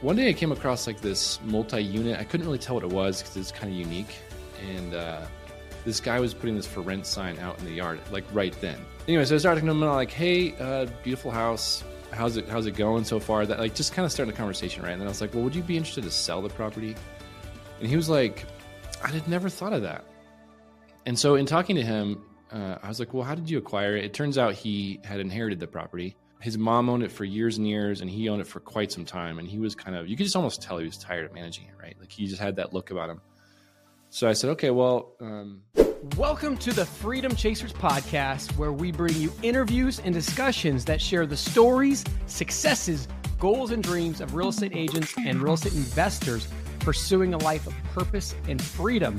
one 0.00 0.16
day 0.16 0.28
I 0.28 0.32
came 0.32 0.52
across 0.52 0.86
like 0.86 1.00
this 1.00 1.40
multi-unit. 1.44 2.18
I 2.18 2.24
couldn't 2.24 2.46
really 2.46 2.58
tell 2.58 2.76
what 2.76 2.84
it 2.84 2.90
was 2.90 3.20
because 3.20 3.36
it's 3.36 3.52
kind 3.52 3.72
of 3.72 3.78
unique, 3.78 4.14
and 4.76 4.94
uh, 4.94 5.20
this 5.84 6.00
guy 6.00 6.20
was 6.20 6.34
putting 6.34 6.56
this 6.56 6.66
for 6.66 6.80
rent 6.80 7.06
sign 7.06 7.38
out 7.38 7.58
in 7.58 7.64
the 7.64 7.72
yard, 7.72 8.00
like 8.10 8.24
right 8.32 8.58
then. 8.60 8.78
Anyway, 9.08 9.24
so 9.24 9.34
I 9.34 9.38
started 9.38 9.60
to 9.60 9.66
him 9.66 9.82
and 9.82 9.90
I'm 9.90 9.96
like, 9.96 10.10
"Hey, 10.10 10.54
uh, 10.58 10.86
beautiful 11.02 11.30
house. 11.30 11.84
How's 12.12 12.36
it? 12.36 12.48
How's 12.48 12.66
it 12.66 12.76
going 12.76 13.04
so 13.04 13.20
far?" 13.20 13.44
That 13.46 13.58
like 13.58 13.74
just 13.74 13.92
kind 13.92 14.06
of 14.06 14.12
starting 14.12 14.34
a 14.34 14.36
conversation, 14.36 14.82
right? 14.82 14.92
And 14.92 15.00
then 15.00 15.06
I 15.06 15.10
was 15.10 15.20
like, 15.20 15.34
"Well, 15.34 15.44
would 15.44 15.54
you 15.54 15.62
be 15.62 15.76
interested 15.76 16.04
to 16.04 16.10
sell 16.10 16.40
the 16.40 16.48
property?" 16.48 16.96
And 17.80 17.88
he 17.88 17.96
was 17.96 18.08
like, 18.08 18.46
"I 19.02 19.08
had 19.08 19.28
never 19.28 19.48
thought 19.48 19.72
of 19.72 19.82
that." 19.82 20.04
And 21.06 21.18
so 21.18 21.34
in 21.34 21.46
talking 21.46 21.76
to 21.76 21.82
him, 21.82 22.22
uh, 22.52 22.76
I 22.82 22.88
was 22.88 23.00
like, 23.00 23.12
"Well, 23.12 23.24
how 23.24 23.34
did 23.34 23.50
you 23.50 23.58
acquire 23.58 23.96
it?" 23.96 24.04
It 24.04 24.14
turns 24.14 24.38
out 24.38 24.54
he 24.54 25.00
had 25.04 25.20
inherited 25.20 25.60
the 25.60 25.66
property. 25.66 26.16
His 26.40 26.56
mom 26.56 26.88
owned 26.88 27.02
it 27.02 27.12
for 27.12 27.24
years 27.24 27.58
and 27.58 27.68
years, 27.68 28.00
and 28.00 28.10
he 28.10 28.28
owned 28.28 28.40
it 28.40 28.46
for 28.46 28.60
quite 28.60 28.90
some 28.90 29.04
time. 29.04 29.38
And 29.38 29.46
he 29.46 29.58
was 29.58 29.74
kind 29.74 29.96
of, 29.96 30.08
you 30.08 30.16
could 30.16 30.24
just 30.24 30.36
almost 30.36 30.62
tell 30.62 30.78
he 30.78 30.86
was 30.86 30.96
tired 30.96 31.26
of 31.26 31.34
managing 31.34 31.66
it, 31.66 31.74
right? 31.80 31.94
Like 32.00 32.10
he 32.10 32.26
just 32.26 32.40
had 32.40 32.56
that 32.56 32.72
look 32.72 32.90
about 32.90 33.10
him. 33.10 33.20
So 34.08 34.28
I 34.28 34.32
said, 34.32 34.50
okay, 34.50 34.70
well, 34.70 35.12
um, 35.20 35.62
Welcome 36.16 36.56
to 36.58 36.72
the 36.72 36.86
Freedom 36.86 37.36
Chasers 37.36 37.74
podcast, 37.74 38.56
where 38.56 38.72
we 38.72 38.90
bring 38.90 39.14
you 39.16 39.30
interviews 39.42 40.00
and 40.02 40.14
discussions 40.14 40.86
that 40.86 40.98
share 40.98 41.26
the 41.26 41.36
stories, 41.36 42.06
successes, 42.24 43.06
goals, 43.38 43.70
and 43.70 43.82
dreams 43.82 44.22
of 44.22 44.34
real 44.34 44.48
estate 44.48 44.72
agents 44.74 45.12
and 45.18 45.42
real 45.42 45.52
estate 45.54 45.74
investors 45.74 46.48
pursuing 46.78 47.34
a 47.34 47.38
life 47.38 47.66
of 47.66 47.74
purpose 47.92 48.34
and 48.48 48.62
freedom. 48.62 49.18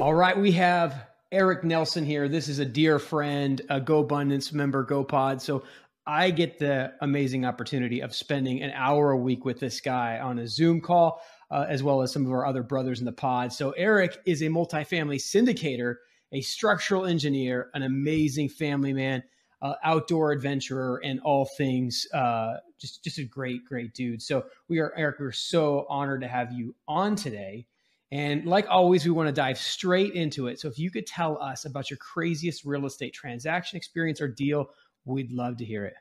All 0.00 0.14
right, 0.14 0.36
we 0.36 0.50
have 0.52 1.08
Eric 1.30 1.62
Nelson 1.62 2.06
here. 2.06 2.26
This 2.26 2.48
is 2.48 2.58
a 2.58 2.64
dear 2.64 2.98
friend, 2.98 3.60
a 3.68 3.82
Go 3.82 3.98
Abundance 3.98 4.54
member, 4.54 4.82
Go 4.82 5.04
Pod. 5.04 5.42
So 5.42 5.62
I 6.06 6.30
get 6.30 6.58
the 6.58 6.92
amazing 7.00 7.44
opportunity 7.44 8.00
of 8.00 8.14
spending 8.14 8.62
an 8.62 8.72
hour 8.74 9.10
a 9.10 9.16
week 9.16 9.44
with 9.44 9.60
this 9.60 9.80
guy 9.80 10.18
on 10.18 10.38
a 10.38 10.48
Zoom 10.48 10.80
call, 10.80 11.22
uh, 11.50 11.66
as 11.68 11.82
well 11.82 12.02
as 12.02 12.12
some 12.12 12.24
of 12.24 12.32
our 12.32 12.46
other 12.46 12.62
brothers 12.62 13.00
in 13.00 13.06
the 13.06 13.12
pod. 13.12 13.52
So 13.52 13.72
Eric 13.72 14.18
is 14.24 14.42
a 14.42 14.46
multifamily 14.46 15.16
syndicator, 15.16 15.96
a 16.32 16.40
structural 16.40 17.06
engineer, 17.06 17.70
an 17.74 17.82
amazing 17.82 18.48
family 18.48 18.92
man, 18.92 19.22
uh, 19.62 19.74
outdoor 19.84 20.32
adventurer, 20.32 21.00
and 21.04 21.20
all 21.20 21.48
things. 21.56 22.06
Uh, 22.14 22.54
just 22.80 23.04
just 23.04 23.18
a 23.18 23.24
great 23.24 23.64
great 23.66 23.92
dude. 23.92 24.22
So 24.22 24.46
we 24.68 24.78
are 24.78 24.92
Eric. 24.96 25.20
We're 25.20 25.32
so 25.32 25.86
honored 25.88 26.22
to 26.22 26.28
have 26.28 26.50
you 26.50 26.74
on 26.88 27.14
today. 27.14 27.66
And 28.12 28.44
like 28.46 28.66
always, 28.68 29.04
we 29.04 29.12
want 29.12 29.28
to 29.28 29.32
dive 29.32 29.58
straight 29.58 30.14
into 30.14 30.48
it. 30.48 30.58
So 30.58 30.66
if 30.66 30.78
you 30.78 30.90
could 30.90 31.06
tell 31.06 31.40
us 31.40 31.64
about 31.64 31.90
your 31.90 31.98
craziest 31.98 32.64
real 32.64 32.86
estate 32.86 33.12
transaction 33.12 33.76
experience 33.76 34.20
or 34.20 34.26
deal, 34.26 34.70
we'd 35.04 35.32
love 35.32 35.58
to 35.58 35.64
hear 35.64 35.84
it. 35.84 35.94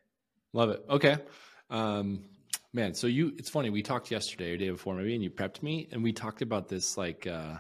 Love 0.54 0.70
it. 0.70 0.84
Okay. 0.90 1.18
Um, 1.70 2.26
man, 2.74 2.94
so 2.94 3.08
you, 3.08 3.34
it's 3.38 3.50
funny. 3.50 3.70
We 3.70 3.84
talked 3.84 4.12
yesterday 4.12 4.54
or 4.54 4.58
day 4.58 4.70
before 4.70 4.96
maybe, 4.96 5.14
and 5.14 5.24
you 5.24 5.30
prepped 5.30 5.62
me, 5.62 5.88
and 5.92 6.04
we 6.04 6.14
talked 6.14 6.42
about 6.42 6.68
this 6.68 6.98
like, 6.98 7.28
uh, 7.28 7.58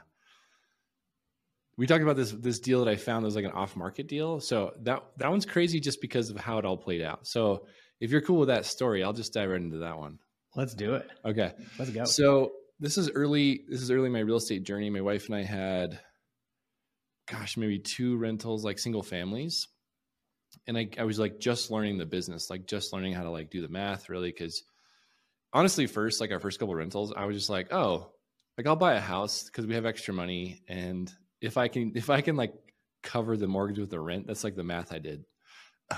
we 1.77 1.87
talked 1.87 2.03
about 2.03 2.17
this 2.17 2.31
this 2.31 2.59
deal 2.59 2.83
that 2.83 2.91
I 2.91 2.97
found 2.97 3.23
that 3.23 3.27
was 3.27 3.37
like 3.37 3.45
an 3.45 3.51
off 3.51 3.77
market 3.77 4.09
deal. 4.09 4.41
So 4.41 4.73
that 4.81 5.01
that 5.15 5.31
one's 5.31 5.45
crazy 5.45 5.79
just 5.79 6.01
because 6.01 6.29
of 6.29 6.35
how 6.35 6.57
it 6.57 6.65
all 6.65 6.75
played 6.75 7.01
out. 7.01 7.25
So 7.25 7.67
if 8.01 8.11
you're 8.11 8.19
cool 8.19 8.39
with 8.39 8.49
that 8.49 8.65
story, 8.65 9.01
I'll 9.01 9.13
just 9.13 9.31
dive 9.31 9.49
right 9.49 9.61
into 9.61 9.77
that 9.77 9.97
one. 9.97 10.19
Let's 10.57 10.73
do 10.73 10.95
it. 10.95 11.07
Okay. 11.23 11.53
Let's 11.77 11.91
go. 11.91 12.03
So 12.03 12.51
this 12.81 12.97
is 12.97 13.09
early. 13.11 13.61
This 13.69 13.81
is 13.81 13.91
early 13.91 14.07
in 14.07 14.11
my 14.11 14.19
real 14.19 14.35
estate 14.35 14.63
journey. 14.63 14.89
My 14.89 14.99
wife 14.99 15.27
and 15.27 15.35
I 15.35 15.43
had, 15.43 15.97
gosh, 17.31 17.55
maybe 17.55 17.79
two 17.79 18.17
rentals, 18.17 18.65
like 18.65 18.77
single 18.77 19.03
families, 19.03 19.69
and 20.67 20.77
I, 20.77 20.89
I 20.97 21.03
was 21.03 21.19
like 21.19 21.39
just 21.39 21.71
learning 21.71 21.97
the 21.97 22.05
business, 22.05 22.49
like 22.49 22.65
just 22.65 22.93
learning 22.93 23.13
how 23.13 23.23
to 23.23 23.29
like 23.29 23.49
do 23.49 23.61
the 23.61 23.69
math, 23.69 24.09
really. 24.09 24.29
Because 24.29 24.63
honestly, 25.53 25.87
first, 25.87 26.21
like 26.21 26.31
our 26.31 26.39
first 26.39 26.59
couple 26.59 26.75
rentals, 26.75 27.13
I 27.15 27.25
was 27.25 27.35
just 27.35 27.49
like, 27.49 27.73
oh, 27.73 28.11
like 28.57 28.67
I'll 28.67 28.75
buy 28.75 28.93
a 28.93 28.99
house 28.99 29.43
because 29.43 29.65
we 29.65 29.75
have 29.75 29.85
extra 29.85 30.13
money, 30.13 30.61
and 30.67 31.11
if 31.41 31.57
I 31.57 31.67
can, 31.67 31.93
if 31.95 32.09
I 32.09 32.21
can 32.21 32.35
like 32.35 32.53
cover 33.03 33.37
the 33.37 33.47
mortgage 33.47 33.79
with 33.79 33.89
the 33.89 33.99
rent, 33.99 34.27
that's 34.27 34.43
like 34.43 34.55
the 34.55 34.63
math 34.63 34.93
I 34.93 34.99
did. 34.99 35.23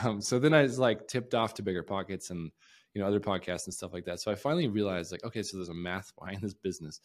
Um, 0.04 0.22
so 0.22 0.40
then 0.40 0.54
I 0.54 0.62
was 0.62 0.80
like 0.80 1.08
tipped 1.08 1.34
off 1.34 1.56
to 1.56 1.64
BiggerPockets 1.64 2.30
and 2.30 2.52
you 2.94 3.02
know 3.02 3.08
other 3.08 3.20
podcasts 3.20 3.66
and 3.66 3.74
stuff 3.74 3.94
like 3.94 4.06
that. 4.06 4.20
So 4.20 4.32
I 4.32 4.36
finally 4.36 4.68
realized 4.68 5.12
like, 5.12 5.24
okay, 5.24 5.44
so 5.44 5.58
there's 5.58 5.70
a 5.70 5.74
math 5.74 6.14
behind 6.20 6.42
this 6.42 6.54
business. 6.54 7.00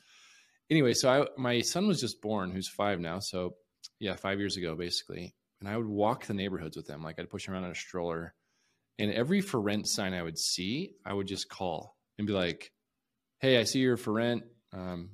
Anyway, 0.71 0.95
so 0.95 1.09
I 1.09 1.27
my 1.41 1.61
son 1.61 1.87
was 1.87 2.01
just 2.01 2.21
born, 2.21 2.51
who's 2.51 2.69
five 2.69 3.01
now. 3.01 3.19
So 3.19 3.55
yeah, 3.99 4.17
five 4.17 4.39
years 4.39 4.57
ago 4.57 4.75
basically, 4.75 5.35
and 5.67 5.75
I 5.75 5.77
would 5.77 5.89
walk 5.89 6.27
the 6.27 6.35
neighborhoods 6.35 6.77
with 6.77 6.87
them. 6.87 7.03
Like 7.03 7.19
I'd 7.19 7.29
push 7.29 7.47
them 7.47 7.55
around 7.55 7.65
in 7.65 7.73
a 7.73 7.75
stroller, 7.75 8.35
and 9.01 9.13
every 9.13 9.41
for 9.41 9.61
rent 9.61 9.89
sign 9.89 10.15
I 10.15 10.23
would 10.23 10.39
see, 10.39 10.93
I 11.05 11.13
would 11.13 11.27
just 11.27 11.49
call 11.49 11.97
and 12.19 12.27
be 12.27 12.33
like, 12.33 12.71
"Hey, 13.41 13.59
I 13.59 13.65
see 13.65 13.81
you're 13.81 13.97
for 13.97 14.13
rent. 14.13 14.45
Um, 14.73 15.11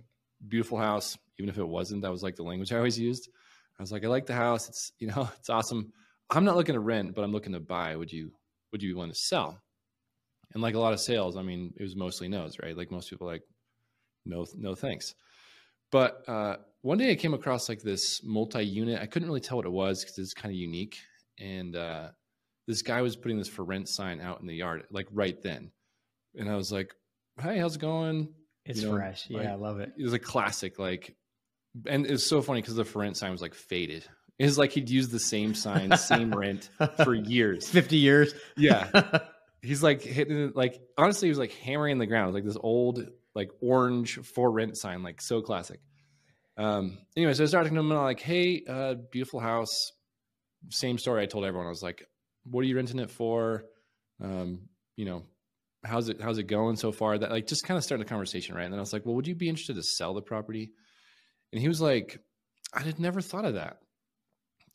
beautiful 0.46 0.76
house." 0.76 1.16
Even 1.38 1.48
if 1.48 1.56
it 1.56 1.66
wasn't, 1.66 2.02
that 2.02 2.10
was 2.10 2.22
like 2.22 2.36
the 2.36 2.42
language 2.42 2.70
I 2.70 2.76
always 2.76 2.98
used. 2.98 3.30
I 3.78 3.82
was 3.82 3.90
like, 3.90 4.04
"I 4.04 4.08
like 4.08 4.26
the 4.26 4.34
house. 4.34 4.68
It's 4.68 4.92
you 4.98 5.06
know, 5.06 5.26
it's 5.38 5.48
awesome. 5.48 5.90
I'm 6.28 6.44
not 6.44 6.56
looking 6.56 6.74
to 6.74 6.80
rent, 6.80 7.14
but 7.14 7.22
I'm 7.22 7.32
looking 7.32 7.54
to 7.54 7.60
buy. 7.60 7.96
Would 7.96 8.12
you 8.12 8.32
would 8.72 8.82
you 8.82 8.94
want 8.94 9.10
to 9.10 9.18
sell?" 9.18 9.58
And 10.52 10.62
like 10.62 10.74
a 10.74 10.80
lot 10.80 10.92
of 10.92 11.00
sales, 11.00 11.38
I 11.38 11.42
mean, 11.42 11.72
it 11.78 11.82
was 11.82 11.96
mostly 11.96 12.28
no's, 12.28 12.58
right? 12.62 12.76
Like 12.76 12.90
most 12.90 13.08
people, 13.08 13.26
like 13.26 13.42
no, 14.26 14.44
no 14.54 14.74
thanks. 14.74 15.14
But 15.92 16.28
uh, 16.28 16.56
one 16.80 16.98
day 16.98 17.12
I 17.12 17.14
came 17.14 17.34
across 17.34 17.68
like 17.68 17.82
this 17.82 18.24
multi-unit. 18.24 19.00
I 19.00 19.06
couldn't 19.06 19.28
really 19.28 19.40
tell 19.40 19.58
what 19.58 19.66
it 19.66 19.72
was 19.72 20.02
because 20.02 20.18
it's 20.18 20.34
kind 20.34 20.52
of 20.52 20.56
unique. 20.56 20.96
And 21.38 21.76
uh, 21.76 22.08
this 22.66 22.82
guy 22.82 23.02
was 23.02 23.14
putting 23.14 23.38
this 23.38 23.48
for 23.48 23.62
rent 23.62 23.88
sign 23.88 24.20
out 24.20 24.40
in 24.40 24.46
the 24.46 24.56
yard, 24.56 24.84
like 24.90 25.06
right 25.12 25.40
then. 25.42 25.70
And 26.34 26.50
I 26.50 26.56
was 26.56 26.72
like, 26.72 26.94
"Hey, 27.40 27.58
how's 27.58 27.76
it 27.76 27.80
going?" 27.80 28.32
It's 28.64 28.80
you 28.80 28.88
know, 28.88 28.96
fresh. 28.96 29.28
like, 29.28 29.44
yeah, 29.44 29.52
I 29.52 29.56
love 29.56 29.80
it. 29.80 29.92
It 29.98 30.02
was 30.02 30.12
a 30.12 30.18
classic, 30.18 30.78
like, 30.78 31.14
and 31.86 32.06
it's 32.06 32.24
so 32.24 32.40
funny 32.40 32.60
because 32.60 32.74
the 32.74 32.84
for 32.84 33.00
rent 33.00 33.16
sign 33.16 33.32
was 33.32 33.42
like 33.42 33.54
faded. 33.54 34.06
It's 34.38 34.56
like 34.56 34.72
he'd 34.72 34.88
used 34.88 35.10
the 35.10 35.20
same 35.20 35.54
sign, 35.54 35.96
same 35.96 36.30
rent 36.36 36.70
for 37.04 37.14
years. 37.14 37.68
50 37.68 37.96
years. 37.96 38.34
Yeah. 38.56 39.20
He's 39.62 39.82
like 39.82 40.02
hitting 40.02 40.48
it, 40.48 40.56
like 40.56 40.80
honestly, 40.98 41.28
he 41.28 41.30
was 41.30 41.38
like 41.38 41.52
hammering 41.52 41.98
the 41.98 42.06
ground, 42.06 42.34
like 42.34 42.44
this 42.44 42.56
old, 42.60 43.06
like 43.34 43.50
orange 43.60 44.18
for 44.18 44.50
rent 44.50 44.76
sign, 44.76 45.02
like 45.02 45.20
so 45.20 45.40
classic. 45.40 45.80
Um, 46.56 46.98
anyway, 47.16 47.34
so 47.34 47.44
I 47.44 47.46
started 47.46 47.70
to 47.70 47.74
him 47.74 47.90
and 47.90 47.98
I'm 47.98 48.04
like, 48.04 48.20
hey, 48.20 48.62
uh, 48.68 48.94
beautiful 49.10 49.40
house. 49.40 49.92
Same 50.70 50.98
story 50.98 51.22
I 51.22 51.26
told 51.26 51.44
everyone. 51.44 51.66
I 51.66 51.70
was 51.70 51.82
like, 51.82 52.06
what 52.44 52.60
are 52.60 52.66
you 52.66 52.76
renting 52.76 53.00
it 53.00 53.10
for? 53.10 53.64
Um, 54.22 54.68
you 54.96 55.04
know, 55.04 55.24
how's 55.84 56.08
it 56.08 56.20
how's 56.20 56.38
it 56.38 56.44
going 56.44 56.76
so 56.76 56.92
far? 56.92 57.18
That 57.18 57.30
like 57.30 57.46
just 57.46 57.64
kind 57.64 57.78
of 57.78 57.84
started 57.84 58.06
the 58.06 58.10
conversation, 58.10 58.54
right? 58.54 58.64
And 58.64 58.72
then 58.72 58.78
I 58.78 58.82
was 58.82 58.92
like, 58.92 59.04
well, 59.06 59.14
would 59.14 59.26
you 59.26 59.34
be 59.34 59.48
interested 59.48 59.76
to 59.76 59.82
sell 59.82 60.14
the 60.14 60.22
property? 60.22 60.72
And 61.52 61.60
he 61.60 61.68
was 61.68 61.80
like, 61.80 62.20
I 62.72 62.80
had 62.82 62.98
never 62.98 63.20
thought 63.20 63.44
of 63.44 63.54
that. 63.54 63.78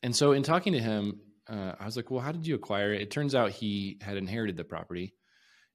And 0.04 0.16
so 0.16 0.32
in 0.34 0.44
talking 0.44 0.74
to 0.74 0.80
him, 0.80 1.22
uh, 1.50 1.74
I 1.80 1.86
was 1.86 1.96
like, 1.96 2.12
well, 2.12 2.20
how 2.20 2.32
did 2.32 2.46
you 2.46 2.56
acquire 2.56 2.94
it? 2.94 3.02
It 3.02 3.12
turns 3.12 3.34
out 3.34 3.52
he 3.52 3.98
had 4.02 4.18
inherited 4.18 4.58
the 4.58 4.64
property, 4.64 5.14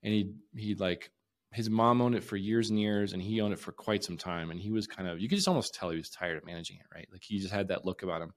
and 0.03 0.13
he 0.13 0.35
he 0.55 0.75
like 0.75 1.11
his 1.53 1.69
mom 1.71 2.01
owned 2.01 2.15
it 2.15 2.25
for 2.25 2.37
years 2.37 2.71
and 2.71 2.81
years, 2.81 3.13
and 3.13 3.23
he 3.23 3.41
owned 3.41 3.53
it 3.53 3.59
for 3.61 3.73
quite 3.73 4.03
some 4.05 4.17
time. 4.17 4.51
And 4.51 4.59
he 4.61 4.71
was 4.71 4.87
kind 4.87 5.09
of 5.09 5.21
you 5.21 5.29
could 5.29 5.37
just 5.37 5.49
almost 5.49 5.75
tell 5.75 5.91
he 5.91 5.97
was 5.97 6.09
tired 6.11 6.37
of 6.39 6.45
managing 6.47 6.77
it, 6.79 6.87
right? 6.95 7.09
Like 7.13 7.23
he 7.23 7.39
just 7.39 7.53
had 7.53 7.69
that 7.69 7.85
look 7.85 8.03
about 8.03 8.23
him. 8.23 8.33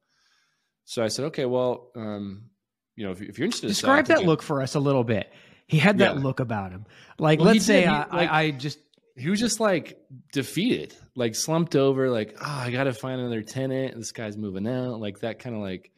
So 0.86 1.04
I 1.04 1.08
said, 1.08 1.26
okay, 1.26 1.46
well, 1.46 1.92
um, 1.96 2.50
you 2.96 3.06
know, 3.06 3.12
if, 3.12 3.22
if 3.22 3.38
you're 3.40 3.46
interested, 3.46 3.68
to 3.70 3.74
sell, 3.74 3.90
I 3.92 4.02
Describe 4.02 4.18
that 4.18 4.24
I- 4.24 4.28
look 4.28 4.42
for 4.42 4.62
us 4.62 4.76
a 4.76 4.80
little 4.80 5.04
bit. 5.04 5.32
He 5.68 5.78
had 5.80 5.98
that 5.98 6.16
Yeah. 6.16 6.22
look 6.22 6.40
about 6.40 6.72
him. 6.72 6.86
Like, 7.18 7.40
Well, 7.40 7.54
let's 7.54 7.66
say. 7.66 7.82
He, 7.82 7.88
I, 7.88 7.98
like- 8.00 8.12
I, 8.32 8.42
I 8.44 8.52
just 8.52 8.78
he 9.18 9.30
was 9.30 9.40
just 9.40 9.60
like 9.62 9.98
defeated, 10.34 10.94
like 11.16 11.36
slumped 11.36 11.76
over, 11.76 12.10
like, 12.12 12.36
oh, 12.40 12.46
I 12.46 12.70
got 12.72 12.84
to 12.84 12.94
find 12.94 13.20
another 13.22 13.42
tenant. 13.42 13.96
This 13.96 14.12
guy's 14.12 14.38
moving 14.38 14.68
out, 14.68 15.00
like 15.00 15.20
that 15.22 15.40
kind 15.40 15.56
of 15.56 15.62
like 15.62 15.90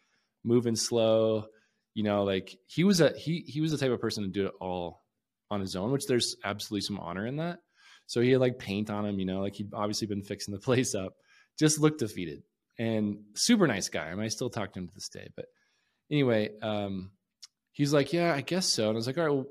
moving 0.44 0.76
slow, 0.76 1.48
you 1.96 2.04
know, 2.04 2.24
like 2.24 2.56
he 2.68 2.84
was 2.84 3.02
a 3.02 3.10
he 3.18 3.40
he 3.48 3.60
was 3.60 3.72
the 3.72 3.78
type 3.78 3.92
of 3.92 4.00
person 4.00 4.24
to 4.24 4.30
do 4.30 4.46
it 4.46 4.54
all 4.62 5.02
on 5.50 5.62
his 5.62 5.76
own, 5.76 5.92
which 5.92 6.08
there's 6.08 6.36
absolutely 6.44 6.82
some 6.82 7.00
honor 7.00 7.26
in 7.26 7.38
that. 7.38 7.60
So 8.06 8.22
he 8.22 8.32
had 8.32 8.42
like 8.42 8.60
paint 8.60 8.90
on 8.90 9.06
him, 9.06 9.20
you 9.20 9.26
know, 9.26 9.42
like 9.42 9.56
he'd 9.56 9.74
obviously 9.74 10.08
been 10.08 10.24
fixing 10.24 10.54
the 10.54 10.60
place 10.62 10.96
up, 10.96 11.14
just 11.58 11.80
looked 11.80 12.00
defeated 12.00 12.44
and 12.80 13.20
super 13.36 13.68
nice 13.68 13.90
guy. 13.90 14.08
I 14.08 14.16
mean, 14.16 14.24
I 14.24 14.30
still 14.30 14.50
talk 14.50 14.74
to 14.74 14.80
him 14.80 14.88
to 14.88 14.94
this 14.94 15.10
day, 15.10 15.30
but 15.36 15.46
anyway, 16.12 16.50
um, 16.62 17.12
he's 17.72 17.94
like, 17.94 18.14
yeah, 18.14 18.34
I 18.34 18.42
guess 18.42 18.68
so. 18.68 18.88
And 18.88 18.96
I 18.96 18.98
was 18.98 19.08
like, 19.08 19.18
all 19.18 19.24
right, 19.24 19.34
well, 19.34 19.48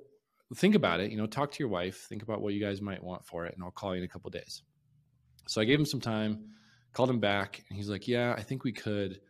think 0.54 0.74
about 0.74 1.00
it. 1.00 1.10
You 1.10 1.16
know, 1.16 1.26
talk 1.26 1.50
to 1.52 1.58
your 1.58 1.68
wife. 1.68 2.06
Think 2.08 2.22
about 2.22 2.40
what 2.40 2.54
you 2.54 2.60
guys 2.60 2.80
might 2.80 3.02
want 3.02 3.26
for 3.26 3.46
it, 3.46 3.54
and 3.54 3.64
I'll 3.64 3.70
call 3.70 3.94
you 3.94 3.98
in 3.98 4.04
a 4.04 4.08
couple 4.08 4.30
days. 4.30 4.62
So 5.48 5.60
I 5.60 5.64
gave 5.64 5.78
him 5.78 5.86
some 5.86 6.00
time, 6.00 6.50
called 6.92 7.10
him 7.10 7.20
back, 7.20 7.62
and 7.68 7.76
he's 7.76 7.88
like, 7.88 8.08
"Yeah, 8.08 8.34
I 8.36 8.42
think 8.42 8.64
we 8.64 8.72
could." 8.72 9.20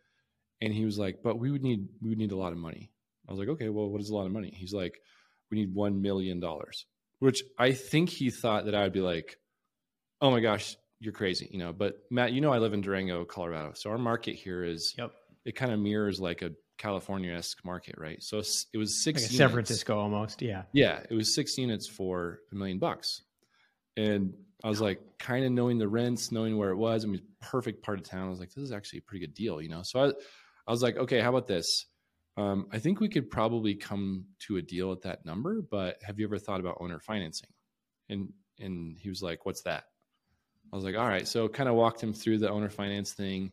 And 0.61 0.73
he 0.73 0.85
was 0.85 0.97
like, 0.97 1.21
"But 1.23 1.39
we 1.39 1.51
would 1.51 1.63
need 1.63 1.87
we 2.01 2.09
would 2.09 2.17
need 2.17 2.31
a 2.31 2.37
lot 2.37 2.53
of 2.53 2.57
money." 2.57 2.91
I 3.27 3.31
was 3.31 3.39
like, 3.39 3.49
"Okay, 3.49 3.69
well, 3.69 3.89
what 3.89 4.01
is 4.01 4.09
a 4.09 4.15
lot 4.15 4.25
of 4.25 4.31
money?" 4.31 4.51
He's 4.55 4.73
like, 4.73 4.99
"We 5.51 5.59
need 5.59 5.73
one 5.73 6.01
million 6.01 6.39
dollars," 6.39 6.85
which 7.19 7.43
I 7.57 7.73
think 7.73 8.09
he 8.09 8.29
thought 8.29 8.65
that 8.65 8.75
I 8.75 8.83
would 8.83 8.93
be 8.93 9.01
like, 9.01 9.37
"Oh 10.21 10.31
my 10.31 10.39
gosh, 10.39 10.75
you're 10.99 11.13
crazy," 11.13 11.47
you 11.51 11.59
know. 11.59 11.73
But 11.73 11.95
Matt, 12.09 12.33
you 12.33 12.41
know, 12.41 12.51
I 12.51 12.59
live 12.59 12.73
in 12.73 12.81
Durango, 12.81 13.25
Colorado, 13.25 13.73
so 13.75 13.89
our 13.89 13.97
market 13.97 14.35
here 14.35 14.63
is 14.63 14.95
Yep. 14.97 15.11
it 15.45 15.55
kind 15.55 15.71
of 15.71 15.79
mirrors 15.79 16.19
like 16.19 16.41
a 16.41 16.51
California 16.77 17.33
esque 17.33 17.63
market, 17.65 17.95
right? 17.97 18.21
So 18.21 18.37
it 18.37 18.77
was 18.77 19.03
like 19.05 19.15
six 19.17 19.21
units. 19.21 19.37
San 19.37 19.49
Francisco 19.49 19.97
almost. 19.97 20.41
Yeah. 20.41 20.63
Yeah, 20.73 21.01
it 21.09 21.13
was 21.13 21.33
six 21.33 21.57
units 21.57 21.87
for 21.87 22.39
a 22.51 22.55
million 22.55 22.77
bucks. 22.77 23.23
And 23.95 24.33
I 24.63 24.69
was 24.69 24.79
like, 24.79 24.99
kind 25.17 25.43
of 25.43 25.51
knowing 25.51 25.79
the 25.79 25.87
rents, 25.87 26.31
knowing 26.31 26.55
where 26.55 26.69
it 26.69 26.77
was. 26.77 27.03
I 27.03 27.07
mean, 27.07 27.21
perfect 27.41 27.81
part 27.81 27.99
of 27.99 28.07
town. 28.07 28.27
I 28.27 28.29
was 28.29 28.39
like, 28.39 28.53
this 28.53 28.63
is 28.63 28.71
actually 28.71 28.99
a 28.99 29.01
pretty 29.03 29.25
good 29.25 29.33
deal, 29.33 29.59
you 29.59 29.69
know? 29.69 29.81
So 29.83 29.99
I, 29.99 30.07
I 30.67 30.71
was 30.71 30.83
like, 30.83 30.97
okay, 30.97 31.19
how 31.19 31.29
about 31.29 31.47
this? 31.47 31.87
Um, 32.37 32.67
I 32.71 32.77
think 32.77 32.99
we 32.99 33.09
could 33.09 33.31
probably 33.31 33.73
come 33.73 34.25
to 34.41 34.57
a 34.57 34.61
deal 34.61 34.91
at 34.91 35.01
that 35.01 35.25
number, 35.25 35.61
but 35.61 35.97
have 36.03 36.19
you 36.19 36.25
ever 36.27 36.37
thought 36.37 36.59
about 36.59 36.77
owner 36.79 36.99
financing? 36.99 37.49
And, 38.09 38.31
and 38.59 38.95
he 38.97 39.09
was 39.09 39.23
like, 39.23 39.45
what's 39.45 39.63
that? 39.63 39.85
I 40.71 40.75
was 40.75 40.85
like, 40.85 40.95
all 40.95 41.07
right. 41.07 41.27
So 41.27 41.47
kind 41.47 41.67
of 41.67 41.75
walked 41.75 42.01
him 42.01 42.13
through 42.13 42.37
the 42.39 42.49
owner 42.49 42.69
finance 42.69 43.13
thing. 43.13 43.51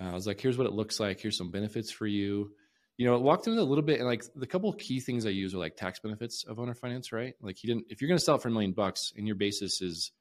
Uh, 0.00 0.10
I 0.10 0.14
was 0.14 0.26
like, 0.26 0.40
here's 0.40 0.58
what 0.58 0.66
it 0.66 0.72
looks 0.72 0.98
like. 0.98 1.20
Here's 1.20 1.38
some 1.38 1.52
benefits 1.52 1.92
for 1.92 2.06
you. 2.06 2.50
You 2.98 3.06
know, 3.06 3.18
walked 3.18 3.46
him 3.46 3.56
a 3.56 3.62
little 3.62 3.84
bit 3.84 4.00
and 4.00 4.08
like 4.08 4.24
the 4.34 4.46
couple 4.46 4.72
key 4.72 5.00
things 5.00 5.26
I 5.26 5.30
use 5.30 5.54
are 5.54 5.58
like 5.58 5.76
tax 5.76 6.00
benefits 6.00 6.44
of 6.44 6.58
owner 6.58 6.74
finance, 6.74 7.12
right? 7.12 7.34
Like 7.40 7.58
he 7.58 7.68
didn't, 7.68 7.86
if 7.90 8.00
you're 8.00 8.08
going 8.08 8.18
to 8.18 8.24
sell 8.24 8.36
it 8.36 8.42
for 8.42 8.48
a 8.48 8.50
million 8.50 8.72
bucks 8.72 9.12
and 9.16 9.26
your 9.26 9.36
basis 9.36 9.82
is, 9.82 10.12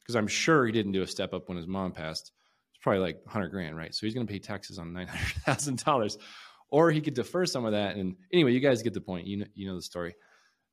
because 0.00 0.16
I'm 0.16 0.28
sure 0.28 0.66
he 0.66 0.72
didn't 0.72 0.92
do 0.92 1.02
a 1.02 1.06
step 1.06 1.32
up 1.32 1.48
when 1.48 1.56
his 1.56 1.66
mom 1.66 1.92
passed. 1.92 2.32
It's 2.74 2.82
probably 2.82 3.00
like 3.00 3.20
100 3.24 3.48
grand, 3.48 3.76
right? 3.76 3.94
So 3.94 4.06
he's 4.06 4.14
going 4.14 4.26
to 4.26 4.32
pay 4.32 4.40
taxes 4.40 4.78
on 4.78 4.92
$900,000 4.92 6.16
or 6.70 6.90
he 6.90 7.00
could 7.00 7.14
defer 7.14 7.46
some 7.46 7.64
of 7.64 7.72
that. 7.72 7.96
And 7.96 8.16
anyway, 8.32 8.52
you 8.52 8.60
guys 8.60 8.82
get 8.82 8.94
the 8.94 9.00
point. 9.00 9.26
You 9.26 9.38
know, 9.38 9.46
you 9.54 9.68
know 9.68 9.76
the 9.76 9.82
story. 9.82 10.14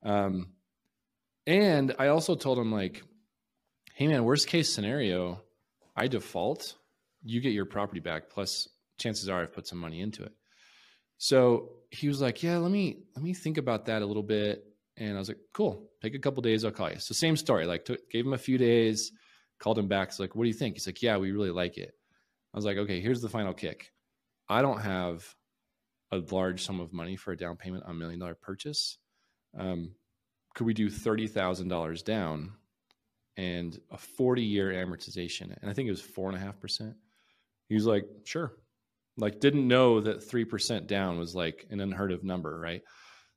Um, 0.04 0.50
and 1.46 1.96
I 2.00 2.08
also 2.08 2.36
told 2.36 2.58
him 2.58 2.72
like, 2.72 3.04
hey 3.96 4.08
man, 4.08 4.24
worst 4.24 4.48
case 4.48 4.74
scenario, 4.74 5.42
I 5.96 6.08
default, 6.08 6.76
you 7.24 7.42
get 7.42 7.54
your 7.54 7.66
property 7.66 8.00
back. 8.00 8.30
Plus, 8.30 8.68
chances 8.98 9.30
are 9.30 9.42
I've 9.42 9.54
put 9.54 9.68
some 9.68 9.80
money 9.80 10.02
into 10.02 10.24
it. 10.24 10.34
So 11.18 11.70
he 11.90 12.08
was 12.08 12.22
like, 12.22 12.44
yeah, 12.44 12.58
let 12.58 12.72
me 12.72 13.04
let 13.16 13.24
me 13.24 13.34
think 13.34 13.58
about 13.58 13.86
that 13.86 14.02
a 14.02 14.06
little 14.06 14.24
bit. 14.24 14.66
And 14.98 15.16
I 15.16 15.20
was 15.20 15.28
like, 15.28 15.40
cool. 15.54 15.90
Take 16.02 16.16
a 16.16 16.20
couple 16.20 16.42
days, 16.42 16.66
I'll 16.66 16.72
call 16.72 16.92
you. 16.92 17.00
So 17.00 17.14
same 17.14 17.36
story. 17.36 17.66
Like, 17.66 17.86
took, 17.86 18.10
gave 18.12 18.26
him 18.26 18.34
a 18.34 18.38
few 18.38 18.58
days, 18.58 19.12
called 19.60 19.80
him 19.80 19.88
back. 19.88 20.10
It's 20.10 20.20
like, 20.20 20.36
what 20.36 20.44
do 20.44 20.50
you 20.50 20.54
think? 20.54 20.76
He's 20.76 20.86
like, 20.86 21.02
yeah, 21.02 21.18
we 21.18 21.32
really 21.32 21.50
like 21.50 21.78
it. 21.78 21.94
I 22.54 22.58
was 22.58 22.66
like, 22.66 22.78
okay, 22.78 23.02
here's 23.02 23.22
the 23.22 23.30
final 23.30 23.54
kick. 23.54 23.92
I 24.48 24.62
don't 24.62 24.82
have 24.82 25.24
a 26.14 26.36
large 26.36 26.66
sum 26.66 26.80
of 26.80 26.94
money 26.94 27.16
for 27.16 27.32
a 27.32 27.38
down 27.38 27.56
payment 27.56 27.84
on 27.84 27.92
a 27.92 27.94
million 27.94 28.20
dollar 28.20 28.36
purchase. 28.36 28.98
Um, 29.58 29.92
could 30.56 30.66
we 30.66 30.74
do 30.74 30.90
thirty 30.90 31.28
thousand 31.28 31.68
dollars 31.68 32.04
down 32.04 32.54
and 33.38 33.80
a 33.92 33.98
40 33.98 34.44
year 34.44 34.72
amortization. 34.72 35.56
And 35.62 35.70
I 35.70 35.74
think 35.74 35.88
it 35.88 35.92
was 35.92 36.02
four 36.02 36.30
and 36.30 36.38
a 36.38 36.42
half 36.42 36.60
percent. 36.60 36.96
He 37.68 37.76
was 37.76 37.86
like, 37.86 38.06
sure. 38.26 38.54
Like, 39.18 39.40
didn't 39.40 39.68
know 39.68 40.02
that 40.02 40.28
3% 40.28 40.88
down 40.88 41.20
was 41.20 41.36
like 41.36 41.68
an 41.70 41.80
unheard 41.80 42.12
of 42.12 42.24
number, 42.24 42.60
right? 42.60 42.82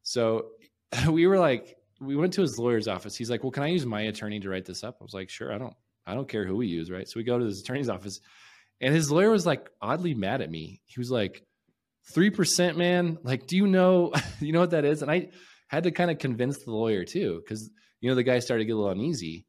So 0.03 0.51
we 1.11 1.27
were 1.27 1.39
like, 1.39 1.77
we 2.01 2.17
went 2.17 2.35
to 2.35 2.43
his 2.43 2.59
lawyer's 2.59 2.89
office. 2.89 3.17
He's 3.17 3.31
like, 3.31 3.43
well, 3.43 3.51
can 3.51 3.63
I 3.63 3.69
use 3.69 3.87
my 3.87 4.03
attorney 4.03 4.41
to 4.41 4.51
write 4.51 4.67
this 4.67 4.85
up? 4.85 4.99
I 5.01 5.05
was 5.05 5.15
like, 5.15 5.31
sure. 5.31 5.53
I 5.53 5.59
don't, 5.59 5.75
I 6.07 6.15
don't 6.15 6.29
care 6.29 6.45
who 6.45 6.57
we 6.57 6.67
use, 6.67 6.91
right? 6.91 7.09
So 7.09 7.19
we 7.19 7.25
go 7.25 7.39
to 7.39 7.45
his 7.45 7.61
attorney's 7.61 7.89
office 7.89 8.21
and 8.81 8.95
his 8.95 9.11
lawyer 9.11 9.31
was 9.31 9.47
like 9.47 9.71
oddly 9.81 10.15
mad 10.15 10.43
at 10.43 10.51
me. 10.51 10.83
He 10.85 11.01
was 11.01 11.11
like, 11.11 11.43
3%, 12.13 12.77
man. 12.77 13.19
Like, 13.23 13.47
do 13.47 13.57
you 13.57 13.67
know, 13.67 14.13
you 14.41 14.53
know 14.53 14.61
what 14.61 14.71
that 14.71 14.85
is? 14.85 15.03
And 15.03 15.11
I 15.11 15.31
had 15.69 15.85
to 15.85 15.91
kind 15.91 16.11
of 16.11 16.19
convince 16.19 16.59
the 16.59 16.71
lawyer 16.71 17.05
too, 17.05 17.43
because, 17.43 17.71
you 18.01 18.09
know, 18.09 18.15
the 18.15 18.23
guy 18.23 18.39
started 18.39 18.65
to 18.65 18.67
get 18.67 18.73
a 18.73 18.77
little 18.77 18.93
uneasy. 18.93 19.47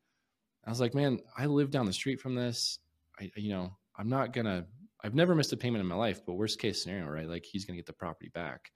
I 0.65 0.69
was 0.69 0.81
like, 0.81 0.93
man, 0.93 1.19
I 1.37 1.45
live 1.45 1.71
down 1.71 1.85
the 1.85 1.93
street 1.93 2.19
from 2.19 2.35
this. 2.35 2.79
I, 3.19 3.31
you 3.35 3.49
know, 3.49 3.71
I'm 3.97 4.09
not 4.09 4.33
gonna. 4.33 4.65
I've 5.03 5.15
never 5.15 5.33
missed 5.33 5.53
a 5.53 5.57
payment 5.57 5.81
in 5.81 5.87
my 5.87 5.95
life, 5.95 6.21
but 6.25 6.33
worst 6.33 6.59
case 6.59 6.83
scenario, 6.83 7.07
right? 7.07 7.27
Like 7.27 7.45
he's 7.45 7.65
gonna 7.65 7.77
get 7.77 7.85
the 7.85 7.93
property 7.93 8.29
back. 8.33 8.71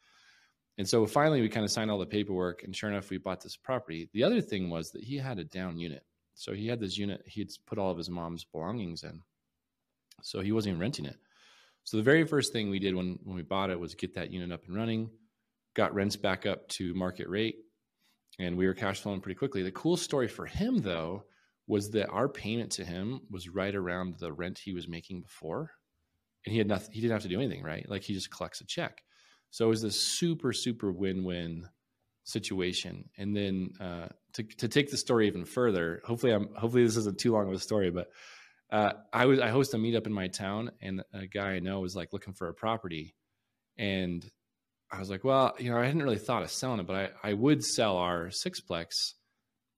And 0.77 0.87
so 0.87 1.05
finally, 1.05 1.41
we 1.41 1.49
kind 1.49 1.65
of 1.65 1.71
signed 1.71 1.91
all 1.91 1.99
the 1.99 2.05
paperwork, 2.05 2.63
and 2.63 2.75
sure 2.75 2.89
enough, 2.89 3.09
we 3.09 3.17
bought 3.17 3.41
this 3.41 3.57
property. 3.57 4.09
The 4.13 4.23
other 4.23 4.39
thing 4.39 4.69
was 4.69 4.91
that 4.91 5.03
he 5.03 5.17
had 5.17 5.37
a 5.37 5.43
down 5.43 5.77
unit, 5.77 6.03
so 6.33 6.53
he 6.53 6.67
had 6.67 6.79
this 6.79 6.97
unit 6.97 7.23
he'd 7.25 7.51
put 7.65 7.77
all 7.77 7.91
of 7.91 7.97
his 7.97 8.09
mom's 8.09 8.45
belongings 8.45 9.03
in, 9.03 9.21
so 10.21 10.39
he 10.39 10.53
wasn't 10.53 10.71
even 10.71 10.81
renting 10.81 11.05
it. 11.05 11.17
So 11.83 11.97
the 11.97 12.03
very 12.03 12.25
first 12.25 12.53
thing 12.53 12.69
we 12.69 12.79
did 12.79 12.95
when 12.95 13.19
when 13.23 13.35
we 13.35 13.41
bought 13.43 13.69
it 13.69 13.79
was 13.79 13.95
get 13.95 14.15
that 14.15 14.31
unit 14.31 14.51
up 14.51 14.65
and 14.67 14.75
running, 14.75 15.09
got 15.75 15.93
rents 15.93 16.15
back 16.15 16.45
up 16.45 16.67
to 16.69 16.93
market 16.93 17.27
rate, 17.27 17.55
and 18.39 18.57
we 18.57 18.67
were 18.67 18.73
cash 18.73 19.01
flowing 19.01 19.21
pretty 19.21 19.37
quickly. 19.37 19.63
The 19.63 19.71
cool 19.71 19.97
story 19.97 20.27
for 20.27 20.45
him 20.45 20.81
though 20.81 21.23
was 21.67 21.91
that 21.91 22.09
our 22.09 22.27
payment 22.27 22.71
to 22.73 22.83
him 22.83 23.21
was 23.29 23.47
right 23.47 23.73
around 23.73 24.15
the 24.19 24.33
rent 24.33 24.59
he 24.59 24.73
was 24.73 24.87
making 24.87 25.21
before. 25.21 25.71
And 26.45 26.51
he 26.51 26.57
had 26.57 26.67
nothing, 26.67 26.91
he 26.91 27.01
didn't 27.01 27.13
have 27.13 27.21
to 27.21 27.29
do 27.29 27.39
anything, 27.39 27.63
right? 27.63 27.87
Like 27.87 28.03
he 28.03 28.13
just 28.13 28.29
collects 28.29 28.61
a 28.61 28.65
check. 28.65 29.03
So 29.51 29.65
it 29.65 29.69
was 29.69 29.81
this 29.81 29.99
super, 29.99 30.53
super 30.53 30.91
win 30.91 31.23
win 31.23 31.69
situation. 32.23 33.09
And 33.17 33.35
then 33.35 33.69
uh, 33.79 34.07
to, 34.33 34.43
to 34.43 34.67
take 34.67 34.91
the 34.91 34.97
story 34.97 35.27
even 35.27 35.45
further, 35.45 36.01
hopefully 36.03 36.33
I'm, 36.33 36.49
hopefully 36.55 36.83
this 36.83 36.97
isn't 36.97 37.19
too 37.19 37.31
long 37.31 37.47
of 37.47 37.53
a 37.53 37.59
story, 37.59 37.89
but 37.91 38.07
uh, 38.71 38.93
I 39.11 39.25
was, 39.25 39.39
I 39.39 39.49
host 39.49 39.73
a 39.73 39.77
meetup 39.77 40.07
in 40.07 40.13
my 40.13 40.27
town 40.27 40.71
and 40.81 41.03
a 41.13 41.27
guy 41.27 41.51
I 41.51 41.59
know 41.59 41.81
was 41.81 41.95
like 41.95 42.13
looking 42.13 42.33
for 42.33 42.47
a 42.47 42.53
property. 42.53 43.15
And 43.77 44.25
I 44.91 44.99
was 44.99 45.09
like, 45.09 45.23
well, 45.23 45.53
you 45.59 45.71
know, 45.71 45.77
I 45.77 45.85
hadn't 45.85 46.03
really 46.03 46.17
thought 46.17 46.43
of 46.43 46.51
selling 46.51 46.79
it, 46.79 46.87
but 46.87 46.95
I, 46.95 47.29
I 47.29 47.33
would 47.33 47.63
sell 47.63 47.97
our 47.97 48.27
sixplex 48.27 49.13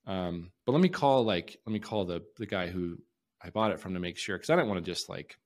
um, 0.06 0.52
but 0.66 0.74
let 0.74 0.82
me 0.82 0.90
call 0.90 1.24
like 1.24 1.58
let 1.66 1.74
me 1.74 1.80
call 1.80 2.06
the 2.06 2.22
the 2.38 2.46
guy 2.46 2.68
who 2.68 2.98
I 3.42 3.50
bought 3.50 3.72
it 3.72 3.80
from 3.80 3.94
to 3.94 4.00
make 4.00 4.18
sure 4.18 4.38
because 4.38 4.50
I 4.50 4.56
didn't 4.56 4.70
want 4.70 4.84
to 4.84 4.92
just 4.92 5.10
like 5.10 5.38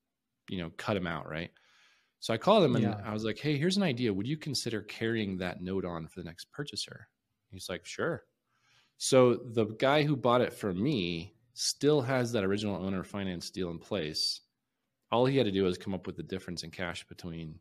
you 0.50 0.60
know 0.60 0.72
cut 0.78 0.98
him 0.98 1.08
out, 1.08 1.30
right? 1.30 1.52
So 2.20 2.34
I 2.34 2.38
called 2.38 2.64
him 2.64 2.76
and 2.76 2.86
yeah. 2.86 3.02
I 3.06 3.14
was 3.14 3.24
like, 3.24 3.38
"Hey, 3.38 3.58
here's 3.58 3.78
an 3.78 3.84
idea. 3.84 4.14
Would 4.14 4.28
you 4.28 4.38
consider 4.38 4.82
carrying 4.82 5.38
that 5.38 5.62
note 5.62 5.86
on 5.86 6.08
for 6.08 6.20
the 6.20 6.26
next 6.26 6.52
purchaser?" 6.52 7.08
He's 7.52 7.68
like, 7.70 7.86
"Sure." 7.86 8.24
So 8.98 9.36
the 9.36 9.66
guy 9.66 10.02
who 10.04 10.16
bought 10.16 10.42
it 10.42 10.54
from 10.54 10.82
me 10.82 11.36
still 11.58 12.02
has 12.02 12.32
that 12.34 12.44
original 12.44 12.76
owner 12.76 13.04
finance 13.04 13.50
deal 13.50 13.72
in 13.72 13.80
place. 13.80 14.42
All 15.12 15.26
he 15.26 15.38
had 15.38 15.46
to 15.46 15.52
do 15.52 15.64
was 15.64 15.78
come 15.78 15.94
up 15.94 16.06
with 16.06 16.16
the 16.16 16.24
difference 16.24 16.64
in 16.64 16.72
cash 16.72 17.08
between 17.08 17.56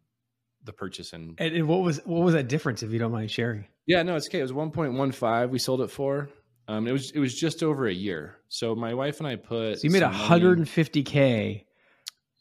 the 0.65 0.73
purchase 0.73 1.13
and 1.13 1.41
and, 1.41 1.67
what 1.69 1.83
was 1.83 2.01
what 2.05 2.25
was 2.25 2.35
that 2.35 2.49
difference 2.49 2.83
if 2.83 2.91
you 2.91 2.99
don't 2.99 3.13
mind 3.13 3.31
sharing? 3.31 3.67
Yeah, 3.87 4.03
no, 4.03 4.17
it's 4.17 4.29
okay. 4.29 4.41
It 4.41 4.43
was 4.43 4.53
1.15 4.53 5.51
we 5.51 5.59
sold 5.59 5.81
it 5.81 5.91
for. 5.91 6.29
Um, 6.69 6.87
it 6.87 6.93
was 6.93 7.13
it 7.13 7.21
was 7.21 7.35
just 7.35 7.63
over 7.63 7.87
a 7.87 7.93
year. 7.93 8.37
So 8.49 8.75
my 8.75 8.93
wife 8.93 9.19
and 9.19 9.27
I 9.27 9.37
put. 9.37 9.79
So 9.79 9.85
you 9.85 9.91
made 9.91 10.03
150k. 10.03 11.65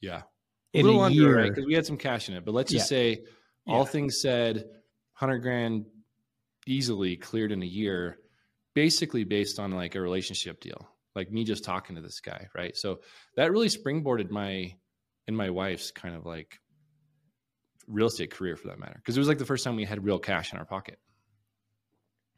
Yeah, 0.02 0.24
a 0.74 0.84
little 0.84 1.02
a 1.02 1.06
under, 1.06 1.16
year 1.16 1.38
right? 1.38 1.50
Because 1.50 1.66
we 1.66 1.74
had 1.74 1.86
some 1.86 1.98
cash 1.98 2.28
in 2.28 2.36
it. 2.36 2.44
But 2.44 2.54
let's 2.54 2.72
just 2.72 2.92
yeah. 2.92 2.98
say, 2.98 3.24
all 3.68 3.80
yeah. 3.80 3.86
things 3.86 4.22
said, 4.22 4.58
100 5.20 5.40
grand 5.40 5.86
easily 6.68 7.16
cleared 7.16 7.52
in 7.52 7.62
a 7.64 7.68
year, 7.68 8.18
basically 8.74 9.24
based 9.24 9.60
on 9.60 9.72
like 9.72 9.96
a 9.96 10.02
relationship 10.02 10.60
deal, 10.60 10.90
like 11.16 11.32
me 11.32 11.44
just 11.44 11.64
talking 11.64 11.96
to 11.96 12.02
this 12.02 12.20
guy, 12.20 12.48
right? 12.56 12.76
So 12.76 13.00
that 13.36 13.52
really 13.52 13.70
springboarded 13.70 14.30
my 14.30 14.76
and 15.28 15.36
my 15.36 15.50
wife's 15.50 15.92
kind 15.92 16.16
of 16.16 16.26
like 16.26 16.60
real 17.88 18.08
estate 18.08 18.32
career 18.32 18.56
for 18.56 18.68
that 18.68 18.80
matter, 18.80 18.96
because 18.96 19.16
it 19.16 19.20
was 19.20 19.28
like 19.28 19.38
the 19.38 19.46
first 19.46 19.64
time 19.64 19.76
we 19.76 19.86
had 19.86 20.04
real 20.04 20.20
cash 20.20 20.52
in 20.52 20.60
our 20.60 20.66
pocket. 20.66 21.00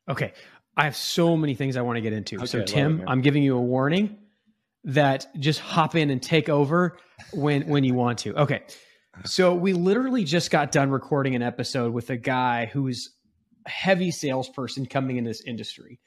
Okay. 0.09 0.33
I 0.75 0.83
have 0.83 0.95
so 0.95 1.35
many 1.35 1.55
things 1.55 1.75
I 1.75 1.81
want 1.81 1.97
to 1.97 2.01
get 2.01 2.13
into. 2.13 2.37
Okay, 2.37 2.45
so 2.45 2.63
Tim, 2.63 3.01
it, 3.01 3.05
I'm 3.07 3.21
giving 3.21 3.43
you 3.43 3.57
a 3.57 3.61
warning 3.61 4.17
that 4.83 5.27
just 5.39 5.59
hop 5.59 5.95
in 5.95 6.09
and 6.11 6.21
take 6.21 6.49
over 6.49 6.97
when 7.33 7.67
when 7.67 7.83
you 7.83 7.93
want 7.95 8.19
to. 8.19 8.35
Okay. 8.35 8.61
So 9.25 9.55
we 9.55 9.73
literally 9.73 10.23
just 10.23 10.51
got 10.51 10.71
done 10.71 10.91
recording 10.91 11.35
an 11.35 11.41
episode 11.41 11.93
with 11.93 12.11
a 12.11 12.17
guy 12.17 12.67
who's 12.67 13.09
a 13.65 13.69
heavy 13.69 14.11
salesperson 14.11 14.85
coming 14.85 15.17
in 15.17 15.23
this 15.23 15.41
industry. 15.41 15.99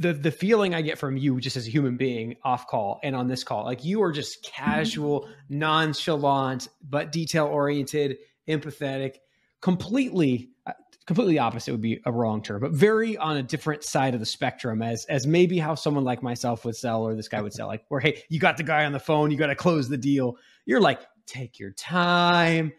The 0.00 0.12
the 0.12 0.30
feeling 0.30 0.74
I 0.74 0.82
get 0.82 0.98
from 0.98 1.16
you 1.16 1.40
just 1.40 1.56
as 1.56 1.66
a 1.66 1.70
human 1.70 1.96
being 1.96 2.36
off 2.42 2.66
call 2.66 2.98
and 3.02 3.14
on 3.14 3.28
this 3.28 3.44
call, 3.44 3.64
like 3.64 3.84
you 3.84 4.02
are 4.02 4.12
just 4.12 4.42
casual, 4.42 5.28
nonchalant, 5.48 6.68
but 6.82 7.12
detail 7.12 7.46
oriented, 7.46 8.18
empathetic, 8.48 9.16
completely 9.60 10.50
uh, 10.66 10.72
completely 11.06 11.38
opposite 11.38 11.72
would 11.72 11.80
be 11.80 12.00
a 12.06 12.12
wrong 12.12 12.42
term, 12.42 12.60
but 12.60 12.72
very 12.72 13.16
on 13.16 13.36
a 13.36 13.42
different 13.42 13.84
side 13.84 14.14
of 14.14 14.20
the 14.20 14.26
spectrum 14.26 14.80
as 14.80 15.04
as 15.06 15.26
maybe 15.26 15.58
how 15.58 15.74
someone 15.74 16.04
like 16.04 16.22
myself 16.22 16.64
would 16.64 16.76
sell 16.76 17.02
or 17.02 17.14
this 17.14 17.28
guy 17.28 17.42
would 17.42 17.52
sell. 17.52 17.66
Like 17.66 17.84
where 17.88 18.00
hey, 18.00 18.22
you 18.28 18.40
got 18.40 18.56
the 18.56 18.62
guy 18.62 18.86
on 18.86 18.92
the 18.92 19.00
phone, 19.00 19.30
you 19.30 19.36
got 19.36 19.48
to 19.48 19.54
close 19.54 19.88
the 19.88 19.98
deal. 19.98 20.38
You're 20.64 20.80
like, 20.80 21.00
take 21.26 21.58
your 21.58 21.72
time. 21.72 22.72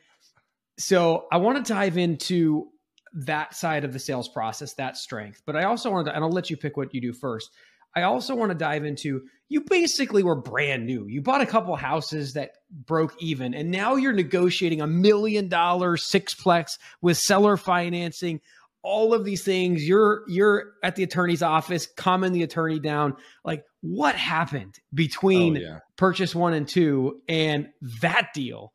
So 0.77 1.27
I 1.31 1.37
want 1.37 1.63
to 1.63 1.73
dive 1.73 1.97
into 1.97 2.70
that 3.13 3.55
side 3.55 3.83
of 3.83 3.93
the 3.93 3.99
sales 3.99 4.27
process, 4.27 4.73
that 4.75 4.97
strength. 4.97 5.41
But 5.45 5.55
I 5.55 5.63
also 5.63 5.91
want 5.91 6.07
to, 6.07 6.15
and 6.15 6.23
I'll 6.23 6.31
let 6.31 6.49
you 6.49 6.57
pick 6.57 6.77
what 6.77 6.93
you 6.93 7.01
do 7.01 7.13
first. 7.13 7.49
I 7.95 8.03
also 8.03 8.35
want 8.35 8.51
to 8.51 8.57
dive 8.57 8.85
into 8.85 9.23
you 9.49 9.61
basically 9.61 10.23
were 10.23 10.35
brand 10.35 10.85
new. 10.85 11.07
You 11.07 11.21
bought 11.21 11.41
a 11.41 11.45
couple 11.45 11.75
houses 11.75 12.33
that 12.33 12.51
broke 12.69 13.13
even, 13.21 13.53
and 13.53 13.69
now 13.69 13.95
you're 13.95 14.13
negotiating 14.13 14.79
a 14.79 14.87
million 14.87 15.49
dollar 15.49 15.97
sixplex 15.97 16.77
with 17.01 17.17
seller 17.17 17.57
financing. 17.57 18.39
All 18.81 19.13
of 19.13 19.25
these 19.25 19.43
things, 19.43 19.85
you're 19.85 20.23
you're 20.27 20.71
at 20.81 20.95
the 20.95 21.03
attorney's 21.03 21.43
office, 21.43 21.87
calming 21.97 22.31
the 22.31 22.43
attorney 22.43 22.79
down. 22.79 23.17
Like, 23.43 23.65
what 23.81 24.15
happened 24.15 24.79
between 24.93 25.57
oh, 25.57 25.59
yeah. 25.59 25.79
purchase 25.97 26.33
one 26.33 26.53
and 26.53 26.67
two 26.67 27.21
and 27.27 27.67
that 28.01 28.29
deal? 28.33 28.71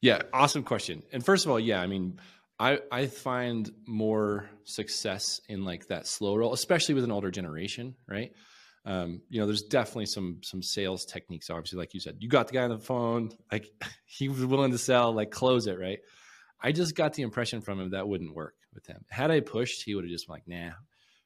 Yeah, 0.00 0.22
awesome 0.32 0.64
question. 0.64 1.02
And 1.12 1.24
first 1.24 1.44
of 1.44 1.50
all, 1.50 1.60
yeah, 1.60 1.80
I 1.80 1.86
mean, 1.86 2.18
I 2.58 2.78
I 2.90 3.06
find 3.06 3.70
more 3.86 4.48
success 4.64 5.40
in 5.48 5.64
like 5.64 5.88
that 5.88 6.06
slow 6.06 6.36
roll, 6.36 6.52
especially 6.52 6.94
with 6.94 7.04
an 7.04 7.10
older 7.10 7.30
generation, 7.30 7.94
right? 8.08 8.32
Um, 8.86 9.22
you 9.30 9.40
know, 9.40 9.46
there's 9.46 9.62
definitely 9.62 10.06
some 10.06 10.40
some 10.42 10.62
sales 10.62 11.04
techniques. 11.04 11.50
Obviously, 11.50 11.78
like 11.78 11.94
you 11.94 12.00
said, 12.00 12.16
you 12.20 12.28
got 12.28 12.48
the 12.48 12.54
guy 12.54 12.62
on 12.64 12.70
the 12.70 12.78
phone, 12.78 13.30
like 13.50 13.66
he 14.04 14.28
was 14.28 14.44
willing 14.44 14.72
to 14.72 14.78
sell, 14.78 15.12
like 15.12 15.30
close 15.30 15.66
it, 15.66 15.78
right? 15.78 15.98
I 16.62 16.72
just 16.72 16.94
got 16.94 17.14
the 17.14 17.22
impression 17.22 17.60
from 17.60 17.80
him 17.80 17.90
that 17.90 18.08
wouldn't 18.08 18.34
work 18.34 18.54
with 18.72 18.86
him. 18.86 19.04
Had 19.10 19.30
I 19.30 19.40
pushed, 19.40 19.82
he 19.82 19.94
would 19.94 20.04
have 20.04 20.10
just 20.10 20.26
been 20.26 20.34
like, 20.34 20.48
nah, 20.48 20.72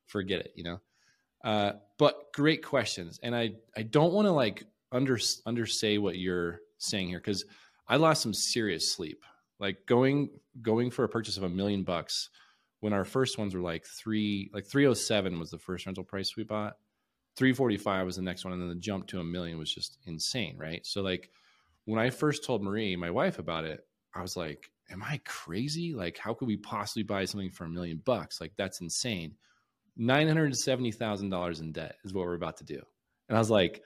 forget 0.06 0.40
it, 0.40 0.52
you 0.56 0.64
know. 0.64 0.80
Uh, 1.44 1.72
but 1.98 2.32
great 2.32 2.64
questions, 2.64 3.20
and 3.22 3.36
I 3.36 3.50
I 3.76 3.82
don't 3.82 4.12
want 4.12 4.26
to 4.26 4.32
like 4.32 4.64
under 4.90 5.18
undersay 5.46 5.98
what 5.98 6.16
you're 6.16 6.60
saying 6.78 7.08
here 7.08 7.18
because 7.18 7.44
I 7.86 7.96
lost 7.96 8.22
some 8.22 8.34
serious 8.34 8.92
sleep. 8.92 9.24
Like 9.60 9.86
going 9.86 10.30
going 10.62 10.90
for 10.90 11.04
a 11.04 11.08
purchase 11.08 11.36
of 11.36 11.42
a 11.42 11.48
million 11.48 11.84
bucks 11.84 12.30
when 12.80 12.92
our 12.92 13.04
first 13.04 13.38
ones 13.38 13.54
were 13.54 13.60
like 13.60 13.84
three 13.84 14.50
like 14.52 14.66
307 14.66 15.38
was 15.38 15.50
the 15.50 15.58
first 15.58 15.86
rental 15.86 16.04
price 16.04 16.36
we 16.36 16.44
bought. 16.44 16.74
345 17.36 18.06
was 18.06 18.16
the 18.16 18.22
next 18.22 18.44
one 18.44 18.52
and 18.52 18.60
then 18.60 18.68
the 18.68 18.74
jump 18.74 19.06
to 19.06 19.20
a 19.20 19.24
million 19.24 19.58
was 19.58 19.72
just 19.72 19.98
insane 20.06 20.56
right? 20.58 20.84
So 20.84 21.02
like 21.02 21.30
when 21.84 22.00
i 22.00 22.10
first 22.10 22.44
told 22.44 22.62
marie 22.62 22.96
my 22.96 23.10
wife 23.10 23.38
about 23.38 23.64
it 23.64 23.86
i 24.14 24.20
was 24.20 24.36
like 24.36 24.70
am 24.90 25.02
i 25.02 25.20
crazy? 25.24 25.94
Like 25.94 26.18
how 26.18 26.34
could 26.34 26.48
we 26.48 26.56
possibly 26.56 27.02
buy 27.02 27.24
something 27.24 27.50
for 27.50 27.64
a 27.64 27.68
million 27.68 28.00
bucks? 28.04 28.40
Like 28.40 28.52
that's 28.56 28.80
insane. 28.80 29.34
$970000 29.98 31.60
in 31.60 31.72
debt 31.72 31.96
is 32.04 32.14
what 32.14 32.24
we're 32.24 32.34
about 32.34 32.56
to 32.58 32.64
do. 32.64 32.80
And 33.28 33.36
i 33.36 33.40
was 33.40 33.50
like 33.50 33.82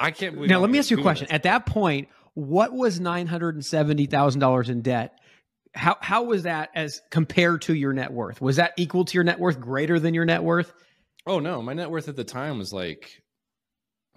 i 0.00 0.10
can't 0.10 0.34
believe 0.34 0.50
now 0.50 0.58
let 0.58 0.70
me 0.70 0.78
ask 0.78 0.90
you 0.90 0.98
a 0.98 1.02
question 1.02 1.26
this. 1.26 1.34
at 1.34 1.44
that 1.44 1.66
point 1.66 2.08
what 2.34 2.72
was 2.72 2.98
$970000 3.00 4.68
in 4.68 4.82
debt 4.82 5.20
how 5.74 5.96
how 6.00 6.24
was 6.24 6.44
that 6.44 6.70
as 6.74 7.00
compared 7.10 7.62
to 7.62 7.74
your 7.74 7.92
net 7.92 8.12
worth? 8.12 8.40
Was 8.40 8.56
that 8.56 8.72
equal 8.76 9.04
to 9.04 9.14
your 9.14 9.24
net 9.24 9.38
worth, 9.38 9.60
greater 9.60 10.00
than 10.00 10.14
your 10.14 10.24
net 10.24 10.42
worth? 10.42 10.72
Oh 11.26 11.38
no, 11.38 11.62
my 11.62 11.74
net 11.74 11.90
worth 11.90 12.08
at 12.08 12.16
the 12.16 12.24
time 12.24 12.58
was 12.58 12.72
like 12.72 13.22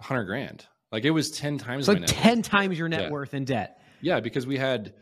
hundred 0.00 0.24
grand. 0.24 0.66
Like 0.90 1.04
it 1.04 1.10
was 1.10 1.30
ten 1.30 1.58
times. 1.58 1.88
like 1.88 2.06
ten 2.06 2.38
worth. 2.38 2.46
times 2.46 2.78
your 2.78 2.88
net 2.88 3.02
yeah. 3.02 3.10
worth 3.10 3.34
in 3.34 3.44
debt. 3.44 3.80
Yeah, 4.00 4.20
because 4.20 4.46
we 4.46 4.58
had 4.58 4.94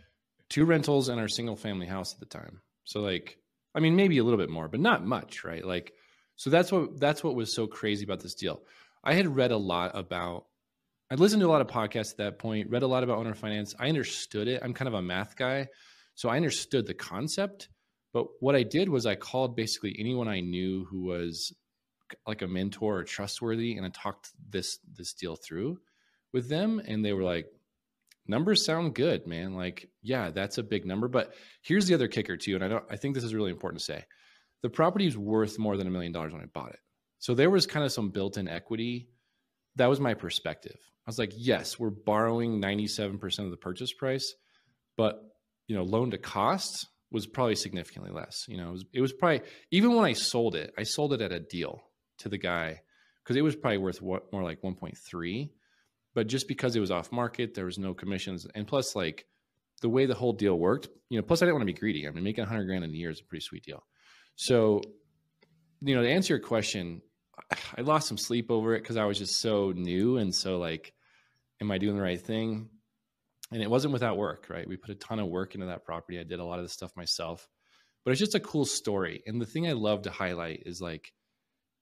two 0.49 0.65
rentals 0.65 1.09
and 1.09 1.21
our 1.21 1.29
single 1.29 1.57
family 1.57 1.87
house 1.87 2.13
at 2.13 2.21
the 2.21 2.27
time. 2.27 2.61
So 2.85 3.01
like, 3.01 3.39
I 3.75 3.81
mean, 3.81 3.97
maybe 3.97 4.19
a 4.19 4.25
little 4.25 4.39
bit 4.39 4.51
more, 4.51 4.69
but 4.69 4.81
not 4.81 5.05
much, 5.05 5.45
right? 5.45 5.65
Like, 5.65 5.93
so 6.37 6.51
that's 6.51 6.71
what 6.71 7.01
that's 7.01 7.25
what 7.25 7.35
was 7.35 7.55
so 7.55 7.67
crazy 7.67 8.05
about 8.05 8.21
this 8.21 8.35
deal. 8.35 8.63
I 9.03 9.15
had 9.15 9.35
read 9.35 9.53
a 9.53 9.57
lot 9.57 9.97
about. 9.97 10.45
I'd 11.13 11.21
listened 11.21 11.43
to 11.43 11.47
a 11.47 11.51
lot 11.51 11.61
of 11.61 11.67
podcasts 11.67 12.13
at 12.13 12.17
that 12.17 12.39
point. 12.39 12.71
Read 12.71 12.83
a 12.83 12.87
lot 12.87 13.05
about 13.05 13.19
owner 13.19 13.35
finance. 13.35 13.75
I 13.79 13.91
understood 13.91 14.49
it. 14.49 14.63
I'm 14.65 14.73
kind 14.73 14.89
of 14.89 14.95
a 14.95 15.03
math 15.03 15.37
guy. 15.37 15.69
So 16.15 16.31
I 16.31 16.37
understood 16.37 16.87
the 16.87 16.95
concept, 16.95 17.69
but 18.15 18.29
what 18.41 18.57
I 18.57 18.63
did 18.63 18.89
was 18.89 19.05
I 19.05 19.15
called 19.15 19.55
basically 19.55 19.95
anyone 19.99 20.27
I 20.27 20.41
knew 20.41 20.87
who 20.87 21.03
was 21.03 21.55
like 22.27 22.41
a 22.41 22.49
mentor 22.49 23.01
or 23.01 23.05
trustworthy, 23.05 23.77
and 23.77 23.85
I 23.85 23.91
talked 23.91 24.31
this 24.49 24.79
this 24.91 25.13
deal 25.13 25.37
through 25.37 25.81
with 26.33 26.49
them, 26.49 26.81
and 26.83 27.05
they 27.05 27.13
were 27.13 27.25
like, 27.25 27.45
"Numbers 28.27 28.65
sound 28.65 28.95
good, 28.95 29.27
man. 29.27 29.55
Like, 29.55 29.91
yeah, 30.01 30.31
that's 30.31 30.57
a 30.57 30.63
big 30.63 30.87
number." 30.87 31.09
But 31.09 31.35
here's 31.61 31.87
the 31.87 31.95
other 31.95 32.09
kicker 32.09 32.39
too, 32.39 32.55
and 32.55 32.65
I 32.65 32.69
don't. 32.69 32.85
I 32.89 32.97
think 32.97 33.15
this 33.15 33.25
is 33.25 33.35
really 33.35 33.51
important 33.51 33.81
to 33.81 33.85
say: 33.85 34.05
the 34.63 34.71
property 34.71 35.07
is 35.07 35.19
worth 35.19 35.59
more 35.59 35.77
than 35.77 35.87
a 35.87 35.91
million 35.91 36.13
dollars 36.13 36.33
when 36.33 36.43
I 36.43 36.47
bought 36.47 36.71
it. 36.71 36.81
So 37.19 37.35
there 37.35 37.51
was 37.51 37.67
kind 37.67 37.85
of 37.85 37.93
some 37.93 38.09
built-in 38.09 38.49
equity. 38.49 39.11
That 39.77 39.89
was 39.89 40.01
my 40.01 40.15
perspective. 40.15 40.77
I 41.07 41.09
was 41.09 41.19
like, 41.19 41.33
yes, 41.37 41.79
we're 41.79 41.91
borrowing 41.91 42.61
97% 42.61 43.39
of 43.41 43.51
the 43.51 43.57
purchase 43.57 43.93
price, 43.93 44.35
but 44.97 45.21
you 45.67 45.77
know, 45.77 45.83
loan 45.83 46.11
to 46.11 46.19
cost 46.19 46.89
was 47.11 47.27
probably 47.27 47.55
significantly 47.55 48.11
less. 48.11 48.45
You 48.49 48.57
know, 48.57 48.69
it 48.69 48.73
was, 48.73 48.85
it 48.95 49.01
was 49.01 49.13
probably 49.13 49.43
even 49.71 49.95
when 49.95 50.05
I 50.05 50.13
sold 50.13 50.55
it, 50.55 50.73
I 50.79 50.83
sold 50.83 51.13
it 51.13 51.21
at 51.21 51.33
a 51.33 51.41
deal 51.41 51.83
to 52.19 52.29
the 52.29 52.39
guy 52.39 52.81
because 53.23 53.37
it 53.37 53.43
was 53.43 53.57
probably 53.57 53.79
worth 53.79 54.01
what 54.01 54.33
more 54.33 54.43
like 54.43 54.63
1.3. 54.63 55.51
But 56.15 56.27
just 56.27 56.47
because 56.47 56.77
it 56.77 56.81
was 56.81 56.91
off 56.91 57.11
market, 57.11 57.55
there 57.55 57.65
was 57.65 57.79
no 57.79 57.95
commissions, 57.95 58.47
and 58.55 58.67
plus 58.67 58.95
like 58.95 59.25
the 59.81 59.89
way 59.89 60.07
the 60.07 60.15
whole 60.15 60.33
deal 60.35 60.59
worked, 60.59 60.89
you 61.09 61.19
know, 61.19 61.23
plus 61.23 61.43
I 61.43 61.47
didn't 61.47 61.55
want 61.55 61.63
to 61.63 61.73
be 61.73 61.79
greedy. 61.79 62.07
I 62.07 62.11
mean, 62.11 62.23
making 62.23 62.43
100 62.43 62.65
grand 62.65 62.85
in 62.85 62.91
a 62.91 62.95
year 62.95 63.11
is 63.11 63.21
a 63.21 63.25
pretty 63.25 63.43
sweet 63.43 63.65
deal. 63.65 63.83
So, 64.37 64.83
you 65.81 65.95
know, 65.95 66.03
to 66.03 66.09
answer 66.09 66.35
your 66.35 66.43
question, 66.43 67.03
I 67.77 67.83
lost 67.83 68.09
some 68.09 68.19
sleep 68.19 68.51
over 68.51 68.75
it 68.75 68.83
because 68.83 68.97
I 68.97 69.05
was 69.05 69.19
just 69.19 69.41
so 69.41 69.73
new 69.73 70.17
and 70.19 70.35
so 70.35 70.59
like, 70.59 70.93
am 71.61 71.71
I 71.71 71.79
doing 71.79 71.97
the 71.97 72.03
right 72.03 72.21
thing? 72.21 72.69
and 73.53 73.63
it 73.63 73.71
wasn't 73.71 73.93
without 73.93 74.17
work, 74.17 74.47
right? 74.49 74.67
We 74.67 74.77
put 74.77 74.91
a 74.91 74.95
ton 74.95 75.19
of 75.19 75.29
work 75.29 75.55
into 75.55 75.67
that 75.67 75.85
property. 75.85 76.19
I 76.19 76.25
did 76.25 76.41
a 76.41 76.45
lot 76.45 76.59
of 76.59 76.65
the 76.65 76.71
stuff 76.71 76.97
myself, 76.97 77.47
but 78.05 78.11
it's 78.11 78.21
just 78.21 78.35
a 78.35 78.41
cool 78.41 78.65
story. 78.65 79.23
And 79.27 79.41
the 79.41 79.47
thing 79.47 79.69
I 79.69 79.73
love 79.73 80.03
to 80.03 80.11
highlight 80.11 80.63
is 80.65 80.81
like 80.81 81.13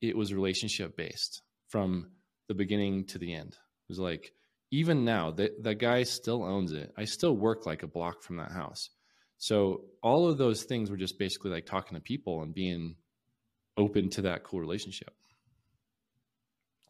it 0.02 0.16
was 0.16 0.34
relationship 0.34 0.96
based 0.96 1.42
from 1.68 2.10
the 2.48 2.54
beginning 2.54 3.06
to 3.06 3.18
the 3.18 3.32
end. 3.32 3.52
It 3.52 3.88
was 3.88 4.00
like 4.00 4.32
even 4.72 5.04
now 5.04 5.30
that 5.32 5.62
that 5.62 5.76
guy 5.76 6.02
still 6.02 6.42
owns 6.42 6.72
it. 6.72 6.92
I 6.96 7.04
still 7.04 7.36
work 7.36 7.66
like 7.66 7.84
a 7.84 7.88
block 7.88 8.22
from 8.22 8.38
that 8.38 8.52
house. 8.52 8.90
So 9.38 9.84
all 10.02 10.28
of 10.28 10.38
those 10.38 10.64
things 10.64 10.90
were 10.90 10.96
just 10.96 11.18
basically 11.18 11.52
like 11.52 11.66
talking 11.66 11.96
to 11.96 12.02
people 12.02 12.42
and 12.42 12.52
being 12.52 12.96
open 13.76 14.10
to 14.10 14.22
that 14.22 14.42
cool 14.42 14.60
relationship. 14.60 15.14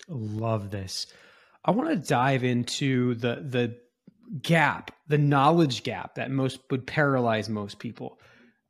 Love 0.08 0.70
this. 0.70 1.06
I 1.64 1.72
want 1.72 1.90
to 1.90 1.96
dive 1.96 2.44
into 2.44 3.14
the 3.14 3.44
the 3.46 3.76
gap, 4.42 4.92
the 5.08 5.18
knowledge 5.18 5.82
gap 5.82 6.14
that 6.14 6.30
most 6.30 6.60
would 6.70 6.86
paralyze 6.86 7.48
most 7.48 7.78
people. 7.78 8.18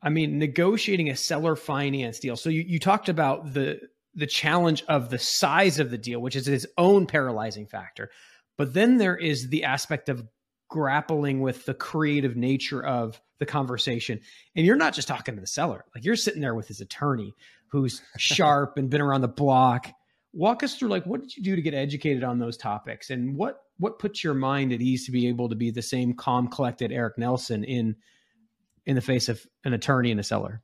I 0.03 0.09
mean, 0.09 0.39
negotiating 0.39 1.11
a 1.11 1.17
seller 1.17 1.57
finance 1.57 2.19
deal. 2.19 2.37
So 2.37 2.49
you, 2.49 2.65
you 2.67 2.79
talked 2.79 3.09
about 3.09 3.53
the 3.53 3.81
the 4.15 4.27
challenge 4.27 4.83
of 4.89 5.11
the 5.11 5.19
size 5.19 5.79
of 5.79 5.91
the 5.91 5.99
deal, 5.99 6.21
which 6.21 6.37
is 6.37 6.49
its 6.49 6.67
own 6.77 7.07
paralyzing 7.07 7.67
factor. 7.67 8.11
But 8.59 8.75
then 8.75 8.99
there 8.99 9.17
is 9.17 9.49
the 9.49 9.65
aspect 9.65 10.09
of 10.09 10.27
grappling 10.69 11.41
with 11.41 11.65
the 11.65 11.75
creative 11.75 12.37
nature 12.37 12.85
of 12.85 13.21
the 13.39 13.47
conversation. 13.47 14.21
And 14.55 14.65
you're 14.65 14.77
not 14.77 14.95
just 14.95 15.09
talking 15.09 15.35
to 15.35 15.41
the 15.41 15.47
seller, 15.47 15.85
like 15.95 16.05
you're 16.05 16.17
sitting 16.17 16.41
there 16.41 16.55
with 16.55 16.69
his 16.69 16.81
attorney 16.81 17.35
who's 17.69 18.03
sharp 18.17 18.77
and 18.77 18.91
been 18.91 19.01
around 19.01 19.21
the 19.21 19.29
block. 19.29 19.93
Walk 20.33 20.63
us 20.63 20.77
through 20.77 20.89
like 20.89 21.05
what 21.07 21.21
did 21.21 21.37
you 21.37 21.43
do 21.43 21.57
to 21.57 21.63
get 21.63 21.75
educated 21.75 22.23
on 22.23 22.39
those 22.39 22.57
topics 22.57 23.11
and 23.11 23.37
what 23.37 23.63
what 23.79 23.99
puts 23.99 24.23
your 24.23 24.35
mind 24.35 24.73
at 24.73 24.81
ease 24.81 25.07
to 25.07 25.13
be 25.13 25.27
able 25.27 25.49
to 25.49 25.57
be 25.57 25.71
the 25.71 25.83
same 25.83 26.13
calm, 26.15 26.49
collected 26.49 26.93
Eric 26.93 27.19
Nelson 27.19 27.65
in 27.65 27.97
in 28.87 28.95
the 28.95 29.01
face 29.01 29.29
of 29.29 29.45
an 29.65 29.73
attorney 29.73 30.11
and 30.11 30.21
a 30.21 30.23
seller? 30.23 30.63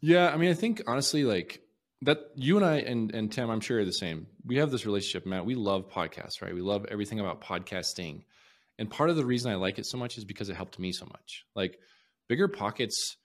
Yeah, 0.00 0.28
I 0.28 0.36
mean, 0.36 0.50
I 0.50 0.54
think 0.54 0.82
honestly, 0.86 1.24
like 1.24 1.62
that, 2.02 2.18
you 2.36 2.56
and 2.56 2.64
I 2.64 2.76
and 2.76 3.14
and 3.14 3.32
Tim, 3.32 3.50
I'm 3.50 3.60
sure 3.60 3.80
are 3.80 3.84
the 3.84 3.92
same. 3.92 4.26
We 4.44 4.56
have 4.56 4.70
this 4.70 4.84
relationship, 4.84 5.26
Matt. 5.26 5.46
We 5.46 5.54
love 5.54 5.90
podcasts, 5.90 6.42
right? 6.42 6.54
We 6.54 6.60
love 6.60 6.84
everything 6.90 7.20
about 7.20 7.42
podcasting, 7.42 8.24
and 8.78 8.90
part 8.90 9.10
of 9.10 9.16
the 9.16 9.24
reason 9.24 9.50
I 9.50 9.54
like 9.54 9.78
it 9.78 9.86
so 9.86 9.96
much 9.96 10.18
is 10.18 10.24
because 10.24 10.48
it 10.50 10.56
helped 10.56 10.78
me 10.78 10.92
so 10.92 11.06
much. 11.06 11.44
Like, 11.56 11.78
BiggerPockets 12.30 13.16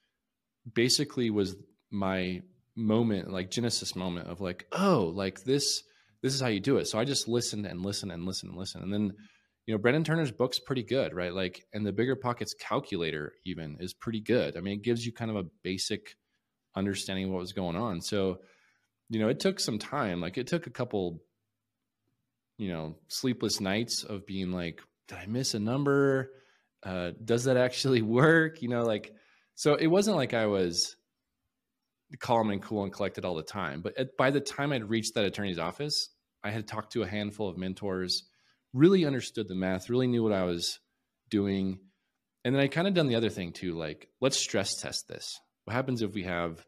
basically 0.72 1.30
was 1.30 1.56
my 1.90 2.42
moment, 2.80 3.30
like 3.30 3.50
Genesis 3.50 3.94
moment 3.94 4.28
of 4.28 4.40
like, 4.40 4.66
oh, 4.72 5.12
like 5.14 5.44
this 5.44 5.82
this 6.22 6.34
is 6.34 6.40
how 6.40 6.48
you 6.48 6.60
do 6.60 6.76
it. 6.76 6.86
So 6.86 6.98
I 6.98 7.04
just 7.04 7.28
listened 7.28 7.66
and 7.66 7.82
listened 7.82 8.12
and 8.12 8.26
listened 8.26 8.50
and 8.50 8.58
listened. 8.58 8.84
And 8.84 8.92
then, 8.92 9.12
you 9.66 9.74
know, 9.74 9.78
Brandon 9.78 10.04
Turner's 10.04 10.32
book's 10.32 10.58
pretty 10.58 10.82
good, 10.82 11.14
right? 11.14 11.32
Like, 11.32 11.64
and 11.72 11.86
the 11.86 11.92
BiggerPockets 11.92 12.58
calculator 12.58 13.32
even 13.46 13.78
is 13.80 13.94
pretty 13.94 14.20
good. 14.20 14.56
I 14.56 14.60
mean, 14.60 14.74
it 14.74 14.84
gives 14.84 15.04
you 15.04 15.12
kind 15.12 15.30
of 15.30 15.36
a 15.36 15.48
basic 15.62 16.16
understanding 16.76 17.26
of 17.26 17.30
what 17.30 17.40
was 17.40 17.52
going 17.52 17.76
on. 17.76 18.00
So, 18.00 18.40
you 19.08 19.18
know, 19.18 19.28
it 19.28 19.40
took 19.40 19.60
some 19.60 19.78
time. 19.78 20.20
Like, 20.20 20.36
it 20.36 20.46
took 20.46 20.66
a 20.66 20.70
couple, 20.70 21.22
you 22.58 22.68
know, 22.68 22.96
sleepless 23.08 23.60
nights 23.60 24.04
of 24.04 24.26
being 24.26 24.52
like, 24.52 24.82
did 25.08 25.18
I 25.18 25.26
miss 25.26 25.54
a 25.54 25.58
number? 25.58 26.30
Uh, 26.82 27.12
does 27.24 27.44
that 27.44 27.56
actually 27.56 28.02
work? 28.02 28.60
You 28.60 28.68
know, 28.68 28.82
like, 28.82 29.14
so 29.54 29.74
it 29.74 29.86
wasn't 29.86 30.16
like 30.16 30.34
I 30.34 30.46
was 30.46 30.96
calm 32.18 32.50
and 32.50 32.62
cool 32.62 32.82
and 32.82 32.92
collected 32.92 33.24
all 33.24 33.34
the 33.34 33.42
time. 33.42 33.80
But 33.82 33.96
at, 33.98 34.16
by 34.16 34.30
the 34.30 34.40
time 34.40 34.72
I'd 34.72 34.88
reached 34.88 35.14
that 35.14 35.24
attorney's 35.24 35.58
office, 35.58 36.08
I 36.42 36.50
had 36.50 36.66
talked 36.66 36.92
to 36.92 37.02
a 37.02 37.06
handful 37.06 37.48
of 37.48 37.56
mentors, 37.56 38.24
really 38.72 39.04
understood 39.04 39.48
the 39.48 39.54
math, 39.54 39.90
really 39.90 40.06
knew 40.06 40.22
what 40.22 40.32
I 40.32 40.44
was 40.44 40.80
doing. 41.28 41.78
And 42.44 42.54
then 42.54 42.62
I 42.62 42.68
kind 42.68 42.88
of 42.88 42.94
done 42.94 43.08
the 43.08 43.16
other 43.16 43.28
thing 43.28 43.52
too, 43.52 43.76
like 43.76 44.08
let's 44.20 44.38
stress 44.38 44.80
test 44.80 45.08
this. 45.08 45.38
What 45.64 45.74
happens 45.74 46.02
if 46.02 46.14
we 46.14 46.24
have 46.24 46.64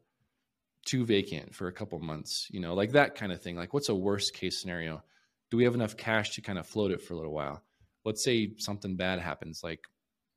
two 0.84 1.04
vacant 1.04 1.54
for 1.54 1.68
a 1.68 1.72
couple 1.72 1.98
months, 2.00 2.48
you 2.50 2.60
know, 2.60 2.74
like 2.74 2.92
that 2.92 3.14
kind 3.14 3.32
of 3.32 3.40
thing. 3.40 3.56
Like 3.56 3.72
what's 3.72 3.88
a 3.88 3.94
worst 3.94 4.34
case 4.34 4.60
scenario? 4.60 5.02
Do 5.50 5.56
we 5.56 5.64
have 5.64 5.74
enough 5.74 5.96
cash 5.96 6.30
to 6.32 6.40
kind 6.40 6.58
of 6.58 6.66
float 6.66 6.90
it 6.90 7.02
for 7.02 7.14
a 7.14 7.16
little 7.16 7.32
while? 7.32 7.62
Let's 8.04 8.24
say 8.24 8.54
something 8.58 8.96
bad 8.96 9.20
happens, 9.20 9.60
like, 9.62 9.80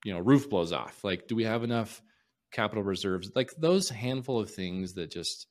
you 0.03 0.13
know, 0.13 0.19
roof 0.19 0.49
blows 0.49 0.71
off. 0.71 1.03
Like, 1.03 1.27
do 1.27 1.35
we 1.35 1.45
have 1.45 1.63
enough 1.63 2.01
capital 2.55 2.83
reserves, 2.83 3.31
like 3.35 3.51
those 3.57 3.89
handful 3.89 4.39
of 4.39 4.49
things 4.49 4.93
that 4.93 5.11
just, 5.11 5.47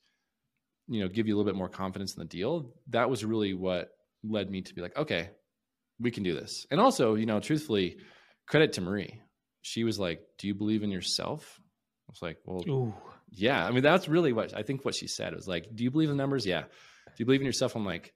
you 0.88 1.00
know, 1.00 1.08
give 1.08 1.28
you 1.28 1.34
a 1.34 1.36
little 1.36 1.50
bit 1.50 1.58
more 1.58 1.68
confidence 1.68 2.14
in 2.14 2.20
the 2.20 2.28
deal. 2.28 2.72
That 2.88 3.10
was 3.10 3.24
really 3.24 3.52
what 3.54 3.90
led 4.22 4.50
me 4.50 4.62
to 4.62 4.74
be 4.74 4.80
like, 4.80 4.96
okay, 4.96 5.30
we 6.00 6.10
can 6.10 6.22
do 6.22 6.34
this. 6.34 6.66
And 6.70 6.80
also, 6.80 7.14
you 7.14 7.26
know, 7.26 7.40
truthfully, 7.40 7.98
credit 8.48 8.72
to 8.74 8.80
Marie. 8.80 9.20
She 9.62 9.84
was 9.84 9.98
like, 9.98 10.20
do 10.38 10.46
you 10.46 10.54
believe 10.54 10.82
in 10.82 10.90
yourself? 10.90 11.60
I 12.08 12.10
was 12.10 12.22
like, 12.22 12.38
well, 12.44 12.62
Ooh. 12.68 12.94
yeah. 13.30 13.64
I 13.64 13.70
mean, 13.70 13.82
that's 13.82 14.08
really 14.08 14.32
what 14.32 14.56
I 14.56 14.62
think 14.62 14.84
what 14.84 14.94
she 14.94 15.06
said 15.06 15.32
it 15.32 15.36
was 15.36 15.48
like, 15.48 15.68
do 15.74 15.84
you 15.84 15.90
believe 15.90 16.10
in 16.10 16.16
numbers? 16.16 16.46
Yeah. 16.46 16.62
Do 16.62 17.14
you 17.18 17.26
believe 17.26 17.40
in 17.40 17.46
yourself? 17.46 17.76
I'm 17.76 17.84
like, 17.84 18.12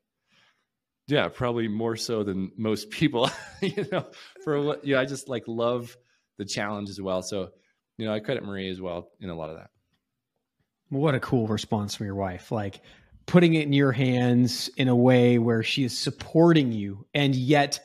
Yeah, 1.07 1.29
probably 1.29 1.69
more 1.69 1.97
so 1.97 2.23
than 2.25 2.53
most 2.57 2.91
people. 2.91 3.31
you 3.63 3.87
know, 3.93 4.07
for 4.45 4.61
what 4.63 4.85
yeah, 4.85 5.01
I 5.01 5.07
just 5.07 5.29
like 5.29 5.45
love 5.47 5.97
the 6.37 6.45
challenge 6.45 6.91
as 6.91 7.01
well. 7.01 7.23
So, 7.23 7.51
you 7.99 8.07
know, 8.07 8.15
I 8.15 8.21
credit 8.21 8.45
Marie 8.45 8.71
as 8.71 8.81
well 8.81 9.11
in 9.21 9.29
a 9.29 9.35
lot 9.35 9.51
of 9.51 9.57
that. 9.57 9.71
What 10.89 11.15
a 11.15 11.21
cool 11.21 11.47
response 11.47 11.95
from 11.95 12.07
your 12.07 12.15
wife. 12.15 12.51
Like 12.51 12.81
putting 13.27 13.55
it 13.55 13.65
in 13.65 13.75
your 13.75 13.93
hands 13.93 14.71
in 14.77 14.89
a 14.89 14.97
way 14.97 15.39
where 15.39 15.63
she 15.63 15.85
is 15.85 15.99
supporting 15.99 16.73
you 16.73 17.05
and 17.13 17.35
yet 17.35 17.81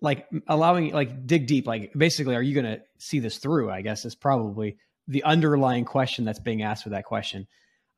like 0.00 0.26
allowing 0.48 0.92
like 0.92 1.26
dig 1.26 1.46
deep. 1.46 1.66
Like 1.66 1.92
basically 1.94 2.34
are 2.34 2.42
you 2.42 2.54
going 2.54 2.78
to 2.78 2.80
see 2.98 3.18
this 3.18 3.38
through 3.38 3.68
i 3.68 3.82
guess 3.82 4.04
is 4.04 4.14
probably 4.14 4.76
the 5.08 5.24
underlying 5.24 5.84
question 5.84 6.24
that's 6.24 6.38
being 6.38 6.62
asked 6.62 6.84
with 6.84 6.92
that 6.92 7.04
question. 7.04 7.46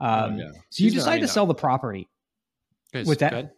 Um, 0.01 0.39
yeah. 0.39 0.51
so 0.71 0.85
you 0.85 0.91
decide 0.91 1.21
to 1.21 1.29
sell 1.29 1.47
the 1.47 1.55
property 1.55 2.09
guys, 2.93 3.07
with 3.07 3.21
that. 3.21 3.55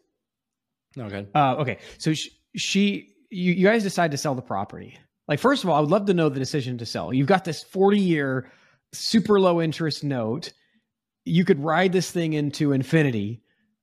no 0.97 1.09
good. 1.09 1.29
Uh, 1.35 1.57
okay. 1.57 1.79
So 1.99 2.13
she, 2.13 2.31
she 2.57 3.15
you, 3.31 3.53
you 3.53 3.67
guys 3.67 3.83
decide 3.83 4.11
to 4.11 4.19
sell 4.19 4.35
the 4.35 4.43
property 4.43 4.99
like 5.29 5.39
first 5.39 5.65
of 5.65 5.71
all 5.71 5.77
i 5.77 5.81
would 5.81 5.91
love 5.91 6.07
to 6.07 6.15
know 6.15 6.29
the 6.29 6.41
decision 6.41 6.79
to 6.79 6.87
sell 6.87 7.13
you've 7.13 7.27
got 7.27 7.45
this 7.45 7.63
40 7.63 7.99
year 7.99 8.51
super 8.93 9.39
low 9.41 9.61
interest 9.61 10.05
note 10.05 10.53
you 11.27 11.45
could 11.45 11.63
ride 11.63 11.93
this 11.93 12.11
thing 12.11 12.33
into 12.33 12.73
infinity, 12.73 13.43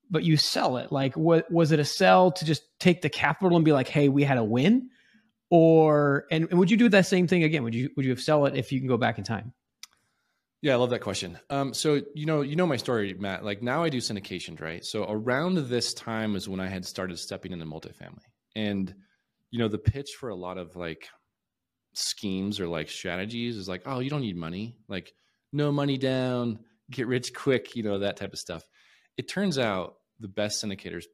but 0.10 0.24
you 0.24 0.38
sell 0.38 0.78
it. 0.78 0.92
Like, 0.92 1.16
what 1.16 1.52
was 1.52 1.72
it 1.72 1.80
a 1.80 1.86
sell 1.86 2.32
to 2.32 2.46
just 2.46 2.64
take 2.80 3.02
the 3.02 3.10
capital 3.10 3.56
and 3.58 3.66
be 3.66 3.74
like, 3.74 3.90
hey, 3.90 4.10
we 4.10 4.24
had 4.24 4.38
a 4.38 4.44
win? 4.44 4.90
Or 5.50 6.26
and, 6.32 6.48
and 6.50 6.58
would 6.58 6.72
you 6.72 6.78
do 6.78 6.90
that 6.90 7.06
same 7.06 7.28
thing 7.28 7.44
again? 7.44 7.64
Would 7.64 7.76
you 7.76 7.92
would 7.96 8.06
you 8.06 8.12
have 8.12 8.22
sell 8.22 8.46
it 8.48 8.56
if 8.56 8.72
you 8.72 8.80
can 8.80 8.88
go 8.88 8.98
back 8.98 9.20
in 9.20 9.24
time? 9.24 9.54
Yeah, 10.62 10.74
I 10.74 10.76
love 10.78 10.92
that 10.92 11.02
question. 11.02 11.38
Um, 11.50 11.74
so 11.74 12.02
you 12.16 12.26
know, 12.26 12.42
you 12.42 12.56
know 12.56 12.66
my 12.66 12.78
story, 12.78 13.14
Matt. 13.14 13.44
Like 13.44 13.62
now 13.62 13.84
I 13.84 13.90
do 13.90 14.00
syndications, 14.00 14.62
right? 14.62 14.84
So 14.84 15.06
around 15.08 15.58
this 15.68 15.94
time 15.94 16.36
is 16.36 16.50
when 16.50 16.60
I 16.60 16.68
had 16.68 16.86
started 16.86 17.20
stepping 17.20 17.52
into 17.52 17.66
multifamily, 17.66 18.24
and 18.56 18.96
you 19.52 19.60
know, 19.60 19.68
the 19.68 19.78
pitch 19.78 20.12
for 20.18 20.30
a 20.30 20.36
lot 20.36 20.58
of 20.58 20.76
like 20.76 21.08
schemes 21.94 22.60
or 22.60 22.68
like 22.68 22.90
strategies 22.90 23.58
is 23.58 23.68
like, 23.68 23.84
oh, 23.86 24.00
you 24.00 24.10
don't 24.10 24.22
need 24.22 24.38
money, 24.38 24.78
like 24.88 25.14
no 25.52 25.72
money 25.72 25.98
down, 25.98 26.60
get 26.92 27.08
rich 27.08 27.34
quick, 27.34 27.76
you 27.76 27.84
know, 27.84 28.00
that 28.00 28.18
type 28.18 28.34
of 28.34 28.40
stuff. 28.40 28.64
It 29.18 29.28
turns 29.28 29.60
out 29.60 29.96
the 30.20 30.28
best 30.28 30.64
syndicators 30.64 31.06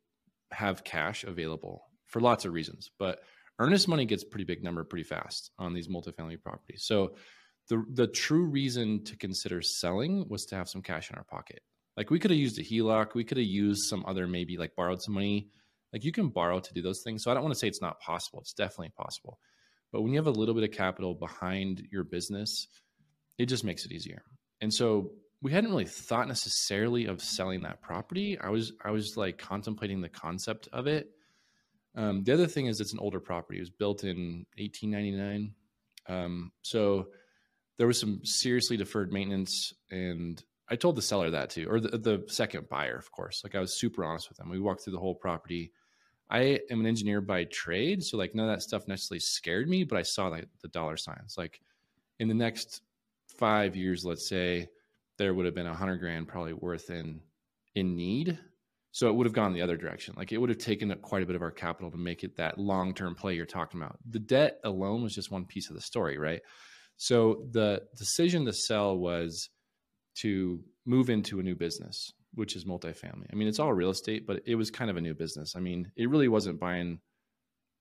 have 0.51 0.83
cash 0.83 1.23
available 1.23 1.83
for 2.05 2.21
lots 2.21 2.45
of 2.45 2.53
reasons, 2.53 2.89
but 2.97 3.19
earnest 3.59 3.87
money 3.87 4.05
gets 4.05 4.23
pretty 4.23 4.45
big 4.45 4.63
number 4.63 4.83
pretty 4.83 5.03
fast 5.03 5.51
on 5.59 5.73
these 5.73 5.87
multifamily 5.87 6.41
properties. 6.41 6.83
So 6.85 7.15
the 7.67 7.83
the 7.93 8.07
true 8.07 8.45
reason 8.45 9.03
to 9.05 9.15
consider 9.15 9.61
selling 9.61 10.27
was 10.27 10.45
to 10.45 10.55
have 10.55 10.69
some 10.69 10.81
cash 10.81 11.11
in 11.11 11.17
our 11.17 11.23
pocket. 11.23 11.61
Like 11.95 12.09
we 12.09 12.19
could 12.19 12.31
have 12.31 12.39
used 12.39 12.57
a 12.59 12.63
HELOC, 12.63 13.13
we 13.13 13.23
could 13.23 13.37
have 13.37 13.45
used 13.45 13.83
some 13.83 14.03
other 14.07 14.27
maybe 14.27 14.57
like 14.57 14.75
borrowed 14.75 15.01
some 15.01 15.13
money. 15.13 15.49
Like 15.93 16.03
you 16.03 16.11
can 16.11 16.29
borrow 16.29 16.59
to 16.59 16.73
do 16.73 16.81
those 16.81 17.01
things. 17.03 17.23
So 17.23 17.31
I 17.31 17.33
don't 17.33 17.43
want 17.43 17.53
to 17.53 17.59
say 17.59 17.67
it's 17.67 17.81
not 17.81 17.99
possible. 17.99 18.39
It's 18.39 18.53
definitely 18.53 18.93
possible. 18.97 19.39
But 19.91 20.01
when 20.01 20.11
you 20.11 20.19
have 20.19 20.27
a 20.27 20.31
little 20.31 20.55
bit 20.55 20.63
of 20.63 20.71
capital 20.71 21.15
behind 21.15 21.87
your 21.91 22.03
business, 22.03 22.67
it 23.37 23.47
just 23.47 23.63
makes 23.63 23.85
it 23.85 23.91
easier. 23.91 24.21
And 24.61 24.73
so 24.73 25.11
we 25.41 25.51
hadn't 25.51 25.71
really 25.71 25.85
thought 25.85 26.27
necessarily 26.27 27.05
of 27.05 27.21
selling 27.21 27.61
that 27.61 27.81
property. 27.81 28.37
I 28.39 28.49
was 28.49 28.73
I 28.83 28.91
was 28.91 29.15
like 29.17 29.37
contemplating 29.37 30.01
the 30.01 30.09
concept 30.09 30.67
of 30.73 30.87
it. 30.87 31.09
Um, 31.95 32.23
the 32.23 32.33
other 32.33 32.47
thing 32.47 32.67
is 32.67 32.79
it's 32.79 32.93
an 32.93 32.99
older 32.99 33.19
property. 33.19 33.57
It 33.57 33.61
was 33.61 33.69
built 33.69 34.03
in 34.03 34.45
1899, 34.57 35.53
um, 36.07 36.51
so 36.61 37.07
there 37.77 37.87
was 37.87 37.99
some 37.99 38.19
seriously 38.23 38.77
deferred 38.77 39.11
maintenance. 39.11 39.73
And 39.89 40.43
I 40.69 40.75
told 40.75 40.95
the 40.95 41.01
seller 41.01 41.31
that 41.31 41.49
too, 41.49 41.67
or 41.69 41.79
the, 41.79 41.97
the 41.97 42.23
second 42.27 42.69
buyer, 42.69 42.97
of 42.97 43.11
course. 43.11 43.41
Like 43.43 43.55
I 43.55 43.59
was 43.59 43.79
super 43.79 44.03
honest 44.03 44.29
with 44.29 44.37
them. 44.37 44.49
We 44.49 44.59
walked 44.59 44.83
through 44.83 44.93
the 44.93 44.99
whole 44.99 45.15
property. 45.15 45.71
I 46.29 46.59
am 46.69 46.79
an 46.79 46.85
engineer 46.85 47.21
by 47.21 47.45
trade, 47.45 48.03
so 48.03 48.17
like 48.17 48.35
none 48.35 48.49
of 48.49 48.55
that 48.55 48.61
stuff 48.61 48.87
necessarily 48.87 49.19
scared 49.19 49.67
me, 49.67 49.83
but 49.83 49.97
I 49.97 50.03
saw 50.03 50.27
like 50.27 50.47
the 50.61 50.67
dollar 50.67 50.97
signs. 50.97 51.35
Like 51.37 51.59
in 52.19 52.27
the 52.27 52.35
next 52.35 52.81
five 53.37 53.75
years, 53.75 54.05
let's 54.05 54.29
say 54.29 54.69
there 55.17 55.33
would 55.33 55.45
have 55.45 55.55
been 55.55 55.67
a 55.67 55.73
hundred 55.73 55.97
grand 55.97 56.27
probably 56.27 56.53
worth 56.53 56.89
in 56.89 57.21
in 57.75 57.95
need. 57.95 58.37
So 58.91 59.07
it 59.07 59.13
would 59.13 59.27
have 59.27 59.33
gone 59.33 59.53
the 59.53 59.61
other 59.61 59.77
direction. 59.77 60.15
Like 60.17 60.31
it 60.31 60.37
would 60.37 60.49
have 60.49 60.57
taken 60.57 60.91
up 60.91 61.01
quite 61.01 61.21
a 61.21 61.25
bit 61.25 61.35
of 61.35 61.43
our 61.43 61.51
capital 61.51 61.91
to 61.91 61.97
make 61.97 62.23
it 62.23 62.37
that 62.37 62.57
long 62.57 62.93
term 62.93 63.15
play 63.15 63.35
you're 63.35 63.45
talking 63.45 63.79
about. 63.79 63.97
The 64.09 64.19
debt 64.19 64.59
alone 64.63 65.03
was 65.03 65.13
just 65.13 65.31
one 65.31 65.45
piece 65.45 65.69
of 65.69 65.75
the 65.75 65.81
story, 65.81 66.17
right? 66.17 66.41
So 66.97 67.45
the 67.51 67.83
decision 67.97 68.45
to 68.45 68.53
sell 68.53 68.97
was 68.97 69.49
to 70.15 70.59
move 70.85 71.09
into 71.09 71.39
a 71.39 71.43
new 71.43 71.55
business, 71.55 72.11
which 72.33 72.55
is 72.55 72.65
multifamily. 72.65 73.27
I 73.31 73.35
mean, 73.35 73.47
it's 73.47 73.59
all 73.59 73.73
real 73.73 73.89
estate, 73.89 74.27
but 74.27 74.41
it 74.45 74.55
was 74.55 74.71
kind 74.71 74.89
of 74.89 74.97
a 74.97 75.01
new 75.01 75.13
business. 75.13 75.55
I 75.55 75.59
mean, 75.59 75.91
it 75.95 76.09
really 76.09 76.27
wasn't 76.27 76.59
buying 76.59 76.99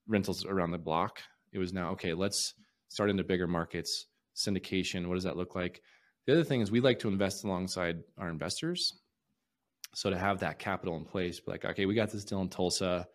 rentals 0.07 0.45
around 0.45 0.71
the 0.71 0.79
block. 0.79 1.21
It 1.53 1.59
was 1.59 1.73
now, 1.73 1.91
okay, 1.91 2.15
let's 2.15 2.55
start 2.89 3.11
into 3.11 3.25
bigger 3.25 3.47
markets, 3.47 4.07
syndication. 4.37 5.07
What 5.07 5.15
does 5.15 5.25
that 5.25 5.37
look 5.37 5.55
like? 5.55 5.83
The 6.27 6.33
other 6.33 6.45
thing 6.45 6.61
is 6.61 6.71
we 6.71 6.81
like 6.81 6.99
to 7.01 7.09
invest 7.09 7.45
alongside 7.45 7.99
our 8.19 8.29
investors. 8.29 9.01
So 9.95 10.11
to 10.11 10.19
have 10.19 10.41
that 10.41 10.59
capital 10.59 10.97
in 10.97 11.05
place, 11.05 11.41
like, 11.47 11.65
okay, 11.65 11.87
we 11.87 11.95
got 11.95 12.11
this 12.11 12.25
deal 12.25 12.41
in 12.41 12.49
Tulsa. 12.49 13.07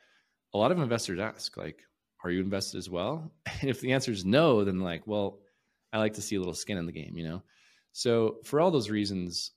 A 0.53 0.57
lot 0.57 0.71
of 0.71 0.79
investors 0.79 1.19
ask, 1.19 1.55
like, 1.57 1.79
are 2.23 2.31
you 2.31 2.41
invested 2.41 2.77
as 2.77 2.89
well? 2.89 3.31
And 3.61 3.69
if 3.69 3.81
the 3.81 3.93
answer 3.93 4.11
is 4.11 4.25
no, 4.25 4.63
then 4.63 4.79
like, 4.79 5.05
well, 5.05 5.39
I 5.91 5.99
like 5.99 6.15
to 6.15 6.21
see 6.21 6.35
a 6.35 6.39
little 6.39 6.53
skin 6.53 6.77
in 6.77 6.85
the 6.85 6.91
game, 6.91 7.15
you 7.15 7.23
know? 7.23 7.43
So 7.91 8.37
for 8.43 8.59
all 8.59 8.71
those 8.71 8.89
reasons, 8.89 9.51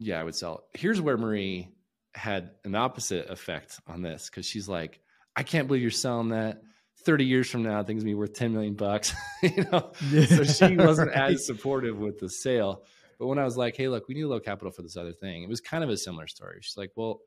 yeah, 0.00 0.18
I 0.18 0.24
would 0.24 0.34
sell. 0.34 0.64
Here's 0.72 1.00
where 1.00 1.18
Marie 1.18 1.68
had 2.14 2.50
an 2.64 2.74
opposite 2.74 3.28
effect 3.28 3.78
on 3.86 4.02
this 4.02 4.28
because 4.28 4.46
she's 4.46 4.68
like, 4.68 4.98
I 5.36 5.42
can't 5.42 5.68
believe 5.68 5.82
you're 5.82 5.90
selling 5.90 6.30
that. 6.30 6.62
30 7.04 7.24
years 7.24 7.48
from 7.48 7.62
now, 7.62 7.82
things 7.82 8.02
be 8.02 8.14
worth 8.14 8.34
10 8.34 8.52
million 8.52 8.74
bucks. 8.74 9.14
you 9.42 9.64
know, 9.70 9.92
so 10.26 10.44
she 10.44 10.76
wasn't 10.76 11.10
right. 11.10 11.32
as 11.32 11.46
supportive 11.46 11.98
with 11.98 12.18
the 12.18 12.28
sale. 12.28 12.82
But 13.18 13.26
when 13.26 13.38
I 13.38 13.44
was 13.44 13.56
like, 13.56 13.76
hey, 13.76 13.88
look, 13.88 14.08
we 14.08 14.14
need 14.14 14.22
a 14.22 14.28
low 14.28 14.40
capital 14.40 14.72
for 14.72 14.82
this 14.82 14.96
other 14.96 15.12
thing, 15.12 15.42
it 15.42 15.48
was 15.48 15.60
kind 15.60 15.84
of 15.84 15.90
a 15.90 15.96
similar 15.96 16.26
story. 16.26 16.58
She's 16.62 16.76
like, 16.76 16.92
well, 16.96 17.20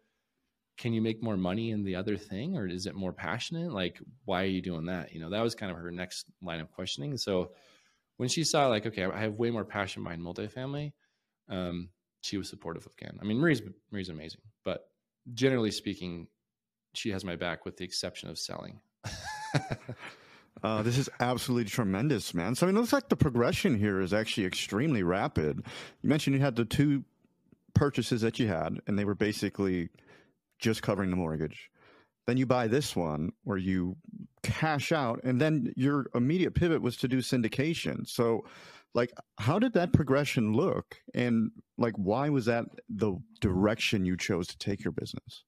can 0.78 0.94
you 0.94 1.02
make 1.02 1.22
more 1.22 1.38
money 1.38 1.70
in 1.70 1.84
the 1.84 1.96
other 1.96 2.18
thing 2.18 2.58
or 2.58 2.68
is 2.68 2.88
it 2.88 2.96
more 2.96 3.14
passionate? 3.14 3.72
Like, 3.72 4.00
why 4.26 4.44
are 4.44 4.48
you 4.48 4.62
doing 4.62 4.88
that? 4.88 5.14
You 5.14 5.22
know, 5.22 5.30
that 5.30 5.42
was 5.42 5.54
kind 5.54 5.72
of 5.72 5.78
her 5.78 5.92
next 5.92 6.26
line 6.42 6.60
of 6.60 6.72
questioning. 6.72 7.18
So 7.18 7.52
when 8.18 8.30
she 8.30 8.44
saw, 8.44 8.68
like, 8.68 8.88
okay, 8.88 9.06
I 9.06 9.22
have 9.22 9.34
way 9.36 9.52
more 9.52 9.66
passion 9.66 10.04
behind 10.04 10.24
multifamily, 10.24 10.94
um, 11.50 11.90
she 12.24 12.38
was 12.38 12.50
supportive 12.50 12.86
of 12.86 12.96
Ken. 12.98 13.18
I 13.22 13.26
mean, 13.26 13.38
Marie's, 13.38 13.62
Marie's 13.92 14.10
amazing, 14.10 14.42
but 14.64 14.88
generally 15.34 15.72
speaking, 15.72 16.28
she 16.94 17.10
has 17.10 17.24
my 17.24 17.36
back 17.36 17.66
with 17.66 17.78
the 17.78 17.86
exception 17.86 18.30
of 18.30 18.38
selling. 18.38 18.80
Uh, 20.62 20.82
this 20.82 20.98
is 20.98 21.10
absolutely 21.20 21.70
tremendous, 21.70 22.34
man. 22.34 22.56
So 22.56 22.66
I 22.66 22.68
mean, 22.68 22.78
it 22.78 22.80
looks 22.80 22.94
like 22.94 23.10
the 23.10 23.18
progression 23.18 23.78
here 23.78 24.00
is 24.00 24.14
actually 24.14 24.46
extremely 24.46 25.04
rapid. 25.04 25.62
You 26.02 26.10
mentioned 26.10 26.36
you 26.36 26.42
had 26.42 26.56
the 26.56 26.64
two 26.64 27.04
purchases 27.74 28.22
that 28.22 28.40
you 28.40 28.48
had, 28.48 28.80
and 28.88 28.98
they 28.98 29.04
were 29.04 29.16
basically 29.16 29.90
just 30.60 30.82
covering 30.82 31.10
the 31.10 31.18
mortgage. 31.18 31.70
Then 32.28 32.38
you 32.38 32.46
buy 32.46 32.68
this 32.68 32.96
one 32.96 33.34
where 33.44 33.58
you 33.58 33.98
cash 34.42 34.94
out, 34.94 35.22
and 35.24 35.42
then 35.42 35.74
your 35.76 36.06
immediate 36.16 36.54
pivot 36.54 36.82
was 36.82 36.96
to 36.98 37.10
do 37.10 37.18
syndication. 37.18 38.08
So, 38.08 38.46
like, 38.94 39.12
how 39.40 39.60
did 39.60 39.74
that 39.74 39.94
progression 39.94 40.54
look, 40.54 40.98
and 41.14 41.52
like, 41.78 41.94
why 41.96 42.30
was 42.30 42.46
that 42.46 42.66
the 42.90 43.16
direction 43.42 44.06
you 44.06 44.18
chose 44.18 44.48
to 44.48 44.58
take 44.58 44.84
your 44.84 44.92
business? 44.92 45.44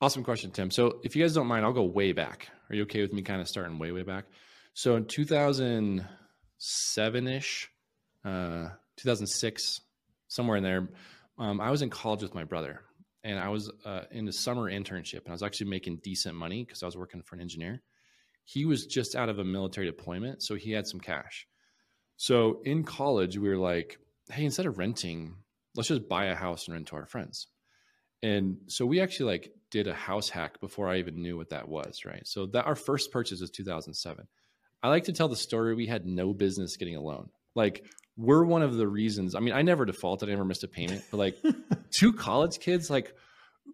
Awesome 0.00 0.22
question, 0.22 0.52
Tim. 0.52 0.70
So 0.70 1.00
if 1.02 1.16
you 1.16 1.24
guys 1.24 1.34
don't 1.34 1.48
mind, 1.48 1.64
I'll 1.64 1.72
go 1.72 1.82
way 1.82 2.12
back. 2.12 2.50
Are 2.70 2.76
you 2.76 2.82
okay 2.82 3.00
with 3.00 3.12
me 3.12 3.22
kind 3.22 3.40
of 3.40 3.48
starting 3.48 3.80
way, 3.80 3.90
way 3.90 4.02
back? 4.02 4.26
So 4.74 4.94
in 4.94 5.06
2007 5.06 7.26
ish, 7.26 7.68
uh, 8.24 8.68
2006, 8.96 9.80
somewhere 10.28 10.56
in 10.56 10.62
there, 10.62 10.88
um, 11.36 11.60
I 11.60 11.72
was 11.72 11.82
in 11.82 11.90
college 11.90 12.22
with 12.22 12.32
my 12.32 12.44
brother 12.44 12.82
and 13.24 13.40
I 13.40 13.48
was 13.48 13.72
uh, 13.84 14.02
in 14.12 14.28
a 14.28 14.32
summer 14.32 14.70
internship 14.70 15.24
and 15.24 15.30
I 15.30 15.32
was 15.32 15.42
actually 15.42 15.70
making 15.70 15.98
decent 16.04 16.36
money 16.36 16.64
because 16.64 16.84
I 16.84 16.86
was 16.86 16.96
working 16.96 17.22
for 17.22 17.34
an 17.34 17.40
engineer. 17.40 17.82
He 18.48 18.64
was 18.64 18.86
just 18.86 19.14
out 19.14 19.28
of 19.28 19.38
a 19.38 19.44
military 19.44 19.86
deployment, 19.86 20.42
so 20.42 20.54
he 20.54 20.72
had 20.72 20.86
some 20.86 21.00
cash. 21.00 21.46
So 22.16 22.62
in 22.64 22.82
college, 22.82 23.36
we 23.36 23.46
were 23.46 23.58
like, 23.58 23.98
hey, 24.32 24.46
instead 24.46 24.64
of 24.64 24.78
renting, 24.78 25.34
let's 25.76 25.90
just 25.90 26.08
buy 26.08 26.26
a 26.26 26.34
house 26.34 26.66
and 26.66 26.72
rent 26.72 26.86
to 26.86 26.96
our 26.96 27.04
friends. 27.04 27.48
And 28.22 28.56
so 28.66 28.86
we 28.86 29.02
actually 29.02 29.32
like 29.32 29.52
did 29.70 29.86
a 29.86 29.92
house 29.92 30.30
hack 30.30 30.62
before 30.62 30.88
I 30.88 30.96
even 30.96 31.20
knew 31.20 31.36
what 31.36 31.50
that 31.50 31.68
was, 31.68 32.06
right? 32.06 32.26
So 32.26 32.46
that 32.46 32.64
our 32.64 32.74
first 32.74 33.12
purchase 33.12 33.42
was 33.42 33.50
2007. 33.50 34.26
I 34.82 34.88
like 34.88 35.04
to 35.04 35.12
tell 35.12 35.28
the 35.28 35.36
story 35.36 35.74
we 35.74 35.86
had 35.86 36.06
no 36.06 36.32
business 36.32 36.78
getting 36.78 36.96
a 36.96 37.02
loan. 37.02 37.28
Like 37.54 37.84
we're 38.16 38.44
one 38.44 38.62
of 38.62 38.78
the 38.78 38.88
reasons. 38.88 39.34
I 39.34 39.40
mean, 39.40 39.52
I 39.52 39.60
never 39.60 39.84
defaulted, 39.84 40.30
I 40.30 40.32
never 40.32 40.46
missed 40.46 40.64
a 40.64 40.68
payment, 40.68 41.04
but 41.10 41.18
like 41.18 41.36
two 41.90 42.14
college 42.14 42.60
kids, 42.60 42.88
like 42.88 43.14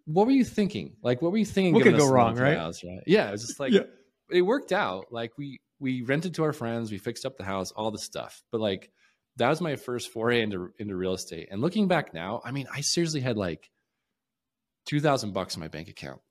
what 0.03 0.25
were 0.25 0.33
you 0.33 0.43
thinking? 0.43 0.97
Like 1.01 1.21
what 1.21 1.31
were 1.31 1.37
you 1.37 1.45
thinking? 1.45 1.73
What 1.75 1.83
could 1.83 1.97
go 1.97 2.09
wrong, 2.09 2.35
right? 2.35 2.57
House, 2.57 2.83
right? 2.83 3.03
Yeah, 3.07 3.29
it 3.29 3.31
was 3.31 3.47
just 3.47 3.57
like 3.57 3.71
yeah. 3.71 3.83
It 4.31 4.41
worked 4.41 4.71
out. 4.71 5.07
Like 5.11 5.37
we 5.37 5.59
we 5.79 6.01
rented 6.01 6.35
to 6.35 6.43
our 6.43 6.53
friends, 6.53 6.91
we 6.91 6.97
fixed 6.97 7.25
up 7.25 7.37
the 7.37 7.43
house, 7.43 7.71
all 7.71 7.91
the 7.91 7.99
stuff. 7.99 8.41
But 8.51 8.61
like 8.61 8.91
that 9.37 9.49
was 9.49 9.61
my 9.61 9.75
first 9.75 10.11
foray 10.11 10.41
into 10.41 10.71
into 10.79 10.95
real 10.95 11.13
estate. 11.13 11.49
And 11.51 11.61
looking 11.61 11.87
back 11.87 12.13
now, 12.13 12.41
I 12.43 12.51
mean, 12.51 12.67
I 12.73 12.81
seriously 12.81 13.21
had 13.21 13.37
like 13.37 13.69
2000 14.85 15.33
bucks 15.33 15.55
in 15.55 15.61
my 15.61 15.67
bank 15.67 15.89
account. 15.89 16.21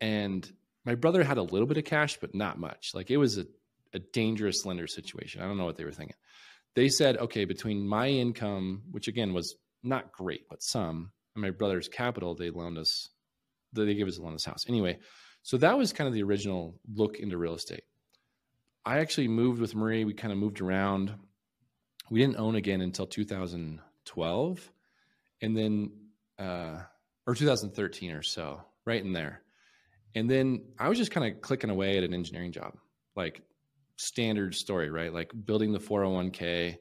And 0.00 0.50
my 0.84 0.94
brother 0.94 1.22
had 1.22 1.38
a 1.38 1.42
little 1.42 1.66
bit 1.66 1.78
of 1.78 1.84
cash, 1.84 2.18
but 2.20 2.34
not 2.34 2.58
much. 2.58 2.90
Like 2.94 3.10
it 3.10 3.16
was 3.16 3.38
a, 3.38 3.46
a 3.94 3.98
dangerous 3.98 4.64
lender 4.64 4.86
situation. 4.86 5.40
I 5.40 5.46
don't 5.46 5.58
know 5.58 5.64
what 5.64 5.76
they 5.76 5.84
were 5.84 5.92
thinking. 5.92 6.16
They 6.74 6.88
said, 6.88 7.18
okay, 7.18 7.44
between 7.44 7.86
my 7.86 8.08
income, 8.08 8.82
which 8.90 9.08
again 9.08 9.34
was 9.34 9.56
not 9.82 10.12
great, 10.12 10.48
but 10.48 10.62
some, 10.62 11.12
and 11.34 11.42
my 11.42 11.50
brother's 11.50 11.88
capital, 11.88 12.34
they 12.34 12.50
loaned 12.50 12.78
us, 12.78 13.08
they 13.72 13.94
gave 13.94 14.08
us 14.08 14.18
a 14.18 14.22
loan 14.22 14.32
this 14.32 14.44
house. 14.44 14.64
Anyway, 14.68 14.98
so 15.42 15.56
that 15.58 15.76
was 15.76 15.92
kind 15.92 16.08
of 16.08 16.14
the 16.14 16.22
original 16.22 16.78
look 16.94 17.18
into 17.18 17.36
real 17.36 17.54
estate. 17.54 17.82
I 18.84 18.98
actually 18.98 19.28
moved 19.28 19.60
with 19.60 19.74
Marie. 19.74 20.04
We 20.04 20.14
kind 20.14 20.32
of 20.32 20.38
moved 20.38 20.60
around. 20.60 21.14
We 22.10 22.20
didn't 22.20 22.38
own 22.38 22.56
again 22.56 22.80
until 22.80 23.06
2012, 23.06 24.72
and 25.40 25.56
then 25.56 25.90
uh, 26.38 26.80
or 27.26 27.34
2013 27.34 28.10
or 28.10 28.22
so, 28.22 28.60
right 28.84 29.02
in 29.02 29.12
there. 29.12 29.42
And 30.14 30.30
then 30.30 30.64
I 30.78 30.88
was 30.88 30.98
just 30.98 31.10
kind 31.10 31.32
of 31.32 31.40
clicking 31.40 31.70
away 31.70 31.96
at 31.96 32.04
an 32.04 32.12
engineering 32.12 32.52
job, 32.52 32.76
like 33.16 33.42
standard 33.96 34.54
story, 34.54 34.90
right? 34.90 35.12
Like 35.12 35.32
building 35.44 35.72
the 35.72 35.78
401k, 35.78 36.76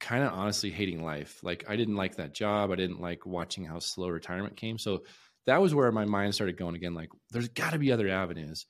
kind 0.00 0.24
of 0.24 0.32
honestly 0.32 0.70
hating 0.70 1.04
life. 1.04 1.40
Like 1.42 1.64
I 1.68 1.76
didn't 1.76 1.96
like 1.96 2.16
that 2.16 2.34
job. 2.34 2.70
I 2.70 2.76
didn't 2.76 3.00
like 3.00 3.26
watching 3.26 3.64
how 3.64 3.78
slow 3.78 4.08
retirement 4.08 4.56
came. 4.56 4.78
So 4.78 5.02
that 5.48 5.62
was 5.62 5.74
where 5.74 5.90
my 5.90 6.04
mind 6.04 6.34
started 6.34 6.58
going 6.58 6.74
again. 6.74 6.92
Like 6.92 7.08
there's 7.30 7.48
got 7.48 7.72
to 7.72 7.78
be 7.78 7.90
other 7.90 8.08
avenues. 8.08 8.66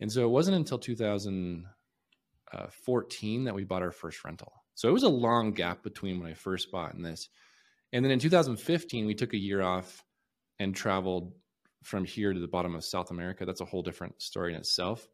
And 0.00 0.12
so 0.12 0.24
it 0.24 0.30
wasn't 0.30 0.56
until 0.56 0.78
2014 0.78 1.66
uh, 3.40 3.44
that 3.44 3.54
we 3.54 3.64
bought 3.64 3.82
our 3.82 3.90
first 3.90 4.24
rental. 4.24 4.52
So 4.76 4.88
it 4.88 4.92
was 4.92 5.02
a 5.02 5.08
long 5.08 5.52
gap 5.52 5.82
between 5.82 6.20
when 6.20 6.30
I 6.30 6.34
first 6.34 6.70
bought 6.70 6.94
and 6.94 7.04
this. 7.04 7.28
And 7.92 8.04
then 8.04 8.12
in 8.12 8.20
2015, 8.20 9.06
we 9.06 9.14
took 9.14 9.34
a 9.34 9.38
year 9.38 9.60
off 9.60 10.04
and 10.60 10.74
traveled 10.74 11.32
from 11.82 12.04
here 12.04 12.32
to 12.32 12.40
the 12.40 12.46
bottom 12.46 12.76
of 12.76 12.84
South 12.84 13.10
America. 13.10 13.44
That's 13.44 13.60
a 13.60 13.64
whole 13.66 13.82
different 13.82 14.22
story 14.22 14.52
in 14.52 14.58
itself. 14.58 15.08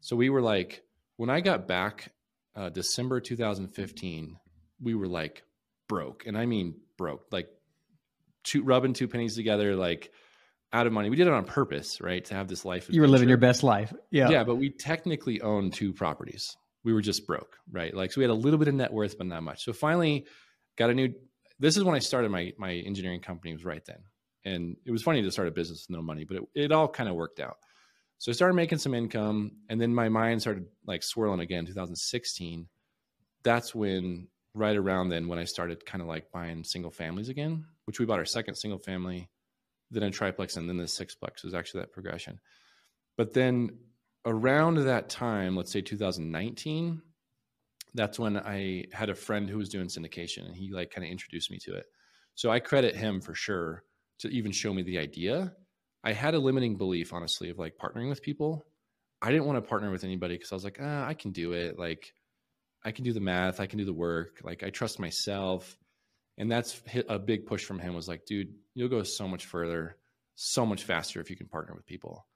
So 0.00 0.16
we 0.16 0.30
were 0.30 0.42
like, 0.42 0.82
when 1.16 1.28
I 1.28 1.40
got 1.40 1.68
back 1.68 2.12
uh, 2.54 2.70
December 2.70 3.20
2015, 3.20 4.36
we 4.80 4.94
were 4.94 5.06
like 5.06 5.42
broke. 5.86 6.26
And 6.26 6.36
I 6.36 6.46
mean 6.46 6.76
broke, 6.96 7.26
like 7.30 7.48
two, 8.42 8.62
rubbing 8.62 8.94
two 8.94 9.08
pennies 9.08 9.34
together, 9.36 9.76
like 9.76 10.10
out 10.72 10.86
of 10.86 10.92
money. 10.92 11.10
We 11.10 11.16
did 11.16 11.26
it 11.26 11.32
on 11.32 11.44
purpose, 11.44 12.00
right? 12.00 12.24
To 12.26 12.34
have 12.34 12.48
this 12.48 12.64
life. 12.64 12.88
You 12.90 13.00
were 13.00 13.08
living 13.08 13.28
your 13.28 13.38
best 13.38 13.62
life. 13.62 13.92
Yeah. 14.10 14.28
Yeah. 14.30 14.44
But 14.44 14.56
we 14.56 14.70
technically 14.70 15.40
owned 15.40 15.74
two 15.74 15.92
properties. 15.92 16.56
We 16.84 16.92
were 16.92 17.00
just 17.00 17.26
broke, 17.26 17.56
right? 17.70 17.94
Like, 17.94 18.12
so 18.12 18.20
we 18.20 18.24
had 18.24 18.30
a 18.30 18.34
little 18.34 18.58
bit 18.58 18.68
of 18.68 18.74
net 18.74 18.92
worth, 18.92 19.18
but 19.18 19.26
not 19.26 19.42
much. 19.42 19.64
So 19.64 19.72
finally 19.72 20.26
got 20.76 20.90
a 20.90 20.94
new, 20.94 21.12
this 21.58 21.76
is 21.76 21.84
when 21.84 21.94
I 21.94 21.98
started 21.98 22.30
my, 22.30 22.52
my 22.58 22.72
engineering 22.72 23.20
company 23.20 23.52
was 23.52 23.64
right 23.64 23.84
then. 23.84 23.98
And 24.44 24.76
it 24.84 24.92
was 24.92 25.02
funny 25.02 25.22
to 25.22 25.30
start 25.30 25.48
a 25.48 25.50
business 25.50 25.86
with 25.88 25.96
no 25.96 26.02
money, 26.02 26.24
but 26.24 26.36
it, 26.36 26.42
it 26.54 26.72
all 26.72 26.86
kind 26.86 27.08
of 27.08 27.16
worked 27.16 27.40
out. 27.40 27.56
So 28.18 28.30
I 28.30 28.34
started 28.34 28.54
making 28.54 28.78
some 28.78 28.94
income 28.94 29.52
and 29.68 29.80
then 29.80 29.94
my 29.94 30.08
mind 30.08 30.40
started 30.40 30.66
like 30.86 31.02
swirling 31.02 31.40
again, 31.40 31.66
2016. 31.66 32.68
That's 33.42 33.74
when, 33.74 34.28
right 34.54 34.76
around 34.76 35.10
then, 35.10 35.28
when 35.28 35.38
I 35.38 35.44
started 35.44 35.84
kind 35.84 36.02
of 36.02 36.08
like 36.08 36.32
buying 36.32 36.64
single 36.64 36.90
families 36.90 37.28
again, 37.28 37.66
which 37.84 38.00
we 38.00 38.06
bought 38.06 38.18
our 38.18 38.24
second 38.24 38.54
single 38.54 38.78
family, 38.78 39.28
then 39.90 40.02
a 40.02 40.10
triplex, 40.10 40.56
and 40.56 40.68
then 40.68 40.76
the 40.76 40.84
sixplex 40.84 41.44
was 41.44 41.54
actually 41.54 41.80
that 41.80 41.92
progression. 41.92 42.40
But 43.16 43.32
then 43.32 43.78
around 44.24 44.76
that 44.76 45.08
time, 45.08 45.56
let's 45.56 45.72
say 45.72 45.80
2019, 45.80 47.00
that's 47.94 48.18
when 48.18 48.36
I 48.36 48.84
had 48.92 49.08
a 49.08 49.14
friend 49.14 49.48
who 49.48 49.56
was 49.56 49.68
doing 49.68 49.86
syndication 49.86 50.44
and 50.46 50.54
he 50.54 50.70
like 50.70 50.90
kind 50.90 51.04
of 51.04 51.10
introduced 51.10 51.50
me 51.50 51.58
to 51.62 51.74
it. 51.74 51.86
So 52.34 52.50
I 52.50 52.60
credit 52.60 52.94
him 52.94 53.20
for 53.20 53.34
sure 53.34 53.84
to 54.18 54.28
even 54.28 54.52
show 54.52 54.74
me 54.74 54.82
the 54.82 54.98
idea. 54.98 55.54
I 56.04 56.12
had 56.12 56.34
a 56.34 56.38
limiting 56.38 56.76
belief, 56.76 57.12
honestly, 57.14 57.48
of 57.48 57.58
like 57.58 57.78
partnering 57.78 58.08
with 58.08 58.22
people. 58.22 58.66
I 59.22 59.30
didn't 59.30 59.46
want 59.46 59.56
to 59.56 59.68
partner 59.68 59.90
with 59.90 60.04
anybody 60.04 60.34
because 60.34 60.52
I 60.52 60.56
was 60.56 60.64
like, 60.64 60.78
ah, 60.80 61.06
I 61.06 61.14
can 61.14 61.32
do 61.32 61.52
it. 61.52 61.78
Like, 61.78 62.12
I 62.84 62.92
can 62.92 63.04
do 63.04 63.12
the 63.12 63.20
math, 63.20 63.60
I 63.60 63.66
can 63.66 63.78
do 63.78 63.84
the 63.84 63.92
work. 63.92 64.40
Like, 64.44 64.62
I 64.62 64.70
trust 64.70 65.00
myself. 65.00 65.76
And 66.38 66.50
that's 66.50 66.82
a 67.08 67.18
big 67.18 67.46
push 67.46 67.64
from 67.64 67.78
him 67.78 67.94
was 67.94 68.08
like, 68.08 68.26
dude, 68.26 68.54
you'll 68.74 68.88
go 68.88 69.02
so 69.02 69.26
much 69.26 69.46
further, 69.46 69.96
so 70.34 70.66
much 70.66 70.84
faster 70.84 71.20
if 71.20 71.30
you 71.30 71.36
can 71.36 71.48
partner 71.48 71.74
with 71.74 71.86
people. 71.86 72.26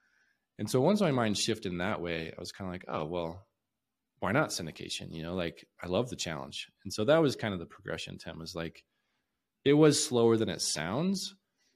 And 0.59 0.71
so 0.71 0.81
once 0.81 1.01
my 1.01 1.11
mind 1.11 1.37
shifted 1.37 1.73
in 1.73 1.79
that 1.79 2.01
way, 2.01 2.33
I 2.37 2.41
was 2.41 2.53
kind 2.53 2.69
of 2.69 2.73
like, 2.73 2.85
oh, 2.89 3.05
well, 3.05 3.47
why 4.21 4.33
not 4.33 4.51
syndication? 4.51 5.13
You 5.15 5.23
know, 5.23 5.35
like 5.35 5.67
I 5.83 5.87
love 5.87 6.09
the 6.09 6.17
challenge. 6.17 6.69
And 6.85 6.93
so 6.93 7.05
that 7.05 7.21
was 7.21 7.37
kind 7.37 7.53
of 7.53 7.61
the 7.61 7.67
progression, 7.67 8.19
Tim, 8.19 8.39
was 8.39 8.55
like, 8.55 8.85
it 9.65 9.75
was 9.75 10.03
slower 10.03 10.37
than 10.37 10.49
it 10.49 10.63
sounds, 10.63 11.35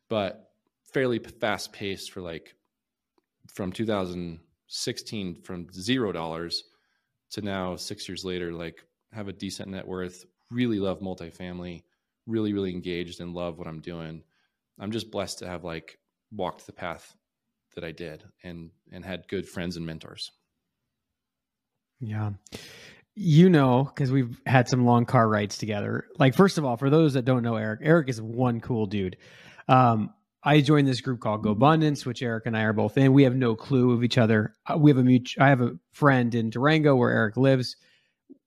but 0.08 0.50
fairly 0.92 1.18
fast 1.18 1.72
paced 1.72 2.12
for 2.12 2.20
like 2.20 2.54
from 3.52 3.72
2016 3.72 5.42
from 5.42 5.72
zero 5.72 6.12
dollars 6.12 6.64
to 7.30 7.42
now 7.42 7.76
six 7.76 8.08
years 8.08 8.24
later 8.24 8.52
like 8.52 8.78
have 9.12 9.28
a 9.28 9.32
decent 9.32 9.68
net 9.68 9.86
worth 9.86 10.24
really 10.50 10.78
love 10.78 11.00
multifamily 11.00 11.82
really 12.26 12.52
really 12.52 12.72
engaged 12.72 13.20
and 13.20 13.34
love 13.34 13.58
what 13.58 13.66
i'm 13.66 13.80
doing 13.80 14.22
i'm 14.78 14.90
just 14.90 15.10
blessed 15.10 15.38
to 15.38 15.46
have 15.46 15.64
like 15.64 15.98
walked 16.32 16.66
the 16.66 16.72
path 16.72 17.14
that 17.74 17.84
i 17.84 17.92
did 17.92 18.24
and 18.42 18.70
and 18.92 19.04
had 19.04 19.28
good 19.28 19.48
friends 19.48 19.76
and 19.76 19.86
mentors 19.86 20.32
yeah 22.00 22.30
you 23.14 23.48
know 23.48 23.84
because 23.84 24.10
we've 24.10 24.40
had 24.46 24.68
some 24.68 24.84
long 24.84 25.04
car 25.04 25.28
rides 25.28 25.58
together 25.58 26.06
like 26.18 26.34
first 26.34 26.58
of 26.58 26.64
all 26.64 26.76
for 26.76 26.90
those 26.90 27.14
that 27.14 27.24
don't 27.24 27.42
know 27.42 27.56
eric 27.56 27.80
eric 27.82 28.08
is 28.08 28.20
one 28.20 28.60
cool 28.60 28.86
dude 28.86 29.16
um, 29.68 30.12
I 30.44 30.60
joined 30.60 30.86
this 30.86 31.00
group 31.00 31.20
called 31.20 31.42
Go 31.42 31.52
Abundance, 31.52 32.04
which 32.04 32.22
Eric 32.22 32.44
and 32.46 32.56
I 32.56 32.62
are 32.62 32.74
both 32.74 32.98
in. 32.98 33.14
We 33.14 33.22
have 33.22 33.34
no 33.34 33.56
clue 33.56 33.92
of 33.92 34.04
each 34.04 34.18
other. 34.18 34.54
Uh, 34.66 34.76
we 34.76 34.90
have 34.90 34.98
a 34.98 35.02
mutual. 35.02 35.42
I 35.42 35.48
have 35.48 35.62
a 35.62 35.78
friend 35.92 36.34
in 36.34 36.50
Durango 36.50 36.94
where 36.94 37.10
Eric 37.10 37.38
lives. 37.38 37.76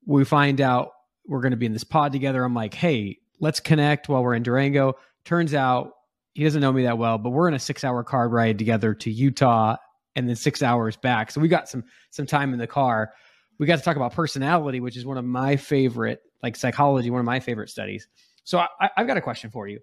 We 0.06 0.24
find 0.24 0.62
out 0.62 0.92
we're 1.26 1.42
going 1.42 1.52
to 1.52 1.58
be 1.58 1.66
in 1.66 1.74
this 1.74 1.84
pod 1.84 2.14
together. 2.14 2.44
I'm 2.44 2.54
like, 2.54 2.76
hey, 2.76 3.18
let's 3.40 3.60
connect 3.60 4.10
while 4.10 4.24
we're 4.24 4.36
in 4.36 4.44
Durango. 4.44 4.96
Turns 5.26 5.54
out 5.54 5.94
he 6.34 6.44
doesn't 6.44 6.62
know 6.62 6.72
me 6.72 6.84
that 6.84 6.98
well, 6.98 7.18
but 7.18 7.32
we're 7.32 7.48
in 7.48 7.54
a 7.54 7.60
six 7.60 7.84
hour 7.84 8.04
car 8.04 8.30
ride 8.30 8.58
together 8.58 8.94
to 8.94 9.12
Utah 9.12 9.78
and 10.16 10.28
then 10.28 10.36
six 10.36 10.62
hours 10.64 10.96
back. 10.96 11.32
So 11.32 11.42
we 11.42 11.48
got 11.48 11.70
some 11.70 11.84
some 12.10 12.26
time 12.26 12.54
in 12.54 12.60
the 12.60 12.68
car. 12.68 13.14
We 13.60 13.66
got 13.66 13.78
to 13.78 13.84
talk 13.84 13.96
about 13.96 14.14
personality, 14.14 14.80
which 14.80 14.98
is 14.98 15.06
one 15.06 15.18
of 15.18 15.26
my 15.26 15.56
favorite, 15.56 16.22
like 16.44 16.56
psychology, 16.56 17.10
one 17.10 17.20
of 17.20 17.26
my 17.26 17.40
favorite 17.40 17.70
studies. 17.70 18.08
So 18.44 18.60
I, 18.60 18.90
I've 18.96 19.08
got 19.08 19.18
a 19.18 19.22
question 19.22 19.50
for 19.50 19.68
you. 19.68 19.80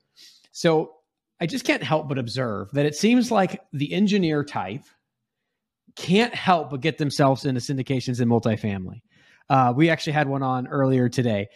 So 0.52 0.92
I 1.40 1.46
just 1.46 1.64
can't 1.64 1.82
help 1.82 2.08
but 2.08 2.18
observe 2.18 2.70
that 2.72 2.86
it 2.86 2.94
seems 2.94 3.30
like 3.30 3.60
the 3.72 3.92
engineer 3.92 4.44
type 4.44 4.84
can't 5.96 6.34
help 6.34 6.70
but 6.70 6.80
get 6.80 6.98
themselves 6.98 7.44
into 7.44 7.60
syndications 7.60 8.20
in 8.20 8.28
multifamily. 8.28 9.02
Uh, 9.48 9.72
we 9.76 9.90
actually 9.90 10.14
had 10.14 10.28
one 10.28 10.42
on 10.42 10.66
earlier 10.68 11.08
today. 11.08 11.48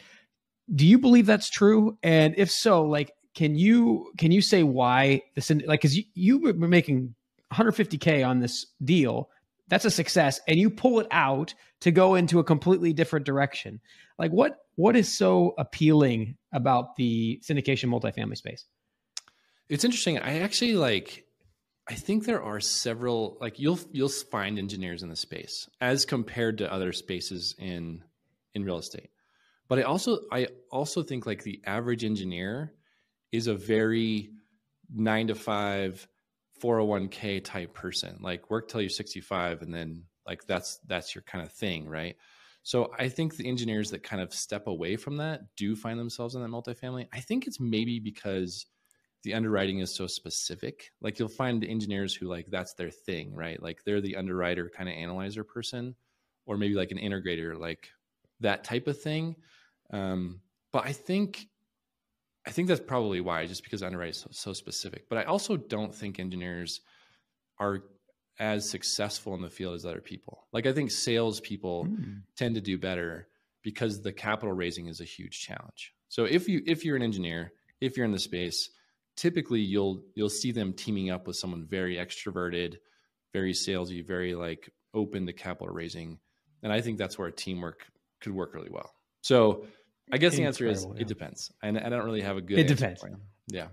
Do 0.74 0.86
you 0.86 0.98
believe 0.98 1.26
that's 1.26 1.50
true? 1.50 1.98
And 2.02 2.34
if 2.36 2.50
so, 2.50 2.84
like, 2.84 3.12
can 3.34 3.56
you 3.56 4.10
can 4.18 4.32
you 4.32 4.42
say 4.42 4.62
why 4.62 5.22
this? 5.34 5.50
like 5.50 5.80
because 5.80 5.96
you, 5.96 6.04
you 6.14 6.38
were 6.38 6.52
making 6.54 7.14
150k 7.52 8.26
on 8.26 8.40
this 8.40 8.66
deal, 8.84 9.30
that's 9.68 9.84
a 9.84 9.90
success, 9.90 10.40
and 10.48 10.58
you 10.58 10.70
pull 10.70 11.00
it 11.00 11.06
out 11.10 11.54
to 11.80 11.90
go 11.90 12.14
into 12.14 12.38
a 12.38 12.44
completely 12.44 12.92
different 12.92 13.24
direction. 13.24 13.80
Like, 14.18 14.32
what 14.32 14.58
what 14.74 14.96
is 14.96 15.16
so 15.16 15.54
appealing 15.58 16.36
about 16.52 16.96
the 16.96 17.40
syndication 17.48 17.90
multifamily 17.90 18.36
space? 18.36 18.64
It's 19.68 19.84
interesting. 19.84 20.18
I 20.18 20.40
actually 20.40 20.74
like 20.74 21.24
I 21.88 21.94
think 21.94 22.24
there 22.24 22.42
are 22.42 22.60
several 22.60 23.38
like 23.40 23.58
you'll 23.58 23.80
you'll 23.92 24.08
find 24.08 24.58
engineers 24.58 25.02
in 25.02 25.08
the 25.08 25.16
space 25.16 25.68
as 25.80 26.04
compared 26.04 26.58
to 26.58 26.72
other 26.72 26.92
spaces 26.92 27.54
in 27.58 28.02
in 28.54 28.64
real 28.64 28.78
estate. 28.78 29.10
But 29.68 29.80
I 29.80 29.82
also 29.82 30.20
I 30.32 30.48
also 30.70 31.02
think 31.02 31.26
like 31.26 31.42
the 31.42 31.60
average 31.66 32.04
engineer 32.04 32.72
is 33.32 33.46
a 33.46 33.54
very 33.54 34.30
9 34.94 35.28
to 35.28 35.34
5 35.34 36.08
401k 36.62 37.44
type 37.44 37.74
person. 37.74 38.18
Like 38.20 38.50
work 38.50 38.68
till 38.68 38.80
you're 38.80 38.90
65 38.90 39.62
and 39.62 39.72
then 39.72 40.04
like 40.26 40.46
that's 40.46 40.78
that's 40.86 41.14
your 41.14 41.22
kind 41.22 41.44
of 41.44 41.52
thing, 41.52 41.88
right? 41.88 42.16
So 42.62 42.92
I 42.98 43.08
think 43.08 43.36
the 43.36 43.48
engineers 43.48 43.90
that 43.92 44.02
kind 44.02 44.20
of 44.20 44.34
step 44.34 44.66
away 44.66 44.96
from 44.96 45.16
that 45.18 45.40
do 45.56 45.74
find 45.76 45.98
themselves 45.98 46.34
in 46.34 46.42
that 46.42 46.50
multifamily. 46.50 47.06
I 47.12 47.20
think 47.20 47.46
it's 47.46 47.60
maybe 47.60 47.98
because 47.98 48.66
the 49.22 49.34
underwriting 49.34 49.78
is 49.78 49.94
so 49.94 50.06
specific. 50.06 50.90
Like 51.00 51.18
you'll 51.18 51.28
find 51.28 51.64
engineers 51.64 52.14
who 52.14 52.26
like 52.26 52.46
that's 52.46 52.74
their 52.74 52.90
thing, 52.90 53.34
right? 53.34 53.62
Like 53.62 53.84
they're 53.84 54.00
the 54.00 54.16
underwriter 54.16 54.70
kind 54.74 54.88
of 54.88 54.94
analyzer 54.94 55.44
person, 55.44 55.94
or 56.46 56.56
maybe 56.56 56.74
like 56.74 56.90
an 56.90 56.98
integrator, 56.98 57.58
like 57.58 57.88
that 58.40 58.64
type 58.64 58.86
of 58.86 59.00
thing. 59.00 59.36
Um, 59.90 60.40
but 60.72 60.86
I 60.86 60.92
think 60.92 61.48
I 62.46 62.50
think 62.50 62.68
that's 62.68 62.80
probably 62.80 63.20
why, 63.20 63.46
just 63.46 63.62
because 63.62 63.82
underwriting 63.82 64.12
is 64.12 64.20
so, 64.20 64.28
so 64.30 64.52
specific. 64.52 65.08
But 65.08 65.18
I 65.18 65.24
also 65.24 65.56
don't 65.56 65.94
think 65.94 66.18
engineers 66.18 66.80
are 67.58 67.82
as 68.38 68.68
successful 68.68 69.34
in 69.34 69.42
the 69.42 69.50
field 69.50 69.74
as 69.74 69.84
other 69.84 70.00
people. 70.00 70.46
Like 70.52 70.66
I 70.66 70.72
think 70.72 70.90
salespeople 70.90 71.86
mm. 71.86 72.22
tend 72.36 72.54
to 72.54 72.60
do 72.60 72.78
better 72.78 73.28
because 73.62 74.00
the 74.00 74.12
capital 74.12 74.54
raising 74.54 74.86
is 74.86 75.00
a 75.00 75.04
huge 75.04 75.40
challenge. 75.40 75.92
So 76.08 76.24
if 76.24 76.48
you 76.48 76.62
if 76.66 76.84
you're 76.84 76.96
an 76.96 77.02
engineer, 77.02 77.52
if 77.80 77.96
you're 77.96 78.06
in 78.06 78.12
the 78.12 78.18
space, 78.18 78.70
typically 79.16 79.60
you'll 79.60 80.02
you'll 80.14 80.30
see 80.30 80.52
them 80.52 80.72
teaming 80.72 81.10
up 81.10 81.26
with 81.26 81.36
someone 81.36 81.66
very 81.66 81.96
extroverted, 81.96 82.76
very 83.32 83.52
salesy, 83.52 84.06
very 84.06 84.34
like 84.34 84.70
open 84.94 85.26
to 85.26 85.32
capital 85.32 85.74
raising, 85.74 86.18
and 86.62 86.72
I 86.72 86.80
think 86.80 86.98
that's 86.98 87.18
where 87.18 87.30
teamwork 87.30 87.84
could 88.20 88.32
work 88.32 88.54
really 88.54 88.70
well. 88.70 88.92
So 89.20 89.66
I 90.12 90.18
guess 90.18 90.36
the 90.36 90.44
answer 90.44 90.66
is 90.66 90.84
yeah. 90.84 91.02
it 91.02 91.08
depends, 91.08 91.52
and 91.62 91.78
I 91.78 91.88
don't 91.88 92.04
really 92.04 92.22
have 92.22 92.36
a 92.36 92.40
good. 92.40 92.58
It 92.58 92.66
depends. 92.66 93.04
Yeah. 93.48 93.68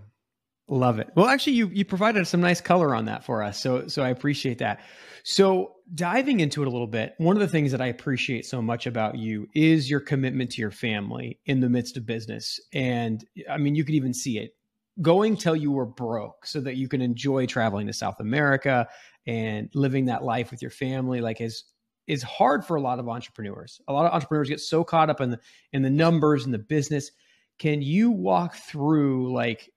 Love 0.68 0.98
it. 0.98 1.08
Well, 1.14 1.26
actually, 1.26 1.52
you 1.52 1.68
you 1.68 1.84
provided 1.84 2.26
some 2.26 2.40
nice 2.40 2.60
color 2.60 2.94
on 2.94 3.04
that 3.04 3.24
for 3.24 3.42
us, 3.42 3.60
so 3.60 3.86
so 3.86 4.02
I 4.02 4.08
appreciate 4.08 4.58
that. 4.58 4.80
So 5.22 5.74
diving 5.94 6.40
into 6.40 6.62
it 6.62 6.68
a 6.68 6.70
little 6.70 6.88
bit, 6.88 7.14
one 7.18 7.36
of 7.36 7.40
the 7.40 7.48
things 7.48 7.70
that 7.70 7.80
I 7.80 7.86
appreciate 7.86 8.46
so 8.46 8.60
much 8.60 8.86
about 8.86 9.16
you 9.16 9.46
is 9.54 9.88
your 9.88 10.00
commitment 10.00 10.50
to 10.52 10.60
your 10.60 10.72
family 10.72 11.38
in 11.46 11.60
the 11.60 11.68
midst 11.68 11.96
of 11.96 12.04
business, 12.04 12.58
and 12.72 13.24
I 13.48 13.58
mean, 13.58 13.76
you 13.76 13.84
could 13.84 13.94
even 13.94 14.12
see 14.12 14.38
it 14.38 14.56
going 15.00 15.36
till 15.36 15.54
you 15.54 15.70
were 15.70 15.86
broke, 15.86 16.46
so 16.46 16.60
that 16.60 16.74
you 16.76 16.88
can 16.88 17.00
enjoy 17.00 17.46
traveling 17.46 17.86
to 17.86 17.92
South 17.92 18.18
America 18.18 18.88
and 19.24 19.68
living 19.72 20.06
that 20.06 20.24
life 20.24 20.50
with 20.50 20.62
your 20.62 20.72
family. 20.72 21.20
Like 21.20 21.40
is 21.40 21.62
is 22.06 22.22
hard 22.22 22.64
for 22.64 22.76
a 22.76 22.80
lot 22.80 22.98
of 22.98 23.08
entrepreneurs. 23.08 23.80
A 23.88 23.92
lot 23.92 24.06
of 24.06 24.12
entrepreneurs 24.12 24.48
get 24.48 24.60
so 24.60 24.84
caught 24.84 25.10
up 25.10 25.20
in 25.20 25.30
the 25.30 25.40
in 25.72 25.82
the 25.82 25.90
numbers 25.90 26.44
and 26.44 26.54
the 26.54 26.58
business. 26.58 27.10
Can 27.58 27.82
you 27.82 28.10
walk 28.10 28.54
through 28.54 29.32
like 29.32 29.70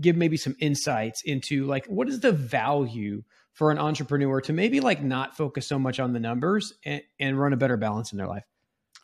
give 0.00 0.16
maybe 0.16 0.36
some 0.36 0.56
insights 0.60 1.22
into 1.22 1.64
like 1.66 1.86
what 1.86 2.08
is 2.08 2.20
the 2.20 2.32
value 2.32 3.22
for 3.52 3.70
an 3.70 3.78
entrepreneur 3.78 4.40
to 4.40 4.52
maybe 4.52 4.80
like 4.80 5.02
not 5.02 5.36
focus 5.36 5.66
so 5.66 5.78
much 5.78 5.98
on 5.98 6.12
the 6.12 6.20
numbers 6.20 6.74
and, 6.84 7.02
and 7.18 7.38
run 7.38 7.52
a 7.52 7.56
better 7.56 7.76
balance 7.76 8.12
in 8.12 8.18
their 8.18 8.28
life? 8.28 8.44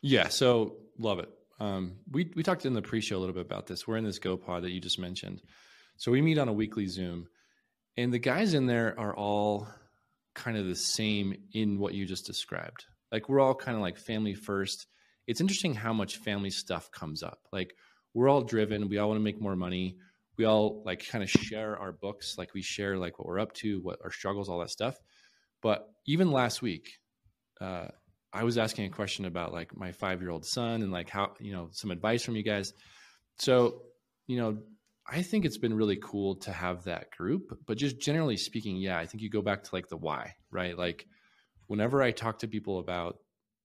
Yeah, 0.01 0.29
so 0.29 0.77
love 0.99 1.19
it. 1.19 1.29
Um, 1.61 1.97
we 2.11 2.31
we 2.35 2.43
talked 2.43 2.67
in 2.67 2.75
the 2.75 2.83
pre-show 2.83 3.17
a 3.17 3.21
little 3.21 3.35
bit 3.35 3.47
about 3.47 3.67
this. 3.67 3.87
We're 3.87 3.97
in 3.97 4.05
this 4.05 4.19
GoPod 4.19 4.63
that 4.63 4.71
you 4.71 4.81
just 4.81 4.99
mentioned. 4.99 5.43
So 5.97 6.11
we 6.11 6.23
meet 6.23 6.39
on 6.39 6.49
a 6.49 6.53
weekly 6.53 6.87
Zoom, 6.87 7.29
and 7.97 8.13
the 8.13 8.19
guys 8.19 8.55
in 8.55 8.67
there 8.67 8.99
are 8.99 9.15
all 9.15 9.69
kind 10.35 10.57
of 10.57 10.67
the 10.67 10.77
same 10.77 11.35
in 11.53 11.79
what 11.79 11.95
you 11.95 12.07
just 12.07 12.27
described. 12.27 12.85
Like 13.13 13.29
we're 13.29 13.41
all 13.41 13.55
kind 13.55 13.77
of 13.77 13.83
like 13.83 13.99
family 13.99 14.35
first. 14.35 14.87
It's 15.27 15.41
interesting 15.41 15.75
how 15.75 15.93
much 15.93 16.19
family 16.19 16.51
stuff 16.51 16.91
comes 16.91 17.23
up. 17.23 17.39
Like 17.53 17.75
we're 18.13 18.29
all 18.29 18.43
driven. 18.43 18.89
We 18.89 18.99
all 18.99 19.09
want 19.09 19.19
to 19.19 19.25
make 19.25 19.41
more 19.41 19.57
money 19.57 19.97
we 20.37 20.45
all 20.45 20.83
like 20.85 21.07
kind 21.09 21.23
of 21.23 21.31
share 21.31 21.79
our 21.79 21.93
books 21.93 22.37
like 22.39 22.55
we 22.55 22.63
share 22.63 22.97
like 22.97 23.19
what 23.19 23.27
we're 23.27 23.39
up 23.39 23.53
to 23.55 23.81
what 23.83 23.99
our 24.03 24.11
struggles 24.11 24.49
all 24.49 24.59
that 24.61 24.71
stuff 24.71 24.99
but 25.63 25.89
even 26.07 26.31
last 26.31 26.63
week 26.63 26.99
uh, 27.61 27.87
i 28.33 28.45
was 28.45 28.59
asking 28.59 28.87
a 28.87 28.91
question 28.91 29.25
about 29.25 29.53
like 29.53 29.77
my 29.77 29.93
five 29.93 30.21
year 30.21 30.31
old 30.31 30.45
son 30.45 30.83
and 30.83 30.93
like 30.93 31.09
how 31.09 31.33
you 31.41 31.53
know 31.53 31.69
some 31.73 31.91
advice 31.91 32.23
from 32.23 32.37
you 32.37 32.43
guys 32.43 32.73
so 33.39 33.83
you 34.27 34.37
know 34.37 34.59
i 35.07 35.23
think 35.23 35.45
it's 35.45 35.59
been 35.59 35.75
really 35.75 35.99
cool 36.03 36.37
to 36.37 36.53
have 36.53 36.85
that 36.85 37.11
group 37.11 37.59
but 37.67 37.77
just 37.77 38.01
generally 38.01 38.37
speaking 38.37 38.77
yeah 38.77 38.99
i 38.99 39.07
think 39.07 39.23
you 39.23 39.31
go 39.31 39.43
back 39.43 39.63
to 39.63 39.75
like 39.75 39.89
the 39.89 39.97
why 39.97 40.35
right 40.51 40.79
like 40.79 41.07
whenever 41.67 42.03
i 42.03 42.11
talk 42.11 42.39
to 42.39 42.49
people 42.49 42.79
about 42.79 43.19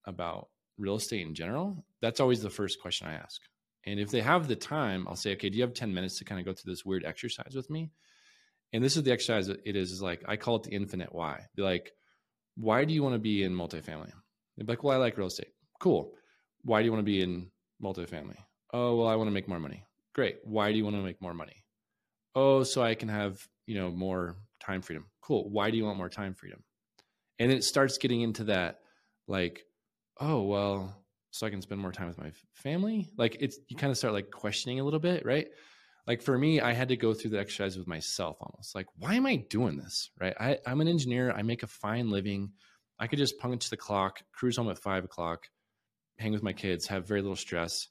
about 0.06 0.50
real 0.78 0.96
estate 0.96 1.26
in 1.26 1.36
general 1.36 1.86
that's 2.02 2.20
always 2.20 2.42
the 2.42 2.50
first 2.50 2.82
question 2.82 3.08
i 3.08 3.14
ask 3.14 3.42
and 3.86 4.00
if 4.00 4.12
they 4.12 4.22
have 4.22 4.48
the 4.48 4.56
time, 4.56 5.08
I'll 5.08 5.16
say, 5.16 5.34
okay, 5.34 5.50
do 5.50 5.58
you 5.58 5.64
have 5.64 5.74
10 5.74 5.94
minutes 5.94 6.18
to 6.20 6.26
kind 6.26 6.40
of 6.40 6.46
go 6.46 6.54
through 6.54 6.72
this 6.72 6.86
weird 6.86 7.06
exercise 7.06 7.54
with 7.56 7.70
me? 7.70 7.92
And 8.74 8.84
this 8.84 8.98
is 8.98 9.04
the 9.04 9.12
exercise 9.12 9.48
it 9.48 9.76
is, 9.76 9.92
is 9.92 10.02
like, 10.02 10.24
I 10.28 10.38
call 10.38 10.58
it 10.58 10.64
the 10.64 10.72
infinite 10.72 11.14
why. 11.14 11.48
Be 11.56 11.64
like, 11.64 11.92
why 12.56 12.86
do 12.86 12.94
you 12.94 13.02
want 13.02 13.16
to 13.16 13.20
be 13.20 13.44
in 13.44 13.54
multifamily? 13.54 14.12
They'd 14.58 14.68
be 14.68 14.74
like, 14.74 14.84
well, 14.84 14.96
I 14.96 15.00
like 15.00 15.18
real 15.18 15.28
estate. 15.28 15.54
Cool. 15.80 16.14
Why 16.64 16.82
do 16.82 16.86
you 16.86 16.92
want 16.92 17.00
to 17.00 17.12
be 17.12 17.22
in 17.22 17.50
multifamily? 17.82 18.38
Oh, 18.74 18.98
well, 18.98 19.08
I 19.08 19.16
want 19.16 19.28
to 19.28 19.34
make 19.34 19.48
more 19.48 19.60
money. 19.60 19.84
Great. 20.20 20.40
Why 20.44 20.74
do 20.74 20.78
you 20.78 20.84
want 20.84 20.98
to 20.98 21.02
make 21.02 21.22
more 21.22 21.34
money? 21.34 21.64
Oh, 22.36 22.64
so 22.64 22.82
I 22.82 22.94
can 22.94 23.08
have, 23.08 23.40
you 23.68 23.76
know, 23.76 23.90
more 23.90 24.36
time 24.60 24.82
freedom. 24.82 25.06
Cool. 25.22 25.50
Why 25.50 25.72
do 25.72 25.78
you 25.78 25.86
want 25.86 25.98
more 25.98 26.10
time 26.10 26.34
freedom? 26.34 26.62
And 27.40 27.54
it 27.54 27.64
starts 27.64 27.98
getting 27.98 28.20
into 28.20 28.44
that, 28.44 28.80
like, 29.30 29.64
oh, 30.20 30.42
well, 30.42 30.94
so 31.32 31.48
I 31.48 31.50
can 31.50 31.62
spend 31.62 31.80
more 31.80 31.94
time 31.94 32.08
with 32.10 32.18
my 32.18 32.34
family. 32.54 33.08
Like 33.18 33.38
it's 33.40 33.60
you 33.70 33.78
kind 33.78 33.92
of 33.92 33.98
start 33.98 34.14
like 34.14 34.30
questioning 34.30 34.82
a 34.82 34.84
little 34.84 35.00
bit, 35.00 35.26
right? 35.26 35.48
Like 36.06 36.22
for 36.22 36.38
me, 36.38 36.60
I 36.60 36.74
had 36.74 36.90
to 36.90 36.98
go 36.98 37.14
through 37.14 37.32
the 37.32 37.40
exercise 37.40 37.78
with 37.78 37.88
myself 37.88 38.36
almost. 38.42 38.76
Like, 38.76 38.88
why 38.98 39.16
am 39.16 39.26
I 39.26 39.38
doing 39.50 39.78
this? 39.78 40.10
Right? 40.20 40.34
I, 40.38 40.58
I'm 40.68 40.82
an 40.82 40.90
engineer. 40.90 41.32
I 41.32 41.44
make 41.44 41.64
a 41.64 41.68
fine 41.68 42.10
living. 42.10 42.52
I 43.00 43.08
could 43.08 43.20
just 43.20 43.40
punch 43.40 43.70
the 43.70 43.78
clock, 43.78 44.20
cruise 44.34 44.58
home 44.58 44.70
at 44.70 44.80
five 44.80 45.06
o'clock, 45.06 45.44
hang 46.18 46.34
with 46.34 46.44
my 46.44 46.52
kids, 46.52 46.88
have 46.88 47.08
very 47.08 47.22
little 47.22 47.38
stress. 47.38 47.88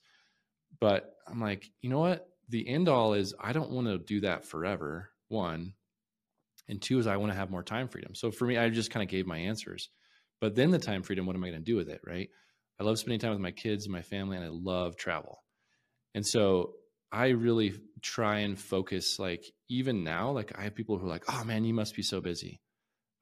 But 0.80 1.14
I'm 1.26 1.40
like, 1.40 1.70
you 1.82 1.90
know 1.90 1.98
what? 1.98 2.28
The 2.48 2.66
end 2.68 2.88
all 2.88 3.14
is 3.14 3.34
I 3.38 3.52
don't 3.52 3.70
want 3.70 3.88
to 3.88 3.98
do 3.98 4.20
that 4.20 4.44
forever. 4.44 5.10
One. 5.28 5.74
And 6.68 6.80
two 6.80 6.98
is 6.98 7.06
I 7.06 7.16
want 7.16 7.32
to 7.32 7.38
have 7.38 7.50
more 7.50 7.62
time 7.62 7.88
freedom. 7.88 8.14
So 8.14 8.30
for 8.30 8.46
me, 8.46 8.58
I 8.58 8.68
just 8.68 8.90
kind 8.90 9.02
of 9.02 9.10
gave 9.10 9.26
my 9.26 9.38
answers. 9.38 9.88
But 10.40 10.54
then 10.54 10.70
the 10.70 10.78
time 10.78 11.02
freedom, 11.02 11.26
what 11.26 11.34
am 11.34 11.44
I 11.44 11.48
going 11.48 11.60
to 11.60 11.64
do 11.64 11.76
with 11.76 11.88
it? 11.88 12.00
Right. 12.06 12.28
I 12.80 12.84
love 12.84 12.98
spending 12.98 13.18
time 13.18 13.32
with 13.32 13.40
my 13.40 13.50
kids 13.50 13.86
and 13.86 13.92
my 13.92 14.02
family, 14.02 14.36
and 14.36 14.44
I 14.44 14.50
love 14.50 14.96
travel. 14.96 15.42
And 16.14 16.24
so 16.24 16.74
I 17.10 17.28
really 17.28 17.74
try 18.02 18.40
and 18.40 18.58
focus, 18.58 19.18
like, 19.18 19.44
even 19.68 20.04
now, 20.04 20.30
like, 20.30 20.56
I 20.56 20.62
have 20.62 20.74
people 20.74 20.96
who 20.96 21.06
are 21.06 21.10
like, 21.10 21.24
oh 21.28 21.42
man, 21.44 21.64
you 21.64 21.74
must 21.74 21.96
be 21.96 22.02
so 22.02 22.20
busy. 22.20 22.60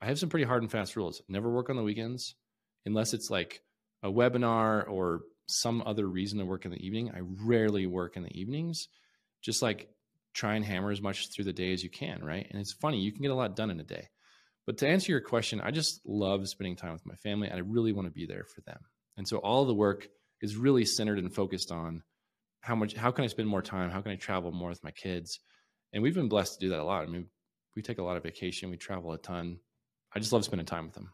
I 0.00 0.06
have 0.06 0.18
some 0.18 0.28
pretty 0.28 0.44
hard 0.44 0.62
and 0.62 0.70
fast 0.70 0.94
rules. 0.94 1.22
Never 1.28 1.50
work 1.50 1.70
on 1.70 1.76
the 1.76 1.82
weekends 1.82 2.34
unless 2.84 3.14
it's 3.14 3.30
like 3.30 3.62
a 4.02 4.10
webinar 4.10 4.86
or 4.88 5.22
some 5.46 5.82
other 5.86 6.06
reason 6.06 6.38
to 6.38 6.44
work 6.44 6.64
in 6.64 6.70
the 6.70 6.84
evening. 6.84 7.10
I 7.14 7.20
rarely 7.44 7.86
work 7.86 8.16
in 8.16 8.22
the 8.22 8.38
evenings. 8.38 8.88
Just 9.42 9.62
like 9.62 9.88
try 10.34 10.54
and 10.54 10.64
hammer 10.64 10.90
as 10.90 11.00
much 11.00 11.30
through 11.30 11.44
the 11.44 11.52
day 11.52 11.72
as 11.72 11.82
you 11.82 11.90
can, 11.90 12.22
right? 12.22 12.46
And 12.50 12.60
it's 12.60 12.72
funny, 12.72 12.98
you 12.98 13.12
can 13.12 13.22
get 13.22 13.30
a 13.30 13.34
lot 13.34 13.56
done 13.56 13.70
in 13.70 13.80
a 13.80 13.84
day. 13.84 14.08
But 14.66 14.78
to 14.78 14.88
answer 14.88 15.12
your 15.12 15.20
question, 15.20 15.60
I 15.60 15.70
just 15.70 16.00
love 16.04 16.48
spending 16.48 16.76
time 16.76 16.92
with 16.92 17.06
my 17.06 17.14
family 17.14 17.48
and 17.48 17.56
I 17.56 17.60
really 17.60 17.92
want 17.92 18.06
to 18.06 18.12
be 18.12 18.26
there 18.26 18.44
for 18.44 18.60
them. 18.62 18.80
And 19.16 19.26
so 19.26 19.38
all 19.38 19.64
the 19.64 19.74
work 19.74 20.08
is 20.42 20.56
really 20.56 20.84
centered 20.84 21.18
and 21.18 21.32
focused 21.32 21.72
on 21.72 22.02
how 22.60 22.74
much 22.74 22.94
how 22.94 23.12
can 23.12 23.24
I 23.24 23.28
spend 23.28 23.48
more 23.48 23.62
time? 23.62 23.90
How 23.90 24.00
can 24.00 24.12
I 24.12 24.16
travel 24.16 24.50
more 24.50 24.68
with 24.68 24.82
my 24.82 24.90
kids? 24.90 25.40
And 25.92 26.02
we've 26.02 26.14
been 26.14 26.28
blessed 26.28 26.54
to 26.54 26.66
do 26.66 26.70
that 26.70 26.80
a 26.80 26.84
lot. 26.84 27.04
I 27.04 27.06
mean, 27.06 27.28
we 27.76 27.82
take 27.82 27.98
a 27.98 28.02
lot 28.02 28.16
of 28.16 28.22
vacation, 28.22 28.70
we 28.70 28.76
travel 28.76 29.12
a 29.12 29.18
ton. 29.18 29.58
I 30.14 30.18
just 30.18 30.32
love 30.32 30.44
spending 30.44 30.66
time 30.66 30.86
with 30.86 30.94
them. 30.94 31.10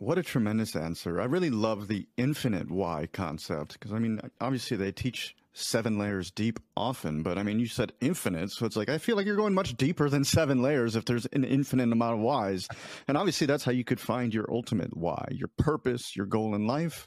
What 0.00 0.16
a 0.16 0.22
tremendous 0.22 0.76
answer. 0.76 1.20
I 1.20 1.26
really 1.26 1.50
love 1.50 1.86
the 1.86 2.08
infinite 2.16 2.70
why 2.70 3.06
concept 3.12 3.74
because 3.74 3.92
I 3.92 3.98
mean, 3.98 4.18
obviously 4.40 4.78
they 4.78 4.92
teach 4.92 5.36
seven 5.52 5.98
layers 5.98 6.30
deep 6.30 6.58
often, 6.74 7.22
but 7.22 7.36
I 7.36 7.42
mean, 7.42 7.60
you 7.60 7.66
said 7.66 7.92
infinite. 8.00 8.50
So 8.50 8.64
it's 8.64 8.76
like, 8.76 8.88
I 8.88 8.96
feel 8.96 9.14
like 9.14 9.26
you're 9.26 9.36
going 9.36 9.52
much 9.52 9.76
deeper 9.76 10.08
than 10.08 10.24
seven 10.24 10.62
layers 10.62 10.96
if 10.96 11.04
there's 11.04 11.26
an 11.26 11.44
infinite 11.44 11.92
amount 11.92 12.14
of 12.14 12.20
whys. 12.20 12.66
And 13.08 13.18
obviously, 13.18 13.46
that's 13.46 13.62
how 13.62 13.72
you 13.72 13.84
could 13.84 14.00
find 14.00 14.32
your 14.32 14.50
ultimate 14.50 14.96
why, 14.96 15.28
your 15.32 15.50
purpose, 15.58 16.16
your 16.16 16.24
goal 16.24 16.54
in 16.54 16.66
life. 16.66 17.06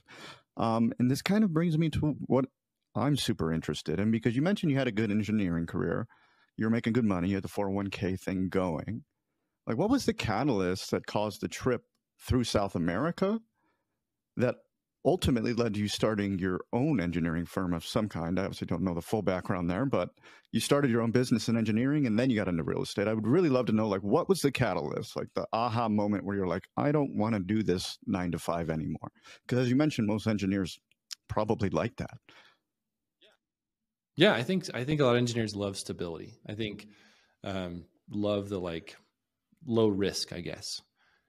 Um, 0.56 0.94
and 1.00 1.10
this 1.10 1.24
kind 1.24 1.44
of 1.44 1.52
brings 1.52 1.80
me 1.80 1.90
to 1.90 2.16
what 2.28 2.46
I'm 2.94 3.18
super 3.18 3.52
interested 3.52 4.00
in 4.00 4.12
because 4.12 4.36
you 4.36 4.44
mentioned 4.44 4.72
you 4.72 4.78
had 4.78 4.88
a 4.88 4.92
good 4.92 5.10
engineering 5.10 5.66
career, 5.66 6.06
you're 6.58 6.70
making 6.70 6.94
good 6.94 7.06
money, 7.06 7.30
you 7.30 7.36
had 7.38 7.44
the 7.44 7.50
401k 7.50 8.20
thing 8.20 8.50
going. 8.50 9.04
Like, 9.66 9.78
what 9.78 9.90
was 9.90 10.06
the 10.06 10.14
catalyst 10.14 10.92
that 10.92 11.08
caused 11.08 11.42
the 11.42 11.48
trip 11.48 11.82
through 12.26 12.44
South 12.44 12.76
America 12.76 13.40
that 14.38 14.56
ultimately 15.06 15.54
led 15.54 15.74
to 15.74 15.80
you 15.82 15.88
starting 15.88 16.40
your 16.40 16.62
own 16.72 17.02
engineering 17.02 17.46
firm 17.46 17.74
of 17.74 17.86
some 17.86 18.08
kind. 18.08 18.40
I 18.40 18.44
obviously 18.44 18.68
don't 18.68 18.84
know 18.84 18.94
the 18.94 19.02
full 19.02 19.22
background 19.22 19.70
there, 19.70 19.86
but 19.86 20.10
you 20.52 20.60
started 20.60 20.90
your 20.90 21.02
own 21.02 21.12
business 21.12 21.50
in 21.50 21.58
engineering 21.58 22.08
and 22.08 22.18
then 22.18 22.30
you 22.30 22.38
got 22.38 22.48
into 22.48 22.64
real 22.64 22.84
estate. 22.84 23.08
I 23.08 23.14
would 23.14 23.28
really 23.28 23.50
love 23.50 23.66
to 23.66 23.74
know 23.74 23.88
like 23.88 24.02
what 24.02 24.30
was 24.30 24.40
the 24.40 24.52
catalyst, 24.52 25.16
like 25.16 25.28
the 25.36 25.46
aha 25.52 25.90
moment 25.90 26.24
where 26.24 26.38
you're 26.38 26.48
like, 26.48 26.64
I 26.78 26.92
don't 26.92 27.18
want 27.18 27.34
to 27.36 27.42
do 27.42 27.64
this 27.64 27.98
nine 28.06 28.32
to 28.32 28.40
five 28.40 28.70
anymore. 28.70 29.12
Because 29.46 29.60
as 29.60 29.70
you 29.70 29.76
mentioned, 29.76 30.08
most 30.08 30.28
engineers 30.28 30.80
probably 31.28 31.70
like 31.70 31.98
that. 31.98 32.18
Yeah, 34.16 34.34
I 34.34 34.44
think 34.44 34.66
I 34.74 34.84
think 34.84 35.02
a 35.02 35.06
lot 35.06 35.14
of 35.14 35.18
engineers 35.18 35.56
love 35.56 35.76
stability. 35.76 36.36
I 36.48 36.54
think 36.54 36.88
um, 37.44 37.86
love 38.10 38.48
the 38.48 38.60
like 38.60 38.96
low 39.66 39.88
risk, 39.88 40.32
I 40.32 40.42
guess. 40.42 40.82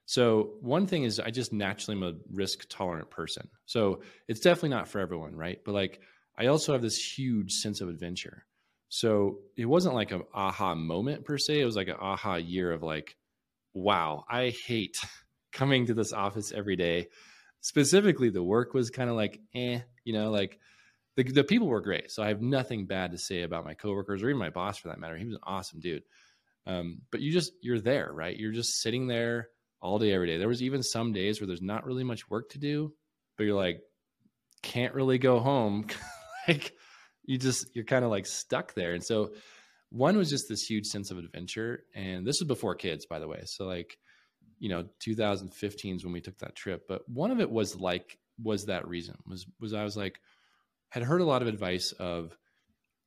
So 0.06 0.54
one 0.60 0.86
thing 0.86 1.04
is 1.04 1.18
I 1.18 1.30
just 1.30 1.52
naturally 1.52 1.96
am 1.96 2.02
a 2.02 2.14
risk 2.32 2.66
tolerant 2.68 3.10
person. 3.10 3.48
So 3.66 4.02
it's 4.28 4.40
definitely 4.40 4.70
not 4.70 4.88
for 4.88 4.98
everyone, 4.98 5.34
right? 5.34 5.58
But 5.64 5.72
like 5.72 6.00
I 6.36 6.46
also 6.46 6.72
have 6.72 6.82
this 6.82 6.98
huge 6.98 7.52
sense 7.52 7.80
of 7.80 7.88
adventure. 7.88 8.44
So 8.88 9.38
it 9.56 9.64
wasn't 9.64 9.94
like 9.94 10.12
an 10.12 10.22
aha 10.34 10.74
moment 10.74 11.24
per 11.24 11.38
se. 11.38 11.60
It 11.60 11.64
was 11.64 11.76
like 11.76 11.88
an 11.88 11.96
aha 11.98 12.36
year 12.36 12.70
of 12.70 12.82
like, 12.82 13.16
wow, 13.72 14.24
I 14.28 14.50
hate 14.50 14.96
coming 15.52 15.86
to 15.86 15.94
this 15.94 16.12
office 16.12 16.52
every 16.52 16.76
day. 16.76 17.08
Specifically, 17.60 18.28
the 18.28 18.42
work 18.42 18.74
was 18.74 18.90
kind 18.90 19.08
of 19.08 19.16
like, 19.16 19.40
eh, 19.54 19.80
you 20.04 20.12
know, 20.12 20.30
like 20.30 20.58
the, 21.16 21.22
the 21.24 21.44
people 21.44 21.66
were 21.66 21.80
great. 21.80 22.10
So 22.10 22.22
I 22.22 22.28
have 22.28 22.42
nothing 22.42 22.86
bad 22.86 23.12
to 23.12 23.18
say 23.18 23.42
about 23.42 23.64
my 23.64 23.74
coworkers 23.74 24.22
or 24.22 24.28
even 24.28 24.38
my 24.38 24.50
boss 24.50 24.76
for 24.76 24.88
that 24.88 25.00
matter. 25.00 25.16
He 25.16 25.24
was 25.24 25.34
an 25.34 25.40
awesome 25.44 25.80
dude. 25.80 26.02
Um, 26.66 27.00
but 27.10 27.20
you 27.20 27.32
just, 27.32 27.52
you're 27.62 27.80
there, 27.80 28.10
right? 28.12 28.36
You're 28.36 28.52
just 28.52 28.80
sitting 28.80 29.06
there 29.06 29.48
all 29.84 29.98
day, 29.98 30.12
every 30.12 30.26
day. 30.26 30.38
There 30.38 30.48
was 30.48 30.62
even 30.62 30.82
some 30.82 31.12
days 31.12 31.40
where 31.40 31.46
there's 31.46 31.62
not 31.62 31.84
really 31.84 32.04
much 32.04 32.30
work 32.30 32.50
to 32.50 32.58
do, 32.58 32.94
but 33.36 33.44
you're 33.44 33.54
like, 33.54 33.82
can't 34.62 34.94
really 34.94 35.18
go 35.18 35.40
home. 35.40 35.86
like 36.48 36.72
you 37.22 37.36
just, 37.36 37.76
you're 37.76 37.84
kind 37.84 38.04
of 38.04 38.10
like 38.10 38.24
stuck 38.24 38.72
there. 38.74 38.94
And 38.94 39.04
so 39.04 39.34
one 39.90 40.16
was 40.16 40.30
just 40.30 40.48
this 40.48 40.64
huge 40.64 40.86
sense 40.86 41.10
of 41.10 41.18
adventure. 41.18 41.84
And 41.94 42.26
this 42.26 42.40
was 42.40 42.48
before 42.48 42.74
kids, 42.74 43.04
by 43.04 43.18
the 43.18 43.28
way. 43.28 43.42
So 43.44 43.66
like, 43.66 43.98
you 44.58 44.70
know, 44.70 44.86
2015 45.00 45.96
is 45.96 46.04
when 46.04 46.14
we 46.14 46.22
took 46.22 46.38
that 46.38 46.56
trip. 46.56 46.86
But 46.88 47.06
one 47.06 47.30
of 47.30 47.40
it 47.40 47.50
was 47.50 47.78
like, 47.78 48.18
was 48.42 48.64
that 48.64 48.88
reason 48.88 49.16
was, 49.26 49.46
was 49.60 49.74
I 49.74 49.84
was 49.84 49.98
like, 49.98 50.18
had 50.88 51.02
heard 51.02 51.20
a 51.20 51.26
lot 51.26 51.42
of 51.42 51.48
advice 51.48 51.92
of 51.92 52.36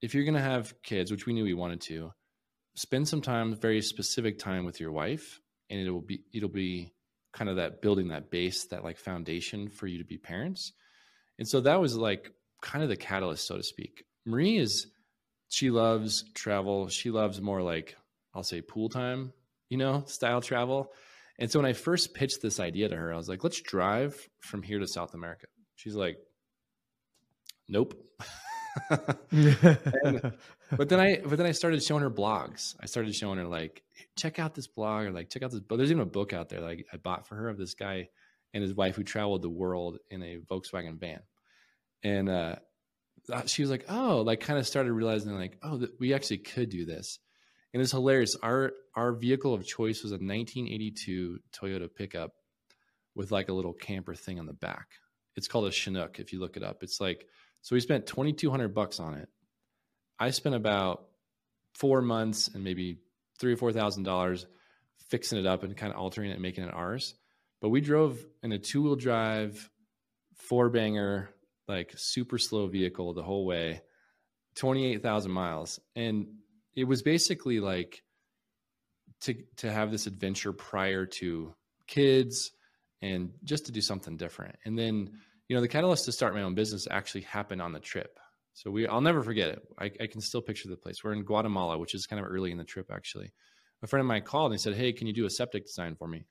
if 0.02 0.14
you're 0.14 0.26
going 0.26 0.36
to 0.36 0.42
have 0.42 0.80
kids, 0.84 1.10
which 1.10 1.26
we 1.26 1.34
knew 1.34 1.44
we 1.44 1.56
wanted 1.56 1.82
to, 1.82 2.12
spend 2.76 3.08
some 3.08 3.22
time, 3.22 3.56
very 3.56 3.82
specific 3.82 4.38
time 4.38 4.64
with 4.64 4.80
your 4.80 4.92
wife, 4.92 5.42
and 5.70 5.80
it'll 5.80 6.02
be 6.02 6.22
it'll 6.34 6.50
be 6.50 6.94
kind 7.34 7.50
of 7.50 7.58
that 7.58 7.82
building 7.82 8.10
that 8.10 8.32
base, 8.32 8.66
that 8.66 8.84
like 8.84 8.98
foundation 8.98 9.70
for 9.70 9.88
you 9.88 10.00
to 10.00 10.04
be 10.04 10.18
parents. 10.18 10.74
And 11.38 11.48
so 11.48 11.62
that 11.62 11.80
was 11.80 11.96
like 11.96 12.32
kind 12.62 12.84
of 12.84 12.90
the 12.90 12.96
catalyst, 12.96 13.46
so 13.46 13.58
to 13.58 13.64
speak. 13.64 14.04
Marie 14.26 14.58
is 14.58 14.88
she 15.50 15.70
loves 15.70 16.24
travel. 16.34 16.88
She 16.90 17.12
loves 17.12 17.42
more 17.42 17.62
like 17.62 17.96
I'll 18.34 18.44
say 18.44 18.62
pool 18.62 18.90
time, 18.90 19.34
you 19.70 19.78
know, 19.78 20.04
style 20.08 20.42
travel. 20.42 20.92
And 21.40 21.52
so 21.52 21.60
when 21.60 21.66
I 21.68 21.74
first 21.74 22.14
pitched 22.14 22.42
this 22.42 22.60
idea 22.60 22.90
to 22.90 22.96
her, 22.96 23.14
I 23.14 23.18
was 23.18 23.30
like, 23.30 23.44
let's 23.44 23.62
drive 23.62 24.28
from 24.40 24.64
here 24.64 24.80
to 24.80 24.88
South 24.88 25.14
America. 25.14 25.48
She's 25.76 25.96
like, 25.96 26.18
nope. 27.68 27.96
and, 29.32 30.34
but 30.78 30.90
then 30.90 31.00
I, 31.00 31.20
but 31.24 31.38
then 31.38 31.46
I 31.46 31.52
started 31.52 31.84
showing 31.84 32.04
her 32.04 32.12
blogs. 32.12 32.76
I 32.82 32.86
started 32.86 33.16
showing 33.16 33.38
her 33.38 33.46
like, 33.46 33.84
check 34.16 34.40
out 34.40 34.56
this 34.56 34.68
blog 34.68 35.06
or 35.06 35.12
like 35.12 35.30
check 35.30 35.44
out 35.44 35.52
this. 35.52 35.60
But 35.60 35.78
there's 35.78 35.92
even 35.92 36.04
a 36.04 36.06
book 36.06 36.34
out 36.34 36.50
there 36.50 36.62
that 36.62 36.68
I, 36.68 36.84
I 36.94 36.98
bought 36.98 37.28
for 37.28 37.36
her 37.36 37.50
of 37.50 37.58
this 37.58 37.74
guy 37.74 38.10
and 38.54 38.64
his 38.64 38.74
wife 38.74 38.96
who 38.96 39.04
traveled 39.04 39.42
the 39.42 39.50
world 39.50 40.00
in 40.10 40.24
a 40.24 40.38
Volkswagen 40.38 41.00
van. 41.00 41.20
And 42.04 42.30
uh, 42.30 42.56
she 43.46 43.62
was 43.62 43.72
like, 43.72 43.86
oh, 43.90 44.22
like 44.22 44.40
kind 44.40 44.60
of 44.60 44.68
started 44.68 44.94
realizing 44.94 45.34
like, 45.34 45.58
oh, 45.64 45.78
th- 45.78 45.92
we 46.00 46.14
actually 46.14 46.40
could 46.40 46.70
do 46.70 46.86
this. 46.86 47.20
And 47.74 47.82
it's 47.82 47.92
hilarious. 47.92 48.36
Our 48.42 48.72
our 48.96 49.12
vehicle 49.12 49.54
of 49.54 49.66
choice 49.66 50.02
was 50.02 50.12
a 50.12 50.16
1982 50.16 51.40
Toyota 51.52 51.94
pickup 51.94 52.32
with 53.14 53.32
like 53.32 53.50
a 53.50 53.54
little 53.54 53.74
camper 53.74 54.16
thing 54.16 54.40
on 54.40 54.46
the 54.46 54.54
back. 54.54 54.88
It's 55.36 55.48
called 55.48 55.68
a 55.68 55.72
Chinook 55.72 56.20
if 56.20 56.32
you 56.32 56.40
look 56.40 56.58
it 56.58 56.64
up. 56.64 56.82
It's 56.82 57.02
like 57.02 57.28
so 57.62 57.76
we 57.76 57.80
spent 57.80 58.06
2200 58.08 58.74
bucks 58.74 59.00
on 59.00 59.16
it. 59.16 59.30
I 60.20 60.32
spent 60.32 60.56
about 60.56 61.06
4 61.76 62.02
months 62.02 62.48
and 62.48 62.64
maybe 62.64 63.00
3 63.40 63.54
or 63.54 63.58
4000 63.58 64.04
dollars 64.04 64.46
fixing 65.10 65.40
it 65.40 65.46
up 65.46 65.64
and 65.64 65.78
kind 65.78 65.94
of 65.94 66.00
altering 66.00 66.30
it 66.30 66.34
and 66.34 66.42
making 66.42 66.64
it 66.64 66.74
ours. 66.74 67.14
But 67.62 67.70
we 67.70 67.82
drove 67.82 68.24
in 68.44 68.52
a 68.52 68.60
two-wheel 68.60 68.96
drive 68.96 69.70
four 70.36 70.70
banger 70.70 71.30
like 71.68 71.94
super 71.96 72.38
slow 72.38 72.68
vehicle 72.68 73.14
the 73.14 73.24
whole 73.24 73.46
way 73.46 73.82
28,000 74.56 75.32
miles 75.32 75.80
and 75.96 76.28
it 76.76 76.86
was 76.86 77.02
basically 77.02 77.60
like 77.60 78.04
to 79.22 79.36
to 79.58 79.72
have 79.72 79.92
this 79.92 80.06
adventure 80.08 80.54
prior 80.54 81.06
to 81.06 81.54
kids 81.88 82.52
and 83.02 83.32
just 83.44 83.66
to 83.68 83.72
do 83.72 83.82
something 83.82 84.18
different. 84.18 84.56
And 84.66 84.78
then, 84.78 85.20
you 85.48 85.56
know, 85.56 85.62
the 85.62 85.68
catalyst 85.68 86.06
to 86.06 86.12
start 86.12 86.34
my 86.34 86.42
own 86.42 86.56
business 86.56 86.88
actually 86.90 87.22
happened 87.22 87.62
on 87.62 87.72
the 87.72 87.80
trip. 87.80 88.20
So 88.54 88.72
we, 88.72 88.88
I'll 88.88 89.02
never 89.02 89.22
forget 89.22 89.50
it. 89.50 89.62
I, 89.80 89.92
I 90.02 90.08
can 90.08 90.20
still 90.20 90.42
picture 90.42 90.68
the 90.68 90.76
place. 90.76 91.04
We're 91.04 91.14
in 91.14 91.24
Guatemala, 91.24 91.78
which 91.78 91.94
is 91.94 92.08
kind 92.08 92.24
of 92.24 92.30
early 92.30 92.52
in 92.52 92.58
the 92.58 92.64
trip, 92.64 92.90
actually. 92.92 93.32
A 93.84 93.88
friend 93.88 94.02
of 94.02 94.08
mine 94.08 94.24
called 94.24 94.52
and 94.52 94.60
he 94.60 94.64
said, 94.64 94.76
Hey, 94.76 94.92
can 94.94 95.06
you 95.06 95.14
do 95.14 95.26
a 95.26 95.30
septic 95.30 95.68
design 95.68 95.96
for 95.96 96.08
me? 96.08 96.26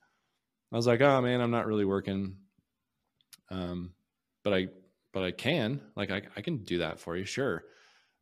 I 0.73 0.77
was 0.77 0.87
like, 0.87 1.01
Oh 1.01 1.21
man, 1.21 1.41
I'm 1.41 1.53
not 1.53 1.67
really 1.67 1.85
working. 1.85 2.37
Um, 3.51 3.93
but 4.43 4.53
I, 4.53 4.67
but 5.13 5.23
I 5.23 5.31
can, 5.31 5.81
like, 5.95 6.11
I, 6.11 6.23
I 6.37 6.41
can 6.41 6.65
do 6.65 6.79
that 6.79 6.99
for 6.99 7.17
you. 7.17 7.25
Sure. 7.25 7.63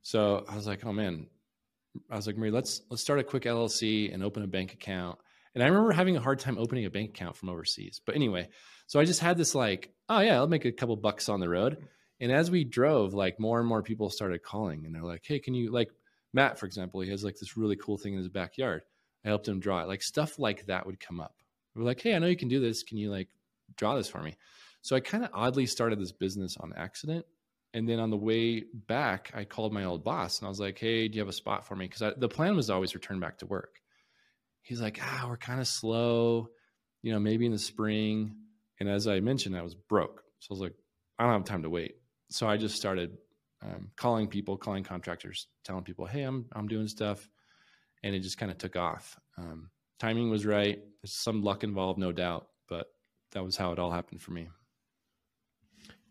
So 0.02 0.44
I 0.46 0.54
was 0.54 0.66
like, 0.66 0.84
Oh 0.84 0.92
man, 0.92 1.28
I 2.10 2.16
was 2.16 2.26
like, 2.26 2.36
Marie, 2.36 2.50
let's 2.50 2.82
let's 2.90 3.02
start 3.02 3.20
a 3.20 3.24
quick 3.24 3.44
LLC 3.44 4.12
and 4.12 4.22
open 4.22 4.42
a 4.42 4.46
bank 4.46 4.74
account. 4.74 5.18
And 5.54 5.62
I 5.62 5.66
remember 5.68 5.92
having 5.92 6.16
a 6.16 6.20
hard 6.20 6.40
time 6.40 6.58
opening 6.58 6.84
a 6.84 6.90
bank 6.90 7.10
account 7.10 7.36
from 7.36 7.48
overseas. 7.48 8.00
But 8.04 8.16
anyway, 8.16 8.48
so 8.86 9.00
I 9.00 9.04
just 9.04 9.20
had 9.20 9.38
this 9.38 9.54
like, 9.54 9.93
oh 10.08 10.20
yeah, 10.20 10.36
I'll 10.36 10.46
make 10.46 10.64
a 10.64 10.72
couple 10.72 10.96
bucks 10.96 11.28
on 11.28 11.40
the 11.40 11.48
road. 11.48 11.86
And 12.20 12.30
as 12.30 12.50
we 12.50 12.64
drove, 12.64 13.14
like 13.14 13.40
more 13.40 13.58
and 13.58 13.68
more 13.68 13.82
people 13.82 14.10
started 14.10 14.42
calling 14.42 14.86
and 14.86 14.94
they're 14.94 15.02
like, 15.02 15.24
hey, 15.26 15.38
can 15.38 15.54
you 15.54 15.70
like 15.72 15.90
Matt, 16.32 16.58
for 16.58 16.66
example, 16.66 17.00
he 17.00 17.10
has 17.10 17.24
like 17.24 17.36
this 17.38 17.56
really 17.56 17.76
cool 17.76 17.96
thing 17.96 18.14
in 18.14 18.18
his 18.18 18.28
backyard. 18.28 18.82
I 19.24 19.28
helped 19.28 19.48
him 19.48 19.60
draw 19.60 19.82
it. 19.82 19.88
Like 19.88 20.02
stuff 20.02 20.38
like 20.38 20.66
that 20.66 20.86
would 20.86 21.00
come 21.00 21.20
up. 21.20 21.34
We're 21.74 21.84
like, 21.84 22.00
hey, 22.00 22.14
I 22.14 22.18
know 22.18 22.26
you 22.26 22.36
can 22.36 22.48
do 22.48 22.60
this. 22.60 22.82
Can 22.82 22.98
you 22.98 23.10
like 23.10 23.28
draw 23.76 23.96
this 23.96 24.08
for 24.08 24.22
me? 24.22 24.36
So 24.82 24.94
I 24.96 25.00
kind 25.00 25.24
of 25.24 25.30
oddly 25.32 25.66
started 25.66 25.98
this 25.98 26.12
business 26.12 26.56
on 26.58 26.72
accident 26.76 27.24
and 27.74 27.88
then 27.88 27.98
on 27.98 28.10
the 28.10 28.16
way 28.16 28.62
back, 28.72 29.32
I 29.34 29.44
called 29.44 29.72
my 29.72 29.84
old 29.84 30.04
boss 30.04 30.38
and 30.38 30.46
I 30.46 30.48
was 30.48 30.60
like, 30.60 30.78
"Hey, 30.78 31.08
do 31.08 31.16
you 31.16 31.20
have 31.20 31.28
a 31.28 31.32
spot 31.32 31.66
for 31.66 31.74
me?" 31.74 31.88
Because 31.88 32.14
the 32.16 32.28
plan 32.28 32.54
was 32.54 32.70
always 32.70 32.94
return 32.94 33.18
back 33.18 33.38
to 33.38 33.46
work. 33.46 33.80
He's 34.62 34.80
like, 34.80 35.00
"Ah, 35.02 35.26
we're 35.28 35.36
kind 35.36 35.60
of 35.60 35.66
slow, 35.66 36.50
you 37.02 37.12
know, 37.12 37.18
maybe 37.18 37.46
in 37.46 37.52
the 37.52 37.58
spring." 37.58 38.36
And 38.80 38.88
as 38.88 39.06
I 39.06 39.20
mentioned, 39.20 39.56
I 39.56 39.62
was 39.62 39.74
broke, 39.74 40.22
so 40.40 40.48
I 40.50 40.54
was 40.54 40.60
like, 40.60 40.74
"I 41.18 41.24
don't 41.24 41.32
have 41.32 41.44
time 41.44 41.62
to 41.62 41.70
wait." 41.70 41.96
So 42.30 42.48
I 42.48 42.56
just 42.56 42.76
started 42.76 43.16
um, 43.62 43.90
calling 43.96 44.26
people, 44.28 44.56
calling 44.56 44.84
contractors, 44.84 45.46
telling 45.64 45.84
people, 45.84 46.06
"Hey, 46.06 46.22
I'm 46.22 46.46
I'm 46.52 46.68
doing 46.68 46.88
stuff," 46.88 47.28
and 48.02 48.14
it 48.14 48.20
just 48.20 48.38
kind 48.38 48.50
of 48.50 48.58
took 48.58 48.76
off. 48.76 49.18
Um, 49.38 49.70
timing 49.98 50.30
was 50.30 50.44
right. 50.44 50.78
There's 51.02 51.12
some 51.12 51.42
luck 51.42 51.64
involved, 51.64 51.98
no 51.98 52.12
doubt, 52.12 52.48
but 52.68 52.86
that 53.32 53.44
was 53.44 53.56
how 53.56 53.72
it 53.72 53.78
all 53.78 53.90
happened 53.90 54.22
for 54.22 54.32
me 54.32 54.48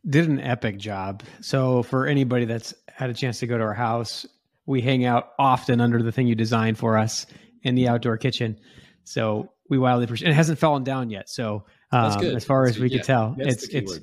did 0.08 0.28
an 0.28 0.40
epic 0.40 0.78
job. 0.78 1.24
So 1.42 1.84
for 1.84 2.08
anybody 2.08 2.46
that's 2.46 2.74
had 2.90 3.10
a 3.10 3.14
chance 3.14 3.40
to 3.40 3.48
go 3.48 3.58
to 3.58 3.64
our 3.64 3.74
house, 3.74 4.26
we 4.66 4.82
hang 4.82 5.06
out 5.06 5.32
often 5.40 5.82
under 5.82 6.02
the 6.02 6.12
thing 6.12 6.28
you 6.28 6.36
designed 6.36 6.78
for 6.78 6.98
us 6.98 7.26
in 7.64 7.76
the 7.76 7.88
outdoor 7.88 8.18
kitchen. 8.18 8.60
So 9.04 9.52
we 9.70 9.78
wildly 9.78 10.06
appreciate. 10.06 10.30
It 10.30 10.36
hasn't 10.36 10.60
fallen 10.60 10.84
down 10.84 11.10
yet. 11.10 11.30
So 11.30 11.66
um, 11.94 12.24
as 12.24 12.46
far 12.46 12.66
that's 12.66 12.78
as 12.78 12.82
we 12.82 12.90
could 12.90 13.04
tell, 13.04 13.36
it's 13.38 13.68
it's. 13.68 14.00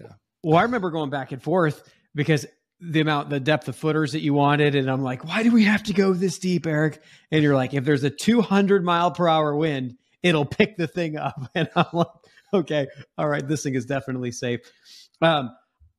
Yeah. 0.00 0.08
Well, 0.42 0.58
I 0.58 0.62
remember 0.62 0.90
going 0.90 1.10
back 1.10 1.32
and 1.32 1.42
forth 1.42 1.82
because 2.14 2.46
the 2.80 3.00
amount, 3.00 3.30
the 3.30 3.40
depth 3.40 3.68
of 3.68 3.76
footers 3.76 4.12
that 4.12 4.20
you 4.20 4.34
wanted, 4.34 4.74
and 4.74 4.90
I'm 4.90 5.02
like, 5.02 5.24
why 5.24 5.42
do 5.44 5.52
we 5.52 5.64
have 5.64 5.84
to 5.84 5.92
go 5.92 6.12
this 6.12 6.38
deep, 6.38 6.66
Eric? 6.66 7.00
And 7.30 7.42
you're 7.42 7.54
like, 7.54 7.74
if 7.74 7.84
there's 7.84 8.02
a 8.02 8.10
200 8.10 8.84
mile 8.84 9.12
per 9.12 9.28
hour 9.28 9.54
wind, 9.54 9.96
it'll 10.22 10.44
pick 10.58 10.76
the 10.76 10.86
thing 10.88 11.16
up. 11.16 11.40
And 11.54 11.68
I'm 11.76 11.86
like, 11.92 12.06
okay, 12.52 12.88
all 13.16 13.28
right, 13.28 13.46
this 13.46 13.62
thing 13.62 13.74
is 13.74 13.86
definitely 13.86 14.32
safe. 14.32 14.60
Um, 15.20 15.50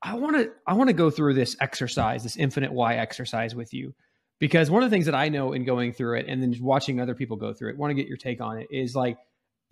I 0.01 0.15
want 0.15 0.35
to 0.35 0.51
I 0.67 0.73
want 0.73 0.89
to 0.89 0.93
go 0.93 1.09
through 1.09 1.35
this 1.35 1.55
exercise, 1.61 2.23
this 2.23 2.35
infinite 2.35 2.73
why 2.73 2.95
exercise 2.95 3.55
with 3.55 3.73
you, 3.73 3.95
because 4.39 4.69
one 4.69 4.83
of 4.83 4.89
the 4.89 4.93
things 4.93 5.05
that 5.05 5.15
I 5.15 5.29
know 5.29 5.53
in 5.53 5.63
going 5.63 5.93
through 5.93 6.19
it 6.19 6.25
and 6.27 6.41
then 6.43 6.53
watching 6.59 6.99
other 6.99 7.15
people 7.15 7.37
go 7.37 7.53
through 7.53 7.69
it, 7.69 7.77
want 7.77 7.91
to 7.91 7.95
get 7.95 8.07
your 8.07 8.17
take 8.17 8.41
on 8.41 8.57
it, 8.57 8.67
is 8.69 8.93
like 8.93 9.17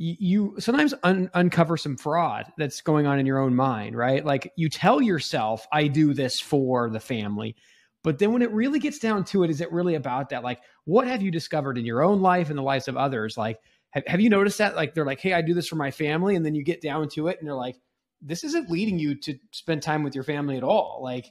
you, 0.01 0.15
you 0.19 0.55
sometimes 0.59 0.93
un- 1.03 1.29
uncover 1.33 1.77
some 1.77 1.95
fraud 1.95 2.51
that's 2.57 2.81
going 2.81 3.05
on 3.05 3.19
in 3.19 3.25
your 3.25 3.39
own 3.39 3.55
mind, 3.55 3.95
right? 3.95 4.25
Like 4.25 4.51
you 4.57 4.67
tell 4.67 5.01
yourself, 5.01 5.67
"I 5.71 5.87
do 5.87 6.13
this 6.13 6.39
for 6.39 6.89
the 6.89 6.99
family," 6.99 7.55
but 8.03 8.17
then 8.17 8.33
when 8.33 8.41
it 8.41 8.51
really 8.51 8.79
gets 8.79 8.97
down 8.97 9.23
to 9.25 9.43
it, 9.43 9.51
is 9.51 9.61
it 9.61 9.71
really 9.71 9.95
about 9.95 10.29
that? 10.29 10.43
Like, 10.43 10.61
what 10.85 11.07
have 11.07 11.21
you 11.21 11.29
discovered 11.29 11.77
in 11.77 11.85
your 11.85 12.03
own 12.03 12.21
life 12.21 12.49
and 12.49 12.57
the 12.57 12.63
lives 12.63 12.87
of 12.87 12.97
others? 12.97 13.37
Like, 13.37 13.59
have, 13.91 14.03
have 14.07 14.21
you 14.21 14.29
noticed 14.29 14.57
that? 14.57 14.75
Like, 14.75 14.95
they're 14.95 15.05
like, 15.05 15.21
"Hey, 15.21 15.33
I 15.33 15.41
do 15.41 15.53
this 15.53 15.67
for 15.67 15.75
my 15.75 15.91
family," 15.91 16.35
and 16.35 16.43
then 16.43 16.55
you 16.55 16.63
get 16.63 16.81
down 16.81 17.07
to 17.09 17.27
it, 17.27 17.37
and 17.39 17.47
they're 17.47 17.55
like 17.55 17.75
this 18.21 18.43
isn't 18.43 18.69
leading 18.69 18.99
you 18.99 19.15
to 19.15 19.35
spend 19.51 19.81
time 19.81 20.03
with 20.03 20.15
your 20.15 20.23
family 20.23 20.57
at 20.57 20.63
all. 20.63 20.99
Like, 21.03 21.27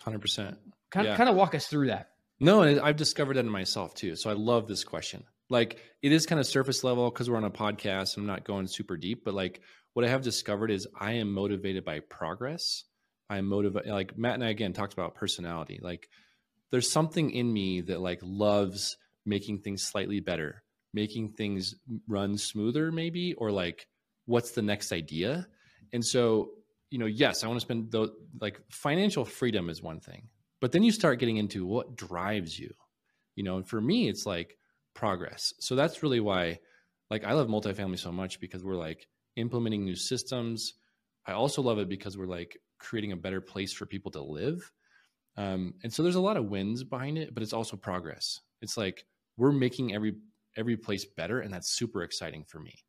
hundred 0.00 0.20
percent. 0.20 0.58
Kind 0.90 1.08
of, 1.08 1.16
kind 1.16 1.28
of 1.28 1.36
walk 1.36 1.54
us 1.54 1.66
through 1.66 1.88
that. 1.88 2.10
No, 2.40 2.62
and 2.62 2.80
I've 2.80 2.96
discovered 2.96 3.34
that 3.34 3.44
in 3.44 3.50
myself 3.50 3.94
too. 3.94 4.16
So 4.16 4.30
I 4.30 4.34
love 4.34 4.66
this 4.66 4.84
question. 4.84 5.24
Like, 5.50 5.78
it 6.02 6.12
is 6.12 6.26
kind 6.26 6.40
of 6.40 6.46
surface 6.46 6.84
level 6.84 7.10
because 7.10 7.28
we're 7.28 7.36
on 7.36 7.44
a 7.44 7.50
podcast. 7.50 8.16
I'm 8.16 8.26
not 8.26 8.44
going 8.44 8.66
super 8.66 8.96
deep, 8.96 9.24
but 9.24 9.34
like, 9.34 9.60
what 9.92 10.04
I 10.04 10.08
have 10.08 10.22
discovered 10.22 10.70
is 10.70 10.88
I 10.98 11.12
am 11.14 11.32
motivated 11.32 11.84
by 11.84 12.00
progress. 12.00 12.84
I 13.30 13.38
am 13.38 13.46
motivated. 13.46 13.90
Like 13.92 14.18
Matt 14.18 14.34
and 14.34 14.44
I 14.44 14.48
again 14.48 14.72
talked 14.72 14.92
about 14.92 15.14
personality. 15.14 15.80
Like, 15.82 16.08
there's 16.70 16.90
something 16.90 17.30
in 17.30 17.52
me 17.52 17.82
that 17.82 18.00
like 18.00 18.18
loves 18.22 18.96
making 19.24 19.60
things 19.60 19.82
slightly 19.82 20.20
better, 20.20 20.62
making 20.92 21.30
things 21.32 21.74
run 22.08 22.36
smoother, 22.36 22.90
maybe, 22.90 23.34
or 23.34 23.50
like, 23.50 23.86
what's 24.26 24.50
the 24.52 24.62
next 24.62 24.92
idea? 24.92 25.46
And 25.92 26.04
so, 26.04 26.50
you 26.90 26.98
know, 26.98 27.06
yes, 27.06 27.44
I 27.44 27.46
want 27.46 27.60
to 27.60 27.64
spend 27.64 27.92
the 27.92 28.12
like 28.40 28.60
financial 28.70 29.24
freedom 29.24 29.70
is 29.70 29.82
one 29.82 30.00
thing, 30.00 30.28
but 30.60 30.72
then 30.72 30.82
you 30.82 30.90
start 30.90 31.20
getting 31.20 31.36
into 31.36 31.64
what 31.64 31.96
drives 31.96 32.58
you. 32.58 32.74
You 33.36 33.44
know, 33.44 33.56
and 33.56 33.68
for 33.68 33.80
me, 33.80 34.08
it's 34.08 34.26
like 34.26 34.56
progress. 34.94 35.54
So 35.60 35.74
that's 35.74 36.02
really 36.02 36.20
why, 36.20 36.58
like, 37.10 37.24
I 37.24 37.32
love 37.32 37.48
multifamily 37.48 37.98
so 37.98 38.12
much 38.12 38.40
because 38.40 38.64
we're 38.64 38.76
like 38.76 39.06
implementing 39.36 39.84
new 39.84 39.96
systems. 39.96 40.74
I 41.26 41.32
also 41.32 41.62
love 41.62 41.78
it 41.78 41.88
because 41.88 42.16
we're 42.16 42.26
like 42.26 42.58
creating 42.78 43.12
a 43.12 43.16
better 43.16 43.40
place 43.40 43.72
for 43.72 43.86
people 43.86 44.10
to 44.12 44.22
live. 44.22 44.70
Um, 45.36 45.74
and 45.82 45.92
so 45.92 46.02
there's 46.02 46.14
a 46.14 46.20
lot 46.20 46.36
of 46.36 46.46
wins 46.46 46.84
behind 46.84 47.18
it, 47.18 47.34
but 47.34 47.42
it's 47.42 47.52
also 47.52 47.76
progress. 47.76 48.40
It's 48.62 48.76
like 48.76 49.04
we're 49.36 49.52
making 49.52 49.94
every 49.94 50.16
every 50.56 50.76
place 50.76 51.04
better, 51.04 51.40
and 51.40 51.52
that's 51.52 51.70
super 51.70 52.02
exciting 52.02 52.44
for 52.44 52.60
me 52.60 52.84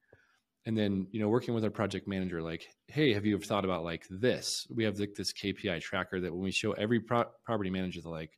and 0.65 0.77
then 0.77 1.07
you 1.11 1.19
know 1.19 1.29
working 1.29 1.53
with 1.53 1.63
our 1.63 1.69
project 1.69 2.07
manager 2.07 2.41
like 2.41 2.67
hey 2.87 3.13
have 3.13 3.25
you 3.25 3.35
ever 3.35 3.43
thought 3.43 3.65
about 3.65 3.83
like 3.83 4.05
this 4.09 4.67
we 4.73 4.83
have 4.83 4.99
like 4.99 5.13
this 5.15 5.33
kpi 5.33 5.79
tracker 5.81 6.19
that 6.19 6.33
when 6.33 6.43
we 6.43 6.51
show 6.51 6.71
every 6.73 6.99
pro- 6.99 7.29
property 7.43 7.69
manager 7.69 8.01
to 8.01 8.09
like 8.09 8.31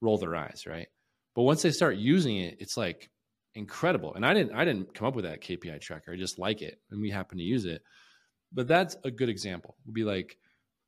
roll 0.00 0.18
their 0.18 0.36
eyes 0.36 0.64
right 0.66 0.88
But 1.38 1.44
once 1.44 1.62
they 1.62 1.70
start 1.70 1.98
using 1.98 2.38
it, 2.38 2.56
it's 2.58 2.76
like 2.76 3.10
incredible. 3.54 4.12
And 4.12 4.26
I 4.26 4.34
didn't 4.34 4.56
I 4.56 4.64
didn't 4.64 4.92
come 4.92 5.06
up 5.06 5.14
with 5.14 5.24
that 5.24 5.40
KPI 5.40 5.80
tracker. 5.80 6.12
I 6.12 6.16
just 6.16 6.36
like 6.36 6.62
it 6.62 6.80
and 6.90 7.00
we 7.00 7.10
happen 7.10 7.38
to 7.38 7.44
use 7.44 7.64
it. 7.64 7.80
But 8.52 8.66
that's 8.66 8.96
a 9.04 9.12
good 9.12 9.28
example. 9.28 9.76
Would 9.86 9.94
be 9.94 10.02
like 10.02 10.36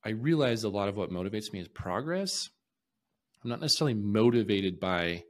I 0.05 0.09
realize 0.09 0.64
a 0.64 0.68
lot 0.68 0.88
of 0.88 0.96
what 0.96 1.12
motivates 1.12 1.53
me 1.53 1.61
is 1.61 1.68
progress. 1.68 2.51
I'm 3.44 3.51
not 3.51 3.61
necessarily 3.61 3.94
motivated 3.94 4.80
by 4.80 5.22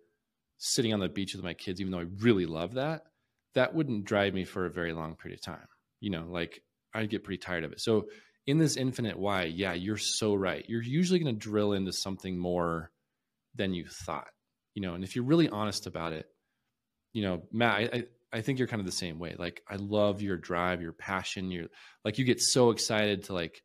sitting 0.56 0.94
on 0.94 1.00
the 1.00 1.08
beach 1.10 1.34
with 1.34 1.44
my 1.44 1.52
kids, 1.52 1.82
even 1.82 1.92
though 1.92 1.98
I 1.98 2.06
really 2.20 2.46
love 2.46 2.72
that. 2.76 3.02
That 3.52 3.74
wouldn't 3.74 4.06
drive 4.06 4.32
me 4.32 4.46
for 4.46 4.64
a 4.64 4.70
very 4.70 4.94
long 4.94 5.16
period 5.16 5.38
of 5.38 5.44
time. 5.44 5.68
You 6.00 6.08
know, 6.08 6.28
like 6.30 6.62
I'd 6.94 7.10
get 7.10 7.24
pretty 7.24 7.42
tired 7.42 7.64
of 7.64 7.72
it. 7.72 7.80
So 7.82 8.06
in 8.46 8.56
this 8.56 8.78
infinite 8.78 9.18
why, 9.18 9.42
yeah, 9.42 9.74
you're 9.74 9.98
so 9.98 10.34
right. 10.34 10.64
You're 10.66 10.82
usually 10.82 11.18
going 11.18 11.34
to 11.34 11.38
drill 11.38 11.74
into 11.74 11.92
something 11.92 12.38
more 12.38 12.90
than 13.54 13.74
you 13.74 13.84
thought. 13.86 14.28
You 14.74 14.82
know, 14.82 14.94
and 14.94 15.04
if 15.04 15.16
you're 15.16 15.24
really 15.24 15.48
honest 15.48 15.86
about 15.86 16.12
it, 16.12 16.26
you 17.12 17.22
know, 17.22 17.42
Matt, 17.52 17.74
I, 17.74 17.80
I, 17.82 18.04
I 18.32 18.40
think 18.40 18.58
you're 18.58 18.68
kind 18.68 18.80
of 18.80 18.86
the 18.86 18.92
same 18.92 19.18
way. 19.18 19.34
Like 19.38 19.62
I 19.68 19.76
love 19.76 20.22
your 20.22 20.36
drive, 20.36 20.80
your 20.82 20.92
passion. 20.92 21.50
You're 21.50 21.66
like 22.04 22.18
you 22.18 22.24
get 22.24 22.40
so 22.40 22.70
excited 22.70 23.24
to 23.24 23.32
like 23.34 23.62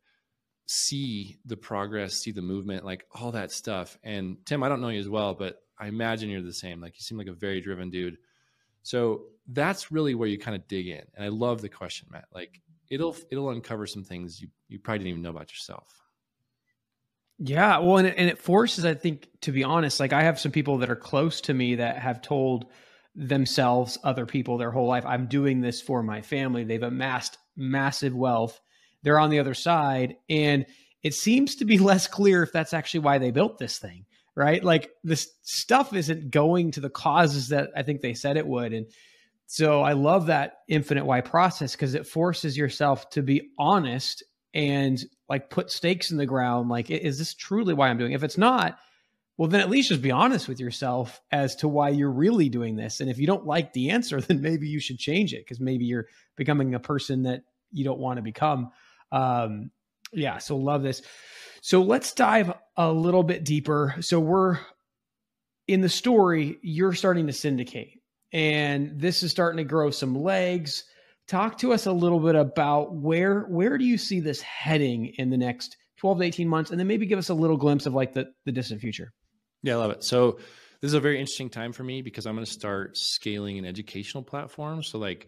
see 0.66 1.38
the 1.44 1.56
progress, 1.56 2.14
see 2.14 2.32
the 2.32 2.42
movement, 2.42 2.84
like 2.84 3.06
all 3.12 3.32
that 3.32 3.52
stuff. 3.52 3.96
And 4.02 4.38
Tim, 4.44 4.62
I 4.62 4.68
don't 4.68 4.80
know 4.80 4.88
you 4.88 4.98
as 4.98 5.08
well, 5.08 5.34
but 5.34 5.60
I 5.78 5.86
imagine 5.86 6.28
you're 6.28 6.42
the 6.42 6.52
same. 6.52 6.80
Like 6.80 6.98
you 6.98 7.02
seem 7.02 7.18
like 7.18 7.28
a 7.28 7.32
very 7.32 7.60
driven 7.60 7.90
dude. 7.90 8.18
So 8.82 9.26
that's 9.48 9.92
really 9.92 10.14
where 10.14 10.28
you 10.28 10.38
kind 10.38 10.56
of 10.56 10.66
dig 10.66 10.88
in. 10.88 11.02
And 11.14 11.24
I 11.24 11.28
love 11.28 11.60
the 11.60 11.68
question, 11.68 12.08
Matt. 12.10 12.26
Like 12.34 12.60
it'll 12.90 13.16
it'll 13.30 13.50
uncover 13.50 13.86
some 13.86 14.04
things 14.04 14.40
you 14.40 14.48
you 14.68 14.78
probably 14.78 15.00
didn't 15.00 15.10
even 15.10 15.22
know 15.22 15.30
about 15.30 15.50
yourself. 15.50 16.05
Yeah, 17.38 17.78
well, 17.78 17.98
and 17.98 18.08
it, 18.08 18.14
and 18.16 18.30
it 18.30 18.38
forces, 18.38 18.84
I 18.84 18.94
think, 18.94 19.28
to 19.42 19.52
be 19.52 19.62
honest. 19.62 20.00
Like 20.00 20.12
I 20.12 20.22
have 20.22 20.40
some 20.40 20.52
people 20.52 20.78
that 20.78 20.90
are 20.90 20.96
close 20.96 21.40
to 21.42 21.54
me 21.54 21.76
that 21.76 21.98
have 21.98 22.22
told 22.22 22.66
themselves, 23.14 23.98
other 24.04 24.26
people, 24.26 24.58
their 24.58 24.70
whole 24.70 24.88
life, 24.88 25.04
I'm 25.06 25.26
doing 25.26 25.60
this 25.60 25.80
for 25.80 26.02
my 26.02 26.22
family. 26.22 26.64
They've 26.64 26.82
amassed 26.82 27.38
massive 27.56 28.14
wealth. 28.14 28.60
They're 29.02 29.18
on 29.18 29.30
the 29.30 29.38
other 29.38 29.54
side, 29.54 30.16
and 30.28 30.66
it 31.02 31.14
seems 31.14 31.56
to 31.56 31.64
be 31.64 31.78
less 31.90 32.06
clear 32.06 32.42
if 32.42 32.52
that's 32.52 32.74
actually 32.74 33.00
why 33.00 33.18
they 33.18 33.30
built 33.30 33.58
this 33.58 33.78
thing 33.78 34.06
right? 34.36 34.62
Like 34.62 34.90
this 35.02 35.28
stuff 35.42 35.94
isn't 35.94 36.30
going 36.30 36.70
to 36.72 36.80
the 36.80 36.90
causes 36.90 37.48
that 37.48 37.70
I 37.74 37.82
think 37.82 38.02
they 38.02 38.14
said 38.14 38.36
it 38.36 38.46
would. 38.46 38.72
And 38.72 38.86
so 39.46 39.80
I 39.82 39.94
love 39.94 40.26
that 40.26 40.58
infinite 40.68 41.06
why 41.06 41.22
process 41.22 41.72
because 41.72 41.94
it 41.94 42.06
forces 42.06 42.56
yourself 42.56 43.08
to 43.10 43.22
be 43.22 43.48
honest 43.58 44.22
and 44.54 45.02
like 45.28 45.50
put 45.50 45.70
stakes 45.70 46.10
in 46.10 46.16
the 46.16 46.26
ground. 46.26 46.68
Like, 46.68 46.90
is 46.90 47.18
this 47.18 47.34
truly 47.34 47.74
why 47.74 47.88
I'm 47.88 47.98
doing? 47.98 48.12
It? 48.12 48.16
If 48.16 48.24
it's 48.24 48.38
not, 48.38 48.78
well, 49.36 49.48
then 49.48 49.60
at 49.60 49.70
least 49.70 49.90
just 49.90 50.02
be 50.02 50.10
honest 50.10 50.48
with 50.48 50.60
yourself 50.60 51.20
as 51.30 51.56
to 51.56 51.68
why 51.68 51.90
you're 51.90 52.10
really 52.10 52.48
doing 52.48 52.76
this. 52.76 53.00
And 53.00 53.10
if 53.10 53.18
you 53.18 53.26
don't 53.26 53.46
like 53.46 53.72
the 53.72 53.90
answer, 53.90 54.20
then 54.20 54.40
maybe 54.40 54.68
you 54.68 54.80
should 54.80 54.98
change 54.98 55.32
it 55.34 55.44
because 55.44 55.60
maybe 55.60 55.84
you're 55.84 56.06
becoming 56.36 56.74
a 56.74 56.80
person 56.80 57.24
that 57.24 57.42
you 57.72 57.84
don't 57.84 57.98
want 57.98 58.16
to 58.16 58.22
become. 58.22 58.70
Um, 59.12 59.70
yeah, 60.12 60.38
so 60.38 60.56
love 60.56 60.82
this. 60.82 61.02
So 61.60 61.82
let's 61.82 62.12
dive 62.12 62.52
a 62.76 62.90
little 62.92 63.22
bit 63.22 63.44
deeper. 63.44 63.96
So 64.00 64.20
we're 64.20 64.58
in 65.66 65.80
the 65.80 65.88
story, 65.88 66.58
you're 66.62 66.92
starting 66.92 67.26
to 67.26 67.32
syndicate, 67.32 68.00
and 68.32 69.00
this 69.00 69.22
is 69.22 69.32
starting 69.32 69.58
to 69.58 69.64
grow 69.64 69.90
some 69.90 70.14
legs. 70.14 70.84
Talk 71.28 71.58
to 71.58 71.72
us 71.72 71.86
a 71.86 71.92
little 71.92 72.20
bit 72.20 72.36
about 72.36 72.94
where 72.94 73.42
where 73.42 73.76
do 73.78 73.84
you 73.84 73.98
see 73.98 74.20
this 74.20 74.40
heading 74.40 75.12
in 75.18 75.30
the 75.30 75.36
next 75.36 75.76
12 75.98 76.18
to 76.18 76.24
18 76.24 76.48
months, 76.48 76.70
and 76.70 76.78
then 76.78 76.86
maybe 76.86 77.06
give 77.06 77.18
us 77.18 77.30
a 77.30 77.34
little 77.34 77.56
glimpse 77.56 77.86
of 77.86 77.94
like 77.94 78.12
the, 78.12 78.26
the 78.44 78.52
distant 78.52 78.80
future. 78.80 79.12
Yeah, 79.62 79.74
I 79.74 79.76
love 79.76 79.90
it. 79.90 80.04
So 80.04 80.38
this 80.80 80.90
is 80.90 80.94
a 80.94 81.00
very 81.00 81.18
interesting 81.18 81.50
time 81.50 81.72
for 81.72 81.82
me 81.82 82.02
because 82.02 82.26
I'm 82.26 82.34
going 82.34 82.44
to 82.44 82.52
start 82.52 82.96
scaling 82.96 83.58
an 83.58 83.64
educational 83.64 84.22
platform. 84.22 84.82
So 84.82 84.98
like 84.98 85.26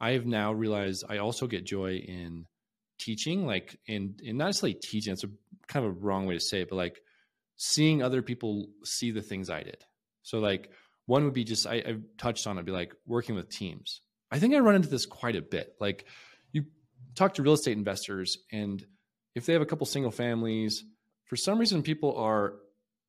I 0.00 0.12
have 0.12 0.26
now 0.26 0.52
realized 0.52 1.04
I 1.08 1.18
also 1.18 1.46
get 1.46 1.64
joy 1.64 1.96
in 1.96 2.46
teaching, 2.98 3.46
like 3.46 3.78
in 3.86 4.16
in 4.22 4.38
not 4.38 4.46
necessarily 4.46 4.78
teaching. 4.82 5.12
It's 5.12 5.24
a 5.24 5.30
kind 5.68 5.86
of 5.86 5.92
a 5.92 6.00
wrong 6.00 6.26
way 6.26 6.34
to 6.34 6.40
say 6.40 6.62
it, 6.62 6.68
but 6.68 6.76
like 6.76 7.00
seeing 7.56 8.02
other 8.02 8.22
people 8.22 8.68
see 8.84 9.10
the 9.10 9.22
things 9.22 9.50
I 9.50 9.62
did. 9.62 9.84
So 10.22 10.38
like 10.38 10.70
one 11.06 11.24
would 11.24 11.34
be 11.34 11.44
just 11.44 11.66
I, 11.66 11.74
I 11.74 11.96
touched 12.18 12.46
on 12.46 12.58
it, 12.58 12.66
be 12.66 12.72
like 12.72 12.94
working 13.06 13.34
with 13.34 13.48
teams. 13.48 14.00
I 14.30 14.38
think 14.38 14.54
I 14.54 14.58
run 14.58 14.74
into 14.74 14.88
this 14.88 15.06
quite 15.06 15.36
a 15.36 15.42
bit. 15.42 15.74
Like 15.80 16.06
you 16.52 16.64
talk 17.14 17.34
to 17.34 17.42
real 17.42 17.54
estate 17.54 17.76
investors, 17.76 18.38
and 18.52 18.84
if 19.34 19.46
they 19.46 19.52
have 19.52 19.62
a 19.62 19.66
couple 19.66 19.86
single 19.86 20.10
families, 20.10 20.84
for 21.24 21.36
some 21.36 21.58
reason 21.58 21.82
people 21.82 22.16
are 22.16 22.54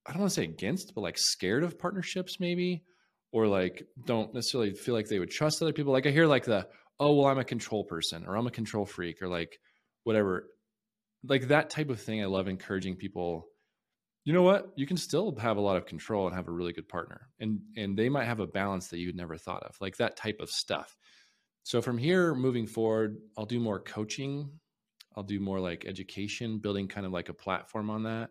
I 0.05 0.11
don't 0.11 0.21
want 0.21 0.31
to 0.31 0.35
say 0.35 0.45
against, 0.45 0.95
but 0.95 1.01
like 1.01 1.17
scared 1.17 1.63
of 1.63 1.77
partnerships, 1.77 2.39
maybe, 2.39 2.83
or 3.31 3.47
like 3.47 3.83
don't 4.05 4.33
necessarily 4.33 4.71
feel 4.73 4.93
like 4.93 5.07
they 5.07 5.19
would 5.19 5.31
trust 5.31 5.61
other 5.61 5.73
people. 5.73 5.91
Like 5.91 6.07
I 6.07 6.11
hear 6.11 6.27
like 6.27 6.45
the 6.45 6.67
oh 6.99 7.13
well 7.15 7.27
I'm 7.27 7.39
a 7.39 7.43
control 7.43 7.83
person 7.83 8.25
or 8.25 8.37
I'm 8.37 8.47
a 8.47 8.51
control 8.51 8.85
freak 8.85 9.21
or 9.21 9.27
like 9.27 9.59
whatever 10.03 10.47
like 11.25 11.49
that 11.49 11.69
type 11.69 11.89
of 11.89 12.01
thing 12.01 12.21
i 12.21 12.25
love 12.25 12.47
encouraging 12.47 12.95
people 12.95 13.47
you 14.23 14.33
know 14.33 14.43
what 14.43 14.71
you 14.75 14.85
can 14.85 14.97
still 14.97 15.35
have 15.37 15.57
a 15.57 15.61
lot 15.61 15.77
of 15.77 15.85
control 15.85 16.27
and 16.27 16.35
have 16.35 16.47
a 16.47 16.51
really 16.51 16.73
good 16.73 16.87
partner 16.87 17.29
and 17.39 17.59
and 17.75 17.97
they 17.97 18.09
might 18.09 18.25
have 18.25 18.39
a 18.39 18.47
balance 18.47 18.87
that 18.87 18.99
you'd 18.99 19.15
never 19.15 19.37
thought 19.37 19.63
of 19.63 19.75
like 19.81 19.97
that 19.97 20.15
type 20.15 20.37
of 20.39 20.49
stuff 20.49 20.95
so 21.67 21.81
from 21.81 21.97
here 21.97 22.33
moving 22.33 22.67
forward 22.67 23.17
i'll 23.37 23.45
do 23.45 23.59
more 23.59 23.79
coaching 23.79 24.49
i'll 25.15 25.23
do 25.23 25.39
more 25.39 25.59
like 25.59 25.85
education 25.85 26.59
building 26.59 26.87
kind 26.87 27.05
of 27.05 27.11
like 27.11 27.29
a 27.29 27.33
platform 27.33 27.89
on 27.89 28.03
that 28.03 28.29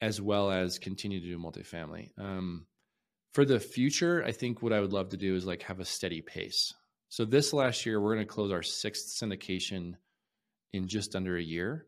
as 0.00 0.20
well 0.20 0.50
as 0.50 0.78
continue 0.78 1.20
to 1.20 1.26
do 1.26 1.38
multifamily 1.38 2.10
um, 2.18 2.66
for 3.34 3.44
the 3.44 3.60
future 3.60 4.24
i 4.24 4.32
think 4.32 4.62
what 4.62 4.72
i 4.72 4.80
would 4.80 4.92
love 4.92 5.10
to 5.10 5.16
do 5.16 5.34
is 5.34 5.46
like 5.46 5.62
have 5.62 5.80
a 5.80 5.84
steady 5.84 6.20
pace 6.20 6.72
so 7.08 7.24
this 7.24 7.52
last 7.52 7.86
year 7.86 8.00
we're 8.00 8.14
going 8.14 8.26
to 8.26 8.32
close 8.32 8.52
our 8.52 8.62
sixth 8.62 9.18
syndication 9.20 9.94
in 10.72 10.86
just 10.88 11.16
under 11.16 11.36
a 11.36 11.42
year 11.42 11.86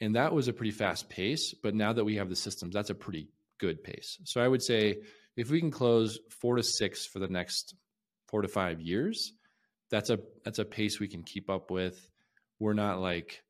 and 0.00 0.14
that 0.14 0.32
was 0.32 0.48
a 0.48 0.52
pretty 0.52 0.70
fast 0.70 1.08
pace. 1.08 1.54
But 1.54 1.74
now 1.74 1.92
that 1.92 2.04
we 2.04 2.16
have 2.16 2.28
the 2.28 2.36
systems, 2.36 2.74
that's 2.74 2.90
a 2.90 2.94
pretty 2.94 3.28
good 3.58 3.82
pace. 3.82 4.18
So 4.24 4.40
I 4.40 4.48
would 4.48 4.62
say 4.62 4.98
if 5.36 5.50
we 5.50 5.60
can 5.60 5.70
close 5.70 6.18
four 6.40 6.56
to 6.56 6.62
six 6.62 7.06
for 7.06 7.18
the 7.18 7.28
next 7.28 7.74
four 8.28 8.42
to 8.42 8.48
five 8.48 8.80
years, 8.80 9.32
that's 9.90 10.10
a 10.10 10.18
that's 10.44 10.58
a 10.58 10.64
pace 10.64 11.00
we 11.00 11.08
can 11.08 11.22
keep 11.22 11.50
up 11.50 11.70
with. 11.70 12.08
We're 12.58 12.74
not 12.74 13.00
like 13.00 13.42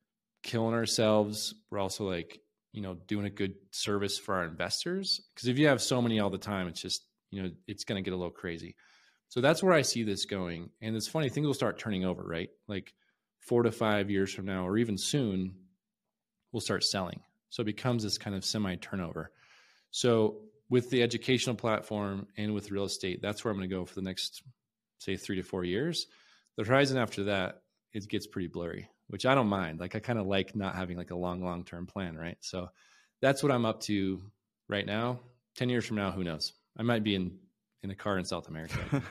killing 0.43 0.75
ourselves. 0.75 1.55
We're 1.71 1.79
also 1.79 2.09
like 2.09 2.41
you 2.73 2.83
know 2.83 2.95
doing 3.07 3.27
a 3.27 3.31
good 3.31 3.55
service 3.71 4.19
for 4.19 4.37
our 4.37 4.45
investors 4.45 5.21
because 5.35 5.49
if 5.49 5.59
you 5.59 5.69
have 5.69 5.83
so 5.83 6.01
many 6.01 6.21
all 6.21 6.31
the 6.31 6.39
time, 6.39 6.69
it's 6.69 6.81
just 6.81 7.05
you 7.31 7.43
know 7.43 7.51
it's 7.67 7.85
to 7.85 8.01
get 8.01 8.13
a 8.13 8.17
little 8.17 8.31
crazy. 8.31 8.77
So 9.29 9.41
that's 9.41 9.63
where 9.63 9.75
I 9.75 9.83
see 9.83 10.03
this 10.03 10.25
going. 10.25 10.71
And 10.81 10.97
it's 10.97 11.07
funny, 11.07 11.29
things 11.29 11.47
will 11.47 11.55
start 11.55 11.79
turning 11.79 12.05
over, 12.05 12.23
right? 12.23 12.49
Like 12.67 12.95
four 13.41 13.63
to 13.63 13.71
five 13.71 14.11
years 14.11 14.33
from 14.33 14.47
now, 14.47 14.67
or 14.67 14.79
even 14.79 14.97
soon, 14.97 15.55
we'll 16.53 16.61
start 16.61 16.83
selling. 16.83 17.21
So 17.51 17.63
it 17.63 17.67
becomes 17.67 18.03
this 18.03 18.19
kind 18.19 18.35
of 18.35 18.45
semi 18.45 18.77
turnover. 18.77 19.33
So 19.91 20.37
with 20.71 20.91
the 20.91 21.03
educational 21.03 21.57
platform 21.57 22.27
and 22.37 22.55
with 22.55 22.71
real 22.71 22.85
estate, 22.85 23.21
that's 23.23 23.45
where 23.45 23.53
I'm 23.53 23.59
going 23.59 23.69
to 23.69 23.75
go 23.75 23.85
for 23.85 23.95
the 23.95 24.03
next, 24.03 24.43
say, 24.99 25.17
three 25.17 25.37
to 25.37 25.43
four 25.43 25.65
years. 25.65 26.07
The 26.59 26.65
horizon 26.65 26.99
after 26.99 27.25
that, 27.25 27.63
it 27.95 28.09
gets 28.09 28.27
pretty 28.27 28.49
blurry, 28.49 28.91
which 29.07 29.25
I 29.25 29.37
don't 29.37 29.47
mind. 29.47 29.79
Like 29.79 29.95
I 29.95 30.01
kind 30.01 30.19
of 30.19 30.27
like 30.27 30.57
not 30.57 30.75
having 30.75 30.97
like 30.97 31.13
a 31.13 31.17
long, 31.17 31.41
long 31.41 31.65
term 31.65 31.87
plan, 31.87 32.17
right? 32.17 32.37
So 32.41 32.69
that's 33.23 33.45
what 33.45 33.53
I'm 33.53 33.65
up 33.65 33.81
to 33.83 34.21
right 34.69 34.85
now. 34.85 35.21
Ten 35.55 35.69
years 35.69 35.87
from 35.87 35.97
now, 35.97 36.11
who 36.11 36.25
knows? 36.25 36.53
I 36.77 36.83
might 36.83 37.05
be 37.05 37.15
in 37.15 37.39
in 37.85 37.93
a 37.93 37.95
car 37.95 38.19
in 38.19 38.25
South 38.25 38.49
America. 38.49 39.03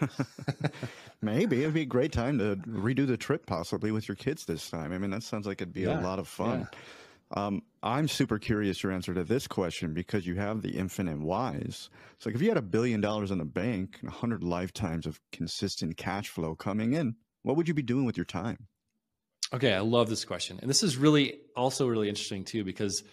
Maybe 1.21 1.61
it'd 1.61 1.73
be 1.73 1.83
a 1.83 1.85
great 1.85 2.11
time 2.11 2.37
to 2.39 2.57
redo 2.67 3.07
the 3.07 3.15
trip, 3.15 3.45
possibly 3.45 3.93
with 3.93 4.09
your 4.09 4.15
kids 4.15 4.43
this 4.43 4.69
time. 4.69 4.91
I 4.91 4.97
mean, 4.97 5.11
that 5.11 5.23
sounds 5.23 5.47
like 5.47 5.61
it'd 5.61 5.73
be 5.73 5.83
yeah, 5.83 6.01
a 6.01 6.03
lot 6.03 6.19
of 6.19 6.27
fun. 6.27 6.67
Yeah. 6.71 6.79
Um, 7.31 7.63
I'm 7.81 8.09
super 8.09 8.39
curious 8.39 8.83
your 8.83 8.91
answer 8.91 9.13
to 9.13 9.23
this 9.23 9.47
question 9.47 9.93
because 9.93 10.27
you 10.27 10.35
have 10.35 10.61
the 10.61 10.77
infinite 10.77 11.19
whys. 11.19 11.89
It's 12.15 12.25
like, 12.25 12.35
if 12.35 12.41
you 12.41 12.49
had 12.49 12.57
a 12.57 12.61
billion 12.61 12.99
dollars 12.99 13.31
in 13.31 13.37
the 13.37 13.45
bank 13.45 13.97
and 14.01 14.09
100 14.09 14.43
lifetimes 14.43 15.05
of 15.05 15.19
consistent 15.31 15.95
cash 15.97 16.29
flow 16.29 16.55
coming 16.55 16.93
in, 16.93 17.15
what 17.43 17.55
would 17.57 17.67
you 17.67 17.73
be 17.73 17.81
doing 17.81 18.05
with 18.05 18.17
your 18.17 18.25
time? 18.25 18.67
Okay, 19.53 19.73
I 19.73 19.79
love 19.79 20.09
this 20.09 20.25
question. 20.25 20.59
And 20.61 20.69
this 20.69 20.83
is 20.83 20.97
really 20.97 21.39
also 21.55 21.87
really 21.87 22.09
interesting 22.09 22.43
too 22.43 22.63
because 22.63 23.03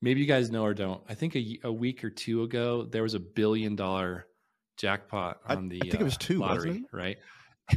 maybe 0.00 0.20
you 0.20 0.26
guys 0.26 0.50
know 0.50 0.64
or 0.64 0.74
don't. 0.74 1.02
I 1.08 1.14
think 1.14 1.36
a, 1.36 1.58
a 1.64 1.72
week 1.72 2.02
or 2.02 2.10
two 2.10 2.42
ago, 2.42 2.84
there 2.84 3.02
was 3.02 3.14
a 3.14 3.20
billion 3.20 3.76
dollar 3.76 4.26
jackpot 4.78 5.40
on 5.46 5.66
I, 5.66 5.68
the 5.68 5.76
I 5.82 5.90
think 5.90 5.94
uh, 5.96 6.00
it 6.00 6.04
was 6.04 6.14
uh, 6.14 6.20
two, 6.20 6.38
lottery, 6.38 6.84
right? 6.92 7.18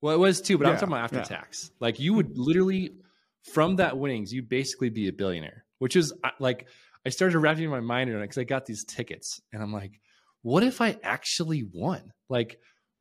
well, 0.00 0.14
it 0.14 0.18
was 0.18 0.40
two, 0.40 0.58
but 0.58 0.66
yeah, 0.66 0.72
I'm 0.72 0.76
talking 0.76 0.92
about 0.92 1.04
after 1.04 1.18
yeah. 1.18 1.24
tax. 1.24 1.70
Like, 1.80 1.98
you 1.98 2.14
would 2.14 2.38
literally 2.38 2.92
from 3.52 3.76
that 3.76 3.98
winnings, 3.98 4.32
you'd 4.32 4.48
basically 4.48 4.90
be 4.90 5.08
a 5.08 5.12
billionaire, 5.12 5.64
which 5.78 5.96
is 5.96 6.12
like, 6.38 6.66
I 7.06 7.10
started 7.10 7.38
wrapping 7.38 7.70
my 7.70 7.80
mind 7.80 8.10
around 8.10 8.22
it 8.22 8.24
because 8.24 8.38
I 8.38 8.44
got 8.44 8.66
these 8.66 8.84
tickets 8.84 9.40
and 9.52 9.62
I'm 9.62 9.72
like, 9.72 10.00
what 10.42 10.62
if 10.62 10.80
I 10.80 10.98
actually 11.02 11.64
won? 11.72 12.12
Like, 12.28 12.58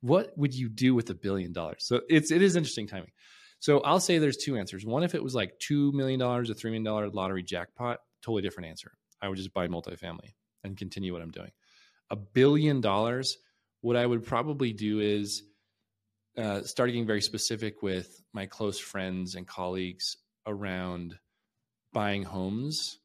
what 0.07 0.37
would 0.37 0.53
you 0.53 0.69
do 0.69 0.95
with 0.95 1.09
a 1.09 1.15
billion 1.15 1.53
dollars? 1.53 1.85
So 1.85 2.01
it's, 2.09 2.31
it 2.31 2.41
is 2.41 2.55
interesting 2.55 2.87
timing. 2.87 3.11
So 3.59 3.79
I'll 3.81 3.99
say 3.99 4.19
there's 4.19 4.37
two 4.37 4.55
answers. 4.57 4.85
One, 4.85 5.03
if 5.03 5.15
it 5.15 5.23
was 5.23 5.33
like 5.33 5.59
$2 5.59 5.93
million 5.93 6.21
or 6.21 6.43
$3 6.43 6.63
million 6.81 7.11
lottery 7.13 7.43
jackpot, 7.43 7.99
totally 8.21 8.41
different 8.41 8.69
answer. 8.69 8.91
I 9.21 9.29
would 9.29 9.37
just 9.37 9.53
buy 9.53 9.67
multifamily 9.67 10.35
and 10.63 10.77
continue 10.77 11.13
what 11.13 11.21
I'm 11.21 11.31
doing. 11.31 11.51
a 12.09 12.15
billion 12.15 12.81
dollars, 12.81 13.37
what 13.81 13.95
I 13.95 14.05
would 14.05 14.25
probably 14.25 14.73
do 14.73 14.99
is 14.99 15.43
uh, 16.37 16.61
start 16.61 16.89
getting 16.89 17.07
very 17.07 17.21
specific 17.21 17.81
with 17.81 18.21
my 18.33 18.45
close 18.45 18.79
friends 18.79 19.35
and 19.35 19.47
colleagues 19.47 20.17
around 20.45 21.17
buying 21.93 22.23
homes 22.23 22.99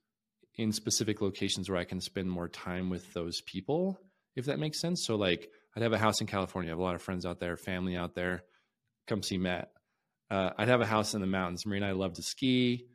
in 0.56 0.70
specific 0.72 1.20
locations 1.22 1.68
where 1.70 1.78
I 1.78 1.84
can 1.84 2.00
spend 2.00 2.30
more 2.30 2.48
time 2.48 2.90
with 2.90 3.10
those 3.14 3.40
people, 3.40 3.98
if 4.36 4.44
that 4.46 4.58
makes 4.58 4.80
sense. 4.80 5.06
So, 5.06 5.16
like, 5.16 5.48
I'd 5.74 5.82
have 5.82 5.92
a 5.92 5.98
house 5.98 6.20
in 6.20 6.26
California. 6.26 6.70
I 6.70 6.72
have 6.72 6.78
a 6.78 6.82
lot 6.82 6.94
of 6.94 7.02
friends 7.02 7.24
out 7.24 7.40
there, 7.40 7.56
family 7.56 7.96
out 7.96 8.14
there. 8.14 8.42
Come 9.06 9.22
see 9.22 9.38
Matt. 9.38 9.70
Uh, 10.30 10.50
I'd 10.56 10.68
have 10.68 10.80
a 10.80 10.86
house 10.86 11.14
in 11.14 11.20
the 11.20 11.26
mountains. 11.26 11.66
Marie 11.66 11.78
and 11.78 11.86
I 11.86 11.92
love 11.92 12.14
to 12.14 12.22
ski. 12.22 12.86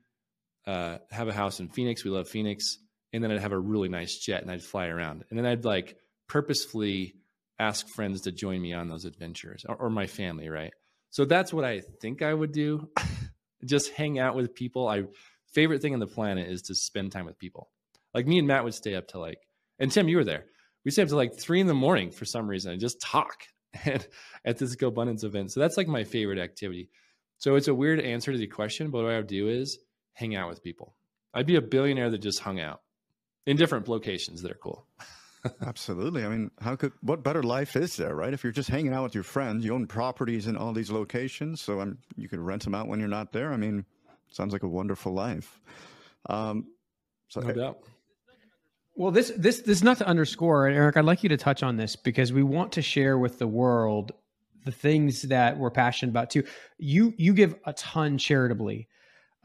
Uh, 0.65 0.97
have 1.11 1.27
a 1.27 1.33
house 1.33 1.59
in 1.59 1.69
Phoenix. 1.69 2.03
We 2.03 2.11
love 2.11 2.27
Phoenix. 2.27 2.77
And 3.13 3.23
then 3.23 3.31
I'd 3.31 3.41
have 3.41 3.51
a 3.51 3.59
really 3.59 3.89
nice 3.89 4.17
jet 4.17 4.41
and 4.41 4.51
I'd 4.51 4.63
fly 4.63 4.87
around. 4.87 5.23
And 5.29 5.37
then 5.37 5.45
I'd 5.45 5.65
like 5.65 5.97
purposefully 6.27 7.15
ask 7.59 7.87
friends 7.89 8.21
to 8.21 8.31
join 8.31 8.61
me 8.61 8.73
on 8.73 8.89
those 8.89 9.05
adventures 9.05 9.65
or, 9.67 9.75
or 9.75 9.89
my 9.89 10.07
family, 10.07 10.49
right? 10.49 10.73
So 11.09 11.25
that's 11.25 11.53
what 11.53 11.65
I 11.65 11.81
think 12.01 12.21
I 12.21 12.33
would 12.33 12.51
do. 12.51 12.89
Just 13.65 13.91
hang 13.91 14.19
out 14.19 14.35
with 14.35 14.53
people. 14.53 14.87
I 14.87 15.03
favorite 15.53 15.81
thing 15.81 15.93
on 15.93 15.99
the 15.99 16.07
planet 16.07 16.49
is 16.49 16.63
to 16.63 16.75
spend 16.75 17.11
time 17.11 17.25
with 17.25 17.39
people. 17.39 17.69
Like 18.13 18.27
me 18.27 18.37
and 18.37 18.47
Matt 18.47 18.63
would 18.63 18.73
stay 18.73 18.95
up 18.95 19.07
to 19.09 19.19
like, 19.19 19.39
and 19.79 19.91
Tim, 19.91 20.07
you 20.07 20.17
were 20.17 20.23
there. 20.23 20.45
We 20.85 20.91
stay 20.91 21.01
up 21.01 21.09
to 21.09 21.15
like 21.15 21.35
three 21.35 21.59
in 21.59 21.67
the 21.67 21.73
morning 21.73 22.11
for 22.11 22.25
some 22.25 22.47
reason 22.47 22.71
and 22.71 22.79
just 22.79 23.01
talk 23.01 23.43
and 23.85 24.07
at 24.45 24.57
this 24.57 24.75
GoBundance 24.75 25.23
event. 25.23 25.51
So 25.51 25.59
that's 25.59 25.77
like 25.77 25.87
my 25.87 26.03
favorite 26.03 26.39
activity. 26.39 26.89
So 27.37 27.55
it's 27.55 27.67
a 27.67 27.73
weird 27.73 27.99
answer 27.99 28.31
to 28.31 28.37
the 28.37 28.47
question, 28.47 28.89
but 28.89 29.03
what 29.03 29.11
I 29.11 29.17
would 29.17 29.27
do 29.27 29.47
is 29.47 29.79
hang 30.13 30.35
out 30.35 30.49
with 30.49 30.63
people. 30.63 30.95
I'd 31.33 31.45
be 31.45 31.55
a 31.55 31.61
billionaire 31.61 32.09
that 32.09 32.19
just 32.19 32.39
hung 32.39 32.59
out 32.59 32.81
in 33.45 33.57
different 33.57 33.87
locations 33.87 34.41
that 34.41 34.51
are 34.51 34.59
cool. 34.61 34.87
Absolutely. 35.61 36.25
I 36.25 36.29
mean, 36.29 36.51
how 36.59 36.75
could 36.75 36.93
what 37.01 37.23
better 37.23 37.43
life 37.43 37.75
is 37.75 37.95
there, 37.95 38.15
right? 38.15 38.33
If 38.33 38.43
you're 38.43 38.51
just 38.51 38.69
hanging 38.69 38.93
out 38.93 39.03
with 39.03 39.13
your 39.13 39.23
friends, 39.23 39.63
you 39.63 39.73
own 39.73 39.85
properties 39.85 40.47
in 40.47 40.57
all 40.57 40.73
these 40.73 40.89
locations, 40.89 41.61
so 41.61 41.79
I'm, 41.79 41.99
you 42.15 42.27
can 42.27 42.43
rent 42.43 42.63
them 42.63 42.73
out 42.73 42.87
when 42.87 42.99
you're 42.99 43.07
not 43.07 43.31
there. 43.31 43.53
I 43.53 43.57
mean, 43.57 43.85
sounds 44.31 44.51
like 44.51 44.63
a 44.63 44.67
wonderful 44.67 45.13
life. 45.13 45.59
Um, 46.27 46.67
so 47.29 47.41
no 47.41 47.53
doubt. 47.53 47.83
Well, 48.97 49.11
this 49.11 49.31
this 49.37 49.59
this 49.59 49.77
is 49.77 49.83
not 49.83 49.99
to 49.99 50.07
underscore, 50.07 50.65
Eric. 50.67 50.97
I'd 50.97 51.05
like 51.05 51.21
you 51.21 51.29
to 51.29 51.37
touch 51.37 51.61
on 51.61 51.77
this 51.77 51.95
because 51.95 52.33
we 52.33 52.41
want 52.41 52.71
to 52.73 52.81
share 52.81 53.19
with 53.19 53.37
the 53.37 53.47
world 53.47 54.11
the 54.65 54.71
things 54.71 55.21
that 55.23 55.55
we're 55.55 55.69
passionate 55.69 56.09
about 56.09 56.31
too. 56.31 56.43
You 56.79 57.13
you 57.15 57.35
give 57.35 57.53
a 57.65 57.73
ton 57.73 58.17
charitably, 58.17 58.87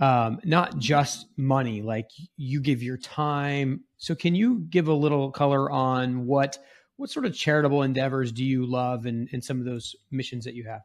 um, 0.01 0.41
not 0.43 0.79
just 0.79 1.27
money. 1.37 1.83
Like 1.83 2.09
you 2.39 2.63
give 2.63 2.83
your 2.83 2.97
time. 2.97 3.85
So 3.99 4.15
can 4.15 4.35
you 4.35 4.61
give 4.71 4.89
a 4.89 4.95
little 4.95 5.31
color 5.31 5.71
on 5.71 6.25
what 6.25 6.57
what 6.97 7.11
sort 7.11 7.27
of 7.27 7.35
charitable 7.35 7.83
endeavors 7.83 8.33
do 8.33 8.47
you 8.47 8.65
love 8.65 9.05
and 9.05 9.29
and 9.33 9.45
some 9.45 9.59
of 9.59 9.67
those 9.67 9.95
missions 10.11 10.47
that 10.47 10.55
you 10.55 10.65
have? 10.65 10.81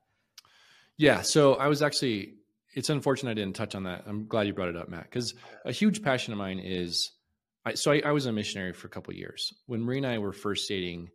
Yeah. 0.97 1.22
So 1.22 1.53
I 1.53 1.68
was 1.68 1.82
actually. 1.82 2.34
It's 2.74 2.89
unfortunate 2.89 3.32
I 3.32 3.34
didn't 3.34 3.55
touch 3.55 3.76
on 3.76 3.84
that. 3.84 4.03
I'm 4.05 4.28
glad 4.28 4.45
you 4.45 4.53
brought 4.53 4.68
it 4.68 4.76
up, 4.76 4.88
Matt, 4.89 5.05
because 5.05 5.34
a 5.63 5.72
huge 5.72 6.03
passion 6.03 6.34
of 6.34 6.38
mine 6.38 6.59
is. 6.59 7.11
I, 7.68 7.74
so 7.74 7.91
I, 7.91 8.01
I 8.05 8.11
was 8.13 8.26
a 8.26 8.32
missionary 8.32 8.72
for 8.72 8.88
a 8.88 8.89
couple 8.89 9.13
years. 9.13 9.53
When 9.65 9.82
Marie 9.82 9.97
and 9.97 10.07
I 10.07 10.20
were 10.20 10.32
first 10.32 10.70
dating, 10.70 11.09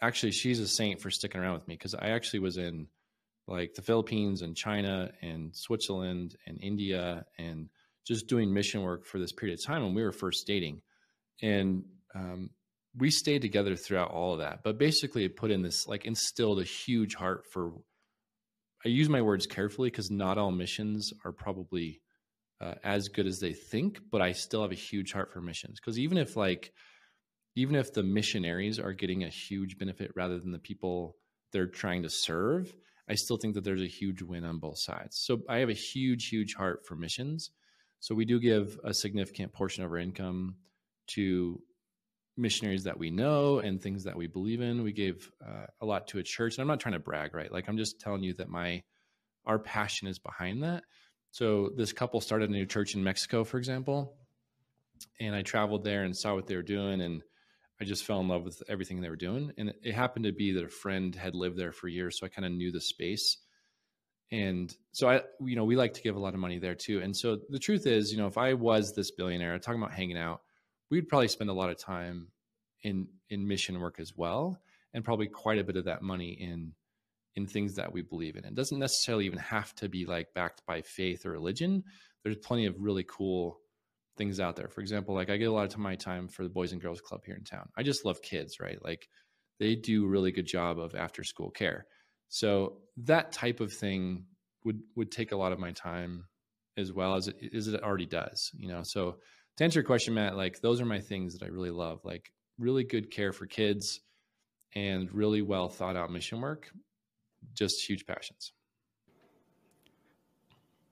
actually 0.00 0.30
she's 0.30 0.60
a 0.60 0.68
saint 0.68 1.00
for 1.00 1.10
sticking 1.10 1.40
around 1.40 1.54
with 1.54 1.66
me 1.66 1.74
because 1.74 1.94
I 1.94 2.10
actually 2.10 2.40
was 2.40 2.58
in 2.58 2.86
like 3.48 3.74
the 3.74 3.82
Philippines 3.82 4.42
and 4.42 4.56
China 4.56 5.10
and 5.20 5.54
Switzerland 5.56 6.36
and 6.46 6.62
India 6.62 7.24
and 7.38 7.68
just 8.06 8.28
doing 8.28 8.54
mission 8.54 8.82
work 8.82 9.04
for 9.04 9.18
this 9.18 9.32
period 9.32 9.58
of 9.58 9.64
time 9.64 9.82
when 9.82 9.94
we 9.94 10.02
were 10.02 10.12
first 10.12 10.46
dating. 10.46 10.80
And 11.42 11.82
um, 12.14 12.50
we 12.96 13.10
stayed 13.10 13.42
together 13.42 13.74
throughout 13.74 14.12
all 14.12 14.34
of 14.34 14.38
that. 14.38 14.62
But 14.62 14.78
basically, 14.78 15.24
it 15.24 15.36
put 15.36 15.50
in 15.50 15.62
this 15.62 15.88
like 15.88 16.04
instilled 16.04 16.60
a 16.60 16.64
huge 16.64 17.16
heart 17.16 17.46
for. 17.50 17.72
I 18.84 18.90
use 18.90 19.08
my 19.08 19.22
words 19.22 19.46
carefully 19.46 19.90
because 19.90 20.08
not 20.08 20.38
all 20.38 20.52
missions 20.52 21.12
are 21.24 21.32
probably 21.32 22.00
uh, 22.60 22.74
as 22.82 23.08
good 23.08 23.26
as 23.26 23.38
they 23.38 23.52
think, 23.52 24.00
but 24.10 24.20
I 24.20 24.32
still 24.32 24.62
have 24.62 24.72
a 24.72 24.76
huge 24.76 25.12
heart 25.12 25.32
for 25.32 25.40
missions 25.40 25.78
because 25.80 25.98
even 25.98 26.18
if 26.18 26.36
like 26.36 26.72
even 27.56 27.74
if 27.74 27.92
the 27.92 28.02
missionaries 28.02 28.78
are 28.78 28.92
getting 28.92 29.24
a 29.24 29.28
huge 29.28 29.78
benefit 29.78 30.12
rather 30.14 30.38
than 30.38 30.52
the 30.52 30.58
people 30.58 31.16
they're 31.52 31.66
trying 31.66 32.02
to 32.02 32.10
serve, 32.10 32.72
I 33.08 33.14
still 33.14 33.36
think 33.36 33.54
that 33.54 33.64
there's 33.64 33.82
a 33.82 33.88
huge 33.88 34.22
win 34.22 34.44
on 34.44 34.58
both 34.58 34.78
sides. 34.78 35.18
So 35.24 35.40
I 35.48 35.58
have 35.58 35.68
a 35.68 35.74
huge, 35.74 36.28
huge 36.28 36.54
heart 36.54 36.86
for 36.86 36.94
missions. 36.94 37.50
So 38.00 38.14
we 38.14 38.24
do 38.24 38.38
give 38.38 38.78
a 38.84 38.94
significant 38.94 39.52
portion 39.52 39.82
of 39.82 39.90
our 39.90 39.96
income 39.96 40.56
to 41.14 41.60
missionaries 42.36 42.84
that 42.84 42.98
we 42.98 43.10
know 43.10 43.58
and 43.58 43.82
things 43.82 44.04
that 44.04 44.16
we 44.16 44.28
believe 44.28 44.60
in. 44.60 44.82
We 44.82 44.92
gave 44.92 45.30
uh, 45.44 45.66
a 45.80 45.86
lot 45.86 46.06
to 46.08 46.18
a 46.18 46.22
church, 46.22 46.54
and 46.54 46.62
I'm 46.62 46.68
not 46.68 46.80
trying 46.80 46.92
to 46.92 47.00
brag, 47.00 47.34
right? 47.34 47.50
Like 47.50 47.68
I'm 47.68 47.78
just 47.78 47.98
telling 47.98 48.22
you 48.22 48.34
that 48.34 48.48
my 48.48 48.82
our 49.46 49.58
passion 49.58 50.06
is 50.06 50.18
behind 50.18 50.62
that. 50.62 50.84
So 51.30 51.70
this 51.76 51.92
couple 51.92 52.20
started 52.20 52.50
a 52.50 52.52
new 52.52 52.66
church 52.66 52.94
in 52.94 53.04
Mexico, 53.04 53.44
for 53.44 53.58
example, 53.58 54.16
and 55.20 55.34
I 55.34 55.42
traveled 55.42 55.84
there 55.84 56.04
and 56.04 56.16
saw 56.16 56.34
what 56.34 56.46
they 56.46 56.56
were 56.56 56.62
doing 56.62 57.00
and 57.00 57.22
I 57.80 57.84
just 57.84 58.04
fell 58.04 58.20
in 58.20 58.28
love 58.28 58.44
with 58.44 58.62
everything 58.68 59.00
they 59.00 59.08
were 59.08 59.16
doing. 59.16 59.52
And 59.56 59.72
it, 59.82 59.94
happened 59.94 60.24
to 60.24 60.32
be 60.32 60.52
that 60.52 60.64
a 60.64 60.68
friend 60.68 61.14
had 61.14 61.34
lived 61.34 61.56
there 61.56 61.72
for 61.72 61.86
years. 61.86 62.18
So 62.18 62.26
I 62.26 62.28
kind 62.28 62.44
of 62.44 62.50
knew 62.50 62.72
the 62.72 62.80
space. 62.80 63.38
And 64.32 64.74
so 64.92 65.08
I, 65.08 65.22
you 65.40 65.54
know, 65.54 65.64
we 65.64 65.76
like 65.76 65.94
to 65.94 66.02
give 66.02 66.16
a 66.16 66.20
lot 66.20 66.34
of 66.34 66.40
money 66.40 66.58
there 66.58 66.74
too. 66.74 67.00
And 67.00 67.16
so 67.16 67.38
the 67.48 67.58
truth 67.58 67.86
is, 67.86 68.10
you 68.10 68.18
know, 68.18 68.26
if 68.26 68.36
I 68.36 68.54
was 68.54 68.94
this 68.94 69.12
billionaire 69.12 69.58
talking 69.58 69.80
about 69.80 69.94
hanging 69.94 70.18
out, 70.18 70.42
we'd 70.90 71.08
probably 71.08 71.28
spend 71.28 71.50
a 71.50 71.54
lot 71.54 71.70
of 71.70 71.78
time 71.78 72.28
in, 72.82 73.06
in 73.30 73.46
mission 73.46 73.78
work 73.78 74.00
as 74.00 74.12
well. 74.16 74.58
And 74.92 75.04
probably 75.04 75.28
quite 75.28 75.58
a 75.58 75.64
bit 75.64 75.76
of 75.76 75.84
that 75.84 76.02
money 76.02 76.30
in, 76.30 76.72
in 77.38 77.46
things 77.46 77.76
that 77.76 77.92
we 77.92 78.02
believe 78.02 78.34
in. 78.34 78.44
It 78.44 78.56
doesn't 78.56 78.80
necessarily 78.80 79.24
even 79.24 79.38
have 79.38 79.72
to 79.76 79.88
be 79.88 80.04
like 80.04 80.34
backed 80.34 80.60
by 80.66 80.82
faith 80.82 81.24
or 81.24 81.30
religion. 81.30 81.84
There's 82.24 82.36
plenty 82.36 82.66
of 82.66 82.74
really 82.80 83.04
cool 83.04 83.60
things 84.16 84.40
out 84.40 84.56
there. 84.56 84.66
For 84.66 84.80
example, 84.80 85.14
like 85.14 85.30
I 85.30 85.36
get 85.36 85.44
a 85.44 85.52
lot 85.52 85.72
of 85.72 85.78
my 85.78 85.94
time 85.94 86.26
for 86.26 86.42
the 86.42 86.48
Boys 86.48 86.72
and 86.72 86.82
Girls 86.82 87.00
Club 87.00 87.20
here 87.24 87.36
in 87.36 87.44
town. 87.44 87.68
I 87.76 87.84
just 87.84 88.04
love 88.04 88.20
kids, 88.22 88.58
right? 88.58 88.84
Like 88.84 89.08
they 89.60 89.76
do 89.76 90.04
a 90.04 90.08
really 90.08 90.32
good 90.32 90.46
job 90.46 90.80
of 90.80 90.96
after 90.96 91.22
school 91.22 91.50
care. 91.50 91.86
So 92.28 92.78
that 93.04 93.30
type 93.30 93.60
of 93.60 93.72
thing 93.72 94.24
would 94.64 94.80
would 94.96 95.12
take 95.12 95.30
a 95.30 95.36
lot 95.36 95.52
of 95.52 95.60
my 95.60 95.70
time 95.70 96.24
as 96.76 96.92
well 96.92 97.14
as 97.14 97.28
it, 97.28 97.36
as 97.54 97.68
it 97.68 97.82
already 97.84 98.06
does, 98.06 98.50
you 98.56 98.66
know. 98.66 98.82
So 98.82 99.18
to 99.56 99.64
answer 99.64 99.78
your 99.78 99.86
question, 99.86 100.12
Matt, 100.12 100.36
like 100.36 100.60
those 100.60 100.80
are 100.80 100.86
my 100.86 101.00
things 101.00 101.38
that 101.38 101.44
I 101.44 101.50
really 101.50 101.70
love, 101.70 102.00
like 102.04 102.32
really 102.58 102.82
good 102.82 103.12
care 103.12 103.32
for 103.32 103.46
kids 103.46 104.00
and 104.74 105.12
really 105.12 105.42
well 105.42 105.68
thought 105.68 105.96
out 105.96 106.10
mission 106.10 106.40
work. 106.40 106.68
Just 107.54 107.88
huge 107.88 108.06
passions. 108.06 108.52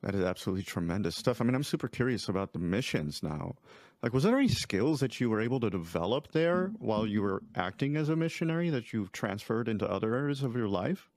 That 0.02 0.14
is 0.14 0.22
absolutely 0.22 0.62
tremendous 0.62 1.16
stuff. 1.16 1.40
I 1.40 1.44
mean, 1.44 1.54
I'm 1.54 1.64
super 1.64 1.88
curious 1.88 2.28
about 2.28 2.52
the 2.52 2.58
missions 2.58 3.22
now. 3.22 3.56
Like, 4.02 4.12
was 4.12 4.24
there 4.24 4.38
any 4.38 4.48
skills 4.48 5.00
that 5.00 5.20
you 5.20 5.30
were 5.30 5.40
able 5.40 5.58
to 5.60 5.70
develop 5.70 6.32
there 6.32 6.70
while 6.78 7.06
you 7.06 7.22
were 7.22 7.42
acting 7.54 7.96
as 7.96 8.08
a 8.08 8.16
missionary 8.16 8.70
that 8.70 8.92
you've 8.92 9.10
transferred 9.10 9.68
into 9.68 9.90
other 9.90 10.14
areas 10.14 10.42
of 10.42 10.54
your 10.54 10.68
life? 10.68 11.10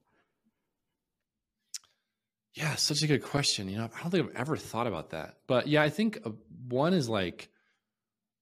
Yeah, 2.55 2.75
such 2.75 3.03
a 3.03 3.07
good 3.07 3.21
question. 3.21 3.69
You 3.69 3.77
know, 3.77 3.89
I 3.95 4.01
don't 4.01 4.11
think 4.11 4.29
I've 4.29 4.35
ever 4.35 4.57
thought 4.57 4.87
about 4.87 5.11
that. 5.11 5.35
But 5.45 5.67
yeah, 5.67 5.83
I 5.83 5.89
think 5.89 6.19
uh, 6.25 6.31
one 6.67 6.93
is 6.93 7.07
like 7.07 7.49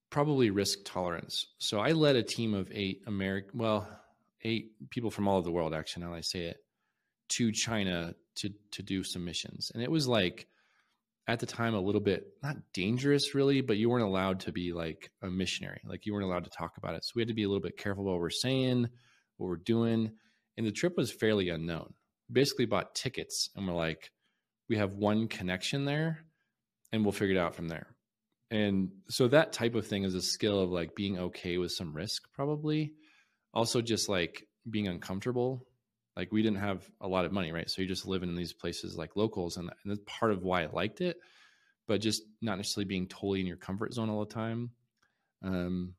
probably 0.09 0.49
risk 0.49 0.79
tolerance. 0.85 1.45
So 1.57 1.79
I 1.79 1.91
led 1.91 2.15
a 2.15 2.23
team 2.23 2.53
of 2.53 2.71
eight 2.71 3.03
American, 3.05 3.59
well, 3.59 3.87
eight 4.43 4.89
people 4.89 5.11
from 5.11 5.27
all 5.27 5.37
over 5.37 5.45
the 5.45 5.51
world, 5.51 5.73
actually, 5.73 6.05
now 6.05 6.13
I 6.13 6.21
say 6.21 6.45
it, 6.45 6.57
to 7.29 7.51
China 7.51 8.15
to 8.35 8.49
to 8.71 8.83
do 8.83 9.03
some 9.03 9.25
missions, 9.25 9.71
and 9.73 9.83
it 9.83 9.91
was 9.91 10.07
like 10.07 10.47
at 11.27 11.39
the 11.39 11.45
time 11.45 11.73
a 11.73 11.81
little 11.81 12.01
bit 12.01 12.25
not 12.41 12.55
dangerous 12.73 13.35
really, 13.35 13.59
but 13.61 13.77
you 13.77 13.89
weren't 13.89 14.05
allowed 14.05 14.39
to 14.39 14.51
be 14.51 14.71
like 14.71 15.11
a 15.21 15.27
missionary, 15.27 15.81
like 15.85 16.05
you 16.05 16.13
weren't 16.13 16.25
allowed 16.25 16.45
to 16.45 16.49
talk 16.49 16.77
about 16.77 16.95
it. 16.95 17.03
So 17.03 17.11
we 17.15 17.21
had 17.21 17.27
to 17.27 17.33
be 17.33 17.43
a 17.43 17.49
little 17.49 17.61
bit 17.61 17.77
careful 17.77 18.05
what 18.05 18.19
we're 18.19 18.29
saying, 18.29 18.87
what 19.35 19.47
we're 19.47 19.57
doing, 19.57 20.11
and 20.55 20.65
the 20.65 20.71
trip 20.71 20.95
was 20.95 21.11
fairly 21.11 21.49
unknown. 21.49 21.93
basically 22.31 22.65
bought 22.65 22.95
tickets, 22.95 23.49
and 23.55 23.67
we're 23.67 23.73
like, 23.73 24.11
we 24.69 24.77
have 24.77 24.93
one 24.95 25.27
connection 25.27 25.85
there, 25.85 26.19
and 26.91 27.03
we'll 27.03 27.11
figure 27.11 27.35
it 27.35 27.39
out 27.39 27.55
from 27.55 27.67
there. 27.67 27.87
And 28.49 28.89
so 29.09 29.27
that 29.27 29.51
type 29.53 29.75
of 29.75 29.87
thing 29.87 30.03
is 30.03 30.15
a 30.15 30.21
skill 30.21 30.61
of 30.61 30.71
like 30.71 30.95
being 30.95 31.19
okay 31.19 31.57
with 31.57 31.71
some 31.71 31.93
risk, 31.93 32.23
probably. 32.33 32.93
Also, 33.53 33.81
just 33.81 34.07
like 34.07 34.47
being 34.69 34.87
uncomfortable 34.87 35.65
like 36.17 36.31
we 36.31 36.41
didn't 36.41 36.57
have 36.57 36.83
a 36.99 37.07
lot 37.07 37.25
of 37.25 37.31
money, 37.31 37.51
right? 37.51 37.69
So 37.69 37.81
you're 37.81 37.87
just 37.87 38.07
living 38.07 38.29
in 38.29 38.35
these 38.35 38.51
places 38.51 38.97
like 38.97 39.15
locals, 39.15 39.55
and, 39.57 39.69
and 39.69 39.91
that's 39.91 40.01
part 40.07 40.31
of 40.31 40.41
why 40.41 40.63
I 40.63 40.67
liked 40.73 40.99
it. 40.99 41.17
But 41.87 42.01
just 42.01 42.23
not 42.41 42.57
necessarily 42.57 42.87
being 42.87 43.07
totally 43.07 43.39
in 43.39 43.45
your 43.45 43.55
comfort 43.55 43.93
zone 43.93 44.09
all 44.09 44.25
the 44.25 44.33
time. 44.33 44.71
Um, 45.43 45.93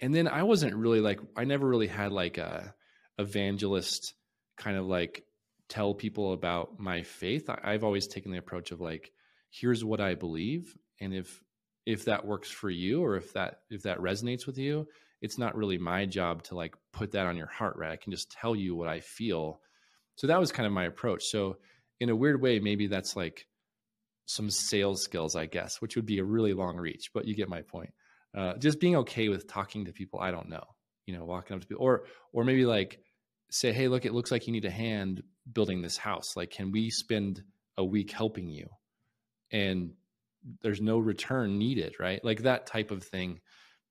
and 0.00 0.12
then 0.12 0.26
I 0.26 0.42
wasn't 0.42 0.74
really 0.74 1.00
like 1.00 1.20
I 1.36 1.44
never 1.44 1.66
really 1.66 1.86
had 1.86 2.10
like 2.10 2.38
a 2.38 2.74
evangelist 3.18 4.14
kind 4.56 4.76
of 4.76 4.86
like 4.86 5.24
tell 5.68 5.94
people 5.94 6.32
about 6.32 6.80
my 6.80 7.02
faith. 7.02 7.48
I, 7.48 7.60
I've 7.62 7.84
always 7.84 8.08
taken 8.08 8.32
the 8.32 8.38
approach 8.38 8.72
of 8.72 8.80
like, 8.80 9.12
here's 9.48 9.84
what 9.84 10.00
I 10.00 10.16
believe, 10.16 10.76
and 11.00 11.14
if 11.14 11.40
if 11.86 12.06
that 12.06 12.26
works 12.26 12.50
for 12.50 12.68
you 12.68 13.04
or 13.04 13.16
if 13.16 13.32
that 13.34 13.60
if 13.70 13.84
that 13.84 13.98
resonates 13.98 14.44
with 14.44 14.58
you 14.58 14.88
it's 15.20 15.38
not 15.38 15.56
really 15.56 15.78
my 15.78 16.06
job 16.06 16.42
to 16.44 16.54
like 16.54 16.74
put 16.92 17.12
that 17.12 17.26
on 17.26 17.36
your 17.36 17.46
heart, 17.46 17.76
right? 17.76 17.92
I 17.92 17.96
can 17.96 18.12
just 18.12 18.30
tell 18.30 18.56
you 18.56 18.74
what 18.74 18.88
I 18.88 19.00
feel. 19.00 19.60
So 20.16 20.26
that 20.26 20.40
was 20.40 20.52
kind 20.52 20.66
of 20.66 20.72
my 20.72 20.84
approach. 20.84 21.24
So 21.24 21.56
in 22.00 22.08
a 22.08 22.16
weird 22.16 22.40
way, 22.40 22.58
maybe 22.58 22.86
that's 22.86 23.16
like 23.16 23.46
some 24.26 24.50
sales 24.50 25.02
skills, 25.02 25.36
I 25.36 25.46
guess, 25.46 25.80
which 25.80 25.96
would 25.96 26.06
be 26.06 26.18
a 26.18 26.24
really 26.24 26.54
long 26.54 26.76
reach, 26.76 27.10
but 27.12 27.26
you 27.26 27.34
get 27.34 27.48
my 27.48 27.62
point. 27.62 27.90
Uh, 28.36 28.54
just 28.58 28.78
being 28.78 28.96
okay 28.96 29.28
with 29.28 29.48
talking 29.48 29.86
to 29.86 29.92
people 29.92 30.20
I 30.20 30.30
don't 30.30 30.48
know, 30.48 30.64
you 31.06 31.16
know, 31.16 31.24
walking 31.24 31.56
up 31.56 31.62
to 31.62 31.66
people, 31.66 31.84
or 31.84 32.04
or 32.32 32.44
maybe 32.44 32.64
like 32.64 33.00
say, 33.50 33.72
hey, 33.72 33.88
look, 33.88 34.04
it 34.04 34.14
looks 34.14 34.30
like 34.30 34.46
you 34.46 34.52
need 34.52 34.64
a 34.64 34.70
hand 34.70 35.22
building 35.52 35.82
this 35.82 35.96
house. 35.96 36.36
Like, 36.36 36.50
can 36.50 36.70
we 36.70 36.90
spend 36.90 37.42
a 37.76 37.84
week 37.84 38.12
helping 38.12 38.48
you? 38.48 38.68
And 39.50 39.94
there's 40.62 40.80
no 40.80 40.98
return 40.98 41.58
needed, 41.58 41.96
right? 41.98 42.24
Like 42.24 42.42
that 42.42 42.66
type 42.66 42.90
of 42.92 43.02
thing. 43.02 43.40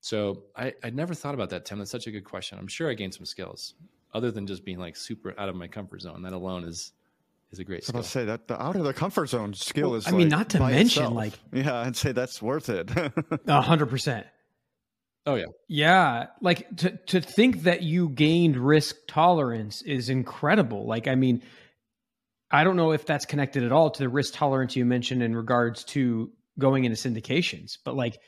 So 0.02 0.44
I, 0.56 0.74
I 0.84 0.90
never 0.90 1.14
thought 1.14 1.34
about 1.34 1.50
that, 1.50 1.66
Tim. 1.66 1.80
That's 1.80 1.92
such 1.92 2.08
a 2.08 2.12
good 2.12 2.24
question. 2.24 2.58
I'm 2.58 2.68
sure 2.68 2.90
I 2.90 2.94
gained 2.94 3.14
some 3.14 3.26
skills 3.26 3.74
other 4.14 4.32
than 4.32 4.48
just 4.48 4.64
being 4.64 4.80
like 4.80 4.96
super 4.96 5.34
out 5.38 5.50
of 5.50 5.56
my 5.56 5.68
comfort 5.68 6.02
zone. 6.02 6.22
That 6.24 6.34
alone 6.34 6.64
is 6.64 6.94
is 7.52 7.60
a 7.60 7.64
great 7.64 7.84
so 7.84 7.90
skill. 7.90 7.98
I'll 8.00 8.04
say 8.04 8.26
that 8.26 8.48
the 8.48 8.62
out 8.62 8.76
of 8.76 8.84
the 8.84 8.94
comfort 8.94 9.28
zone 9.28 9.54
skill 9.54 9.90
Well, 9.90 9.98
is. 9.98 10.08
I 10.08 10.12
mean, 10.12 10.30
like, 10.30 10.40
not 10.40 10.50
to 10.50 10.60
mention, 10.60 11.04
itself. 11.04 11.14
like- 11.14 11.34
yeah, 11.54 11.76
I'd 11.82 11.96
say 11.96 12.12
that's 12.12 12.42
worth 12.42 12.70
it. 12.70 12.90
A 13.48 13.62
hundred 13.62 13.88
percent. 13.88 14.26
Oh 15.26 15.36
yeah. 15.36 15.46
Yeah, 15.68 16.28
like 16.42 16.76
to 16.78 16.98
to 17.08 17.22
think 17.22 17.64
that 17.64 17.84
you 17.84 18.10
gained 18.10 18.56
risk 18.56 18.96
tolerance 19.08 19.82
is 19.82 20.10
incredible. 20.10 20.88
Like, 20.88 21.08
I 21.08 21.16
mean, 21.16 21.44
I 22.50 22.64
don't 22.64 22.78
know 22.78 22.94
if 22.94 23.06
that's 23.06 23.26
connected 23.26 23.64
at 23.64 23.72
all 23.72 23.92
to 23.92 24.00
the 24.00 24.10
risk 24.10 24.34
tolerance 24.34 24.76
you 24.76 24.86
mentioned 24.86 25.22
in 25.22 25.36
regards 25.36 25.84
to 25.86 26.32
going 26.58 26.86
into 26.86 26.98
syndications, 26.98 27.78
but 27.84 27.96
like 27.96 28.20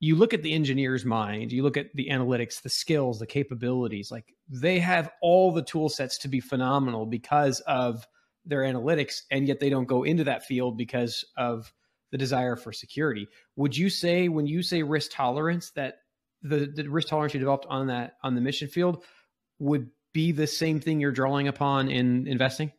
you 0.00 0.14
look 0.14 0.32
at 0.32 0.42
the 0.42 0.54
engineer's 0.54 1.04
mind, 1.04 1.50
you 1.50 1.62
look 1.62 1.76
at 1.76 1.92
the 1.94 2.08
analytics, 2.10 2.62
the 2.62 2.68
skills, 2.68 3.18
the 3.18 3.26
capabilities, 3.26 4.10
like 4.10 4.34
they 4.48 4.78
have 4.78 5.10
all 5.20 5.52
the 5.52 5.62
tool 5.62 5.88
sets 5.88 6.18
to 6.18 6.28
be 6.28 6.40
phenomenal 6.40 7.04
because 7.04 7.60
of 7.60 8.06
their 8.44 8.60
analytics, 8.60 9.22
and 9.30 9.48
yet 9.48 9.60
they 9.60 9.70
don't 9.70 9.86
go 9.88 10.04
into 10.04 10.24
that 10.24 10.44
field 10.44 10.78
because 10.78 11.24
of 11.36 11.72
the 12.12 12.18
desire 12.18 12.56
for 12.56 12.72
security. 12.72 13.26
Would 13.56 13.76
you 13.76 13.90
say 13.90 14.28
when 14.28 14.46
you 14.46 14.62
say 14.62 14.82
risk 14.82 15.10
tolerance 15.12 15.70
that 15.72 15.96
the, 16.42 16.70
the 16.72 16.88
risk 16.88 17.08
tolerance 17.08 17.34
you 17.34 17.40
developed 17.40 17.66
on 17.68 17.88
that 17.88 18.14
on 18.22 18.34
the 18.34 18.40
mission 18.40 18.68
field 18.68 19.04
would 19.58 19.90
be 20.14 20.32
the 20.32 20.46
same 20.46 20.80
thing 20.80 21.00
you're 21.00 21.10
drawing 21.12 21.48
upon 21.48 21.90
in 21.90 22.26
investing? 22.26 22.72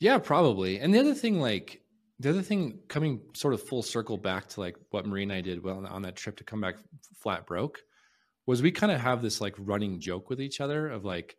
Yeah, 0.00 0.18
probably. 0.18 0.78
And 0.78 0.92
the 0.92 0.98
other 0.98 1.14
thing, 1.14 1.40
like 1.40 1.80
the 2.20 2.30
other 2.30 2.42
thing, 2.42 2.80
coming 2.88 3.20
sort 3.34 3.54
of 3.54 3.62
full 3.62 3.82
circle 3.82 4.16
back 4.16 4.48
to 4.48 4.60
like 4.60 4.76
what 4.90 5.06
Marie 5.06 5.22
and 5.22 5.32
I 5.32 5.40
did 5.40 5.62
well 5.62 5.86
on 5.86 6.02
that 6.02 6.16
trip 6.16 6.38
to 6.38 6.44
come 6.44 6.60
back 6.60 6.76
flat 7.20 7.46
broke, 7.46 7.80
was 8.46 8.62
we 8.62 8.72
kind 8.72 8.90
of 8.90 9.00
have 9.00 9.22
this 9.22 9.40
like 9.40 9.54
running 9.58 10.00
joke 10.00 10.28
with 10.28 10.40
each 10.40 10.60
other 10.60 10.88
of 10.88 11.04
like, 11.04 11.36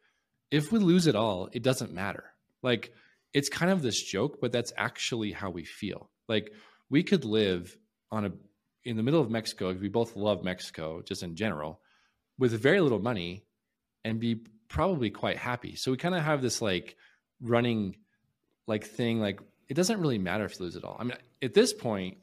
if 0.52 0.72
we 0.72 0.80
lose 0.80 1.08
it 1.08 1.16
all, 1.16 1.50
it 1.52 1.64
doesn't 1.64 1.94
matter. 1.94 2.26
Like 2.62 2.94
it's 3.34 3.50
kind 3.50 3.72
of 3.72 3.82
this 3.82 4.02
joke, 4.02 4.40
but 4.42 4.52
that's 4.52 4.74
actually 4.78 5.32
how 5.32 5.50
we 5.50 5.66
feel. 5.66 6.10
Like 6.28 6.52
we 6.90 7.04
could 7.04 7.26
live 7.26 7.76
on 8.12 8.26
a 8.26 8.32
in 8.86 8.96
the 8.96 9.04
middle 9.04 9.22
of 9.22 9.30
Mexico. 9.30 9.74
We 9.74 9.90
both 9.90 10.16
love 10.16 10.44
Mexico, 10.44 11.02
just 11.02 11.24
in 11.24 11.36
general, 11.36 11.82
with 12.38 12.54
very 12.54 12.80
little 12.80 13.00
money, 13.00 13.44
and 14.06 14.20
be 14.20 14.42
probably 14.70 15.10
quite 15.10 15.38
happy. 15.38 15.76
So 15.76 15.92
we 15.92 15.98
kind 15.98 16.16
of 16.16 16.24
have 16.24 16.42
this 16.42 16.62
like 16.62 16.96
running 17.42 17.98
like 18.68 18.86
thing 18.86 19.20
like 19.20 19.42
it 19.70 19.76
doesn't 19.76 20.00
really 20.00 20.18
matter 20.18 20.46
if 20.46 20.60
you 20.60 20.66
lose 20.66 20.76
it 20.76 20.84
all. 20.84 20.98
I 21.00 21.04
mean, 21.04 21.18
at 21.42 21.54
this 21.54 21.74
point, 21.74 22.18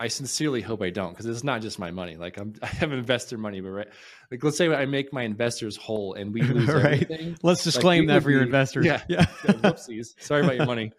I 0.00 0.06
sincerely 0.06 0.60
hope 0.60 0.80
I 0.80 0.90
don't 0.90 1.10
because 1.10 1.26
it's 1.26 1.42
not 1.42 1.60
just 1.60 1.78
my 1.80 1.90
money. 1.90 2.16
Like 2.16 2.38
I'm, 2.38 2.54
I 2.62 2.66
have 2.66 2.92
investor 2.92 3.36
money, 3.36 3.60
but 3.60 3.70
right, 3.70 3.88
like 4.30 4.44
let's 4.44 4.56
say 4.56 4.72
I 4.72 4.86
make 4.86 5.12
my 5.12 5.22
investors 5.24 5.76
whole 5.76 6.14
and 6.14 6.32
we 6.32 6.40
lose 6.42 6.68
Right. 6.68 7.02
everything. 7.02 7.36
Let's 7.42 7.66
Like, 7.66 7.74
disclaim 7.74 8.00
we 8.02 8.06
that 8.12 8.22
for 8.22 8.30
your 8.30 8.42
investors. 8.42 8.86
Yeah. 8.86 9.02
yeah. 9.08 9.26
Yeah, 9.44 9.52
whoopsies. 9.54 10.14
Sorry 10.20 10.42
about 10.42 10.56
your 10.56 10.66
money. 10.66 10.92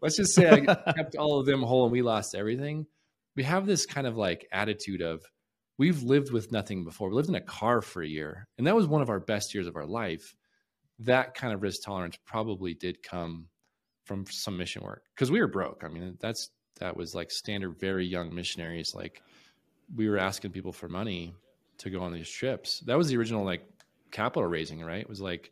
Let's 0.00 0.16
just 0.16 0.34
say 0.34 0.50
I 0.50 0.60
kept 0.92 1.14
all 1.16 1.38
of 1.38 1.46
them 1.46 1.62
whole 1.62 1.84
and 1.84 1.92
we 1.92 2.02
lost 2.02 2.34
everything. 2.34 2.86
We 3.36 3.44
have 3.44 3.64
this 3.64 3.86
kind 3.86 4.06
of 4.06 4.16
like 4.16 4.46
attitude 4.52 5.02
of 5.02 5.22
we've 5.78 6.02
lived 6.02 6.32
with 6.32 6.50
nothing 6.52 6.84
before. 6.84 7.08
We 7.10 7.14
lived 7.14 7.28
in 7.28 7.34
a 7.36 7.40
car 7.40 7.80
for 7.80 8.02
a 8.02 8.06
year, 8.08 8.46
and 8.58 8.66
that 8.66 8.74
was 8.76 8.86
one 8.86 9.02
of 9.02 9.08
our 9.08 9.20
best 9.20 9.54
years 9.54 9.66
of 9.68 9.76
our 9.76 9.86
life. 9.86 10.34
That 10.98 11.34
kind 11.34 11.54
of 11.54 11.62
risk 11.62 11.82
tolerance 11.84 12.18
probably 12.26 12.74
did 12.74 13.02
come 13.02 13.46
from 14.12 14.26
some 14.26 14.58
mission 14.58 14.82
work 14.82 15.04
because 15.14 15.30
we 15.30 15.40
were 15.40 15.46
broke. 15.46 15.82
I 15.84 15.88
mean, 15.88 16.18
that's 16.20 16.50
that 16.80 16.96
was 16.96 17.14
like 17.14 17.30
standard, 17.30 17.80
very 17.80 18.04
young 18.04 18.34
missionaries. 18.34 18.94
Like 18.94 19.22
we 19.94 20.08
were 20.08 20.18
asking 20.18 20.50
people 20.50 20.72
for 20.72 20.88
money 20.88 21.34
to 21.78 21.88
go 21.88 22.00
on 22.00 22.12
these 22.12 22.28
trips. 22.28 22.80
That 22.80 22.98
was 22.98 23.08
the 23.08 23.16
original 23.16 23.44
like 23.44 23.64
capital 24.10 24.46
raising, 24.46 24.82
right? 24.82 25.00
It 25.00 25.08
was 25.08 25.20
like 25.20 25.50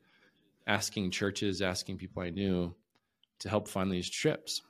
asking 0.66 1.10
churches, 1.10 1.62
asking 1.62 1.96
people 1.96 2.22
I 2.22 2.28
knew 2.30 2.74
to 3.38 3.48
help 3.48 3.66
fund 3.66 3.90
these 3.90 4.10
trips. 4.10 4.60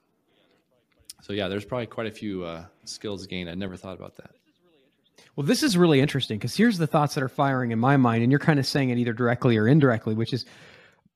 So 1.22 1.32
yeah, 1.32 1.48
there's 1.48 1.64
probably 1.64 1.86
quite 1.86 2.06
a 2.06 2.12
few 2.12 2.44
uh, 2.44 2.66
skills 2.84 3.26
gained. 3.26 3.50
I 3.50 3.54
never 3.54 3.76
thought 3.76 3.96
about 3.96 4.16
that. 4.16 4.30
Well, 5.34 5.46
this 5.46 5.62
is 5.62 5.76
really 5.76 6.00
interesting 6.00 6.38
because 6.38 6.56
here's 6.56 6.78
the 6.78 6.86
thoughts 6.86 7.14
that 7.14 7.24
are 7.24 7.28
firing 7.28 7.72
in 7.72 7.78
my 7.78 7.96
mind, 7.96 8.22
and 8.22 8.30
you're 8.30 8.38
kind 8.38 8.58
of 8.60 8.66
saying 8.66 8.90
it 8.90 8.98
either 8.98 9.12
directly 9.12 9.56
or 9.56 9.66
indirectly, 9.66 10.14
which 10.14 10.32
is 10.32 10.46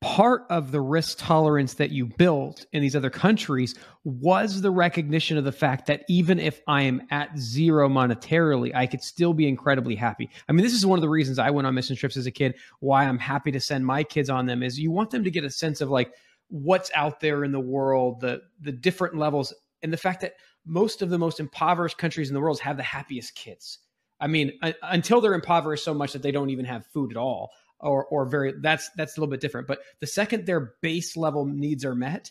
part 0.04 0.44
of 0.50 0.70
the 0.70 0.82
risk 0.82 1.16
tolerance 1.18 1.74
that 1.74 1.88
you 1.88 2.04
built 2.04 2.66
in 2.74 2.82
these 2.82 2.94
other 2.94 3.08
countries 3.08 3.74
was 4.04 4.60
the 4.60 4.70
recognition 4.70 5.38
of 5.38 5.44
the 5.44 5.52
fact 5.52 5.86
that 5.86 6.04
even 6.10 6.38
if 6.38 6.60
I 6.68 6.82
am 6.82 7.00
at 7.10 7.38
zero 7.38 7.88
monetarily, 7.88 8.74
I 8.74 8.86
could 8.86 9.02
still 9.02 9.32
be 9.32 9.48
incredibly 9.48 9.94
happy. 9.94 10.28
I 10.46 10.52
mean, 10.52 10.62
this 10.62 10.74
is 10.74 10.84
one 10.84 10.98
of 10.98 11.00
the 11.00 11.08
reasons 11.08 11.38
I 11.38 11.48
went 11.48 11.66
on 11.66 11.74
mission 11.74 11.96
trips 11.96 12.18
as 12.18 12.26
a 12.26 12.30
kid, 12.30 12.54
why 12.80 13.06
I'm 13.06 13.18
happy 13.18 13.50
to 13.52 13.60
send 13.60 13.86
my 13.86 14.04
kids 14.04 14.28
on 14.28 14.44
them 14.44 14.62
is 14.62 14.78
you 14.78 14.90
want 14.90 15.10
them 15.10 15.24
to 15.24 15.30
get 15.30 15.42
a 15.42 15.50
sense 15.50 15.80
of 15.80 15.88
like 15.88 16.12
what's 16.48 16.90
out 16.94 17.20
there 17.20 17.42
in 17.42 17.52
the 17.52 17.58
world, 17.58 18.20
the 18.20 18.42
the 18.60 18.72
different 18.72 19.16
levels, 19.16 19.54
and 19.82 19.90
the 19.90 19.96
fact 19.96 20.20
that 20.20 20.34
most 20.66 21.00
of 21.00 21.08
the 21.08 21.18
most 21.18 21.40
impoverished 21.40 21.96
countries 21.96 22.28
in 22.28 22.34
the 22.34 22.42
world 22.42 22.60
have 22.60 22.76
the 22.76 22.82
happiest 22.82 23.34
kids. 23.36 23.78
I 24.20 24.26
mean, 24.26 24.52
un- 24.60 24.74
until 24.82 25.22
they're 25.22 25.32
impoverished 25.32 25.84
so 25.84 25.94
much 25.94 26.12
that 26.12 26.22
they 26.22 26.30
don't 26.30 26.50
even 26.50 26.66
have 26.66 26.84
food 26.92 27.10
at 27.10 27.16
all, 27.16 27.52
or 27.84 28.04
or 28.06 28.26
very 28.26 28.54
that's 28.60 28.90
that's 28.96 29.16
a 29.16 29.20
little 29.20 29.30
bit 29.30 29.40
different. 29.40 29.68
But 29.68 29.80
the 30.00 30.06
second 30.06 30.46
their 30.46 30.74
base 30.80 31.16
level 31.16 31.44
needs 31.44 31.84
are 31.84 31.94
met, 31.94 32.30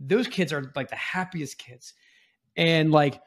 those 0.00 0.26
kids 0.26 0.52
are 0.52 0.72
like 0.74 0.90
the 0.90 0.96
happiest 0.96 1.58
kids. 1.58 1.94
And 2.56 2.90
like 2.90 3.20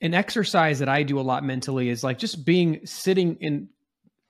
an 0.00 0.14
exercise 0.14 0.80
that 0.80 0.88
I 0.88 1.02
do 1.02 1.18
a 1.18 1.22
lot 1.22 1.44
mentally 1.44 1.88
is 1.88 2.04
like 2.04 2.18
just 2.18 2.44
being 2.44 2.84
sitting 2.84 3.36
in 3.36 3.68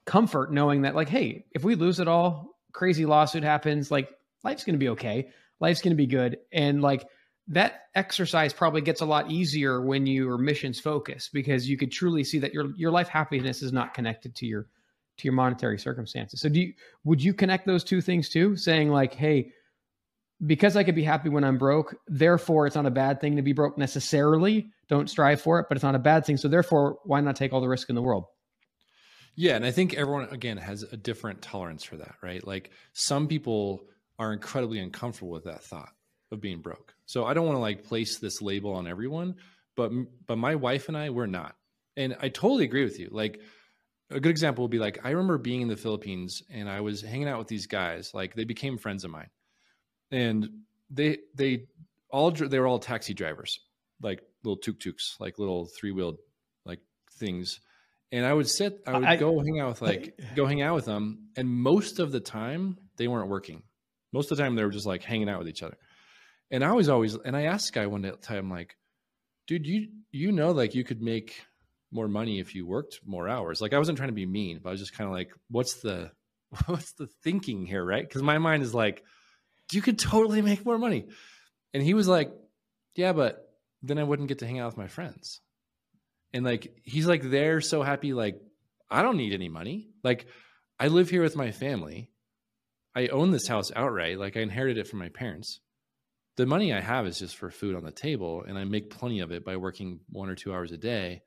comfort, 0.05 0.53
knowing 0.53 0.82
that 0.82 0.95
like, 0.95 1.09
hey, 1.09 1.47
if 1.53 1.64
we 1.64 1.74
lose 1.74 1.99
it 2.01 2.09
all, 2.09 2.57
crazy 2.72 3.07
lawsuit 3.07 3.43
happens, 3.43 3.91
like 3.91 4.09
life's 4.45 4.64
gonna 4.64 4.78
be 4.78 4.91
okay, 4.91 5.30
life's 5.59 5.82
gonna 5.82 5.97
be 5.97 6.07
good, 6.07 6.39
and 6.53 6.82
like 6.82 7.09
that 7.49 7.82
exercise 7.95 8.53
probably 8.53 8.80
gets 8.80 9.01
a 9.01 9.07
lot 9.07 9.30
easier 9.30 9.80
when 9.80 10.07
you 10.07 10.28
are 10.30 10.39
missions 10.39 10.80
focused 10.80 11.32
because 11.32 11.68
you 11.68 11.76
could 11.76 11.93
truly 11.93 12.24
see 12.24 12.41
that 12.41 12.53
your 12.53 12.74
your 12.76 12.91
life 12.91 13.09
happiness 13.09 13.62
is 13.62 13.72
not 13.72 13.95
connected 13.95 14.34
to 14.34 14.47
your 14.47 14.66
to 15.19 15.25
your 15.25 15.35
monetary 15.35 15.79
circumstances. 15.79 16.41
So 16.41 16.49
do 16.49 16.61
you 16.61 16.75
would 17.05 17.23
you 17.23 17.35
connect 17.35 17.67
those 17.67 17.85
two 17.85 18.01
things 18.01 18.29
too? 18.29 18.57
Saying 18.57 18.91
like, 18.91 19.14
hey, 19.14 19.53
because 20.45 20.77
I 20.77 20.85
could 20.85 20.95
be 20.95 21.03
happy 21.03 21.29
when 21.29 21.45
I'm 21.45 21.59
broke, 21.59 21.97
therefore 22.09 22.67
it's 22.67 22.77
not 22.77 22.87
a 22.87 22.91
bad 22.91 23.21
thing 23.21 23.37
to 23.37 23.43
be 23.43 23.53
broke 23.53 23.79
necessarily. 23.79 24.71
Don't 24.89 25.09
strive 25.09 25.41
for 25.41 25.59
it, 25.61 25.67
but 25.69 25.77
it's 25.77 25.85
not 25.85 25.95
a 25.95 26.01
bad 26.01 26.27
thing. 26.27 26.37
So 26.37 26.49
therefore, 26.49 26.99
why 27.05 27.21
not 27.21 27.37
take 27.37 27.53
all 27.53 27.61
the 27.61 27.69
risk 27.69 27.89
in 27.89 27.95
the 27.95 28.03
world? 28.03 28.25
Yeah, 29.35 29.57
and 29.57 29.67
I 29.67 29.71
think 29.71 29.95
everyone 29.95 30.29
again 30.31 30.57
has 30.57 30.83
a 30.83 30.97
different 30.97 31.43
tolerance 31.43 31.85
for 31.85 31.97
that, 31.97 32.17
right? 32.23 32.47
Like 32.47 32.71
some 32.95 33.29
people 33.29 33.83
are 34.19 34.33
incredibly 34.33 34.79
uncomfortable 34.79 35.31
with 35.31 35.45
that 35.45 35.62
thought 35.62 35.91
of 36.33 36.41
being 36.41 36.61
broke. 36.61 36.95
So 37.05 37.25
I 37.25 37.35
don't 37.35 37.47
want 37.47 37.57
to 37.57 37.61
like 37.61 37.85
place 37.85 38.19
this 38.19 38.41
label 38.41 38.73
on 38.73 38.87
everyone, 38.87 39.37
but 39.77 39.93
but 40.27 40.39
my 40.39 40.55
wife 40.55 40.89
and 40.89 40.97
I 40.97 41.11
we're 41.11 41.27
not. 41.27 41.55
And 41.97 42.17
I 42.21 42.29
totally 42.29 42.64
agree 42.64 42.85
with 42.85 42.99
you. 42.99 43.09
Like 43.11 43.41
a 44.11 44.21
good 44.21 44.31
example 44.31 44.63
would 44.65 44.71
be 44.71 44.79
like 44.79 45.01
I 45.05 45.11
remember 45.11 45.39
being 45.39 45.63
in 45.63 45.69
the 45.69 45.77
Philippines 45.77 46.43
and 46.51 46.69
I 46.69 46.81
was 46.81 47.03
hanging 47.03 47.29
out 47.29 47.39
with 47.39 47.49
these 47.49 47.67
guys. 47.67 48.13
Like 48.15 48.35
they 48.35 48.45
became 48.45 48.79
friends 48.79 49.05
of 49.05 49.11
mine, 49.11 49.31
and 50.11 50.49
they 50.91 51.19
they 51.35 51.67
all 52.11 52.31
they 52.31 52.59
were 52.59 52.67
all 52.67 52.79
taxi 52.79 53.15
drivers, 53.15 53.59
like 54.01 54.23
little 54.45 54.57
tuk 54.57 54.79
tuks, 54.79 55.17
like 55.19 55.39
little 55.39 55.69
three 55.79 55.91
wheeled 55.93 56.19
like 56.65 56.81
things. 57.19 57.61
And 58.13 58.25
I 58.25 58.33
would 58.33 58.49
sit, 58.49 58.81
I 58.87 58.93
would 58.99 59.05
I- 59.05 59.17
go 59.17 59.39
hang 59.41 59.59
out 59.61 59.69
with 59.71 59.83
like 59.83 60.21
go 60.37 60.47
hang 60.47 60.63
out 60.63 60.77
with 60.77 60.85
them, 60.85 61.29
and 61.37 61.49
most 61.49 61.99
of 61.99 62.13
the 62.13 62.21
time 62.21 62.79
they 62.97 63.09
weren't 63.09 63.29
working. 63.29 63.63
Most 64.13 64.31
of 64.31 64.37
the 64.39 64.43
time 64.43 64.55
they 64.55 64.65
were 64.65 64.71
just 64.71 64.87
like 64.87 65.03
hanging 65.03 65.29
out 65.29 65.39
with 65.39 65.49
each 65.49 65.63
other. 65.63 65.77
And 66.51 66.65
I 66.65 66.73
was 66.73 66.89
always, 66.89 67.17
and 67.17 67.37
I 67.37 67.43
asked 67.43 67.73
guy 67.73 67.87
one 67.87 68.11
time 68.23 68.49
like, 68.49 68.77
dude, 69.49 69.67
you 69.67 69.89
you 70.13 70.31
know, 70.31 70.53
like 70.53 70.77
you 70.77 70.85
could 70.85 71.03
make 71.03 71.43
more 71.91 72.09
money 72.09 72.41
if 72.41 72.55
you 72.55 72.66
worked 72.66 73.01
more 73.05 73.28
hours. 73.28 73.61
Like 73.61 73.72
I 73.72 73.78
wasn't 73.78 73.99
trying 73.99 74.11
to 74.11 74.14
be 74.14 74.26
mean, 74.26 74.61
but 74.62 74.70
I 74.70 74.72
was 74.72 74.80
just 74.80 74.97
kind 74.97 75.09
of 75.09 75.14
like, 75.14 75.30
what's 75.51 75.80
the 75.80 76.11
what's 76.66 76.93
the 76.93 77.09
thinking 77.22 77.66
here, 77.66 77.84
right? 77.84 78.07
Because 78.07 78.22
my 78.22 78.39
mind 78.39 78.62
is 78.62 78.74
like, 78.74 79.03
you 79.72 79.82
could 79.82 79.99
totally 79.99 80.43
make 80.43 80.64
more 80.64 80.78
money. 80.78 81.07
And 81.74 81.82
he 81.82 81.95
was 81.95 82.09
like, 82.09 82.30
yeah, 82.95 83.12
but 83.12 83.43
then 83.82 83.99
I 83.99 84.05
wouldn't 84.05 84.28
get 84.28 84.39
to 84.41 84.47
hang 84.47 84.59
out 84.59 84.66
with 84.66 84.76
my 84.76 84.89
friends. 84.89 85.41
And 86.32 86.45
like 86.45 86.74
he's 86.84 87.07
like 87.07 87.22
they're 87.22 87.61
so 87.61 87.82
happy, 87.82 88.12
like 88.12 88.41
I 88.91 89.03
don't 89.03 89.16
need 89.16 89.32
any 89.32 89.49
money. 89.49 89.89
Like 90.03 90.26
I 90.78 90.89
live 90.89 91.11
here 91.11 91.22
with 91.22 91.37
my 91.37 91.51
family. 91.51 92.11
I 92.95 93.09
own 93.09 93.30
this 93.30 93.47
house 93.47 93.70
outright. 93.74 94.18
Like 94.18 94.37
I 94.37 94.41
inherited 94.41 94.78
it 94.78 94.89
from 94.89 94.99
my 94.99 95.09
parents. 95.11 95.61
The 96.37 96.47
money 96.47 96.72
I 96.72 96.80
have 96.80 97.07
is 97.07 97.18
just 97.18 97.37
for 97.37 97.51
food 97.51 97.74
on 97.74 97.84
the 97.84 97.91
table, 97.91 98.45
and 98.47 98.59
I 98.59 98.64
make 98.64 98.91
plenty 98.91 99.20
of 99.20 99.32
it 99.32 99.45
by 99.45 99.57
working 99.57 100.01
one 100.11 100.28
or 100.28 100.34
two 100.34 100.53
hours 100.53 100.70
a 100.70 100.76
day. 100.76 101.22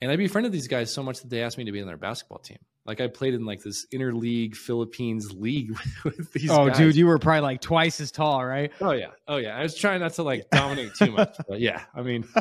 And 0.00 0.12
I 0.12 0.16
befriended 0.16 0.52
these 0.52 0.68
guys 0.68 0.92
so 0.92 1.02
much 1.02 1.20
that 1.20 1.30
they 1.30 1.42
asked 1.42 1.58
me 1.58 1.64
to 1.64 1.72
be 1.72 1.80
in 1.80 1.86
their 1.86 1.96
basketball 1.96 2.38
team. 2.38 2.58
Like 2.86 3.00
I 3.00 3.08
played 3.08 3.34
in 3.34 3.44
like 3.44 3.62
this 3.62 3.86
interleague 3.92 4.54
Philippines 4.54 5.32
league 5.32 5.76
with 6.04 6.32
these. 6.32 6.50
Oh, 6.50 6.68
guys. 6.68 6.78
dude, 6.78 6.96
you 6.96 7.06
were 7.06 7.18
probably 7.18 7.40
like 7.40 7.60
twice 7.60 8.00
as 8.00 8.10
tall, 8.10 8.44
right? 8.44 8.72
Oh 8.80 8.92
yeah, 8.92 9.10
oh 9.26 9.36
yeah. 9.36 9.56
I 9.56 9.62
was 9.62 9.74
trying 9.74 10.00
not 10.00 10.14
to 10.14 10.22
like 10.22 10.48
dominate 10.50 10.94
too 10.94 11.10
much, 11.10 11.36
but 11.48 11.60
yeah, 11.60 11.82
I 11.94 12.02
mean, 12.02 12.26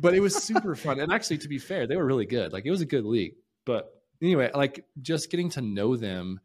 but 0.00 0.14
it 0.14 0.20
was 0.20 0.36
super 0.36 0.74
fun. 0.76 1.00
And 1.00 1.12
actually, 1.12 1.38
to 1.38 1.48
be 1.48 1.58
fair, 1.58 1.86
they 1.86 1.96
were 1.96 2.06
really 2.06 2.26
good. 2.26 2.52
Like 2.52 2.66
it 2.66 2.70
was 2.70 2.82
a 2.82 2.86
good 2.86 3.04
league. 3.04 3.34
But 3.64 3.90
anyway, 4.20 4.50
like 4.54 4.84
just 5.00 5.30
getting 5.30 5.50
to 5.50 5.62
know 5.62 5.96
them, 5.96 6.40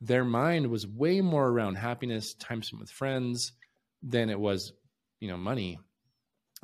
their 0.00 0.24
mind 0.24 0.68
was 0.68 0.86
way 0.86 1.20
more 1.20 1.48
around 1.48 1.74
happiness, 1.74 2.34
time 2.34 2.62
spent 2.62 2.80
with 2.80 2.90
friends, 2.90 3.52
than 4.02 4.30
it 4.30 4.38
was, 4.38 4.72
you 5.20 5.28
know, 5.28 5.36
money. 5.36 5.78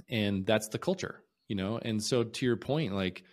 And 0.09 0.47
that's 0.47 0.69
the 0.69 0.79
culture, 0.79 1.23
you 1.49 1.57
know. 1.57 1.79
And 1.83 2.03
so 2.03 2.23
to 2.23 2.47
your 2.47 2.57
point, 2.57 2.95
like, 2.95 3.25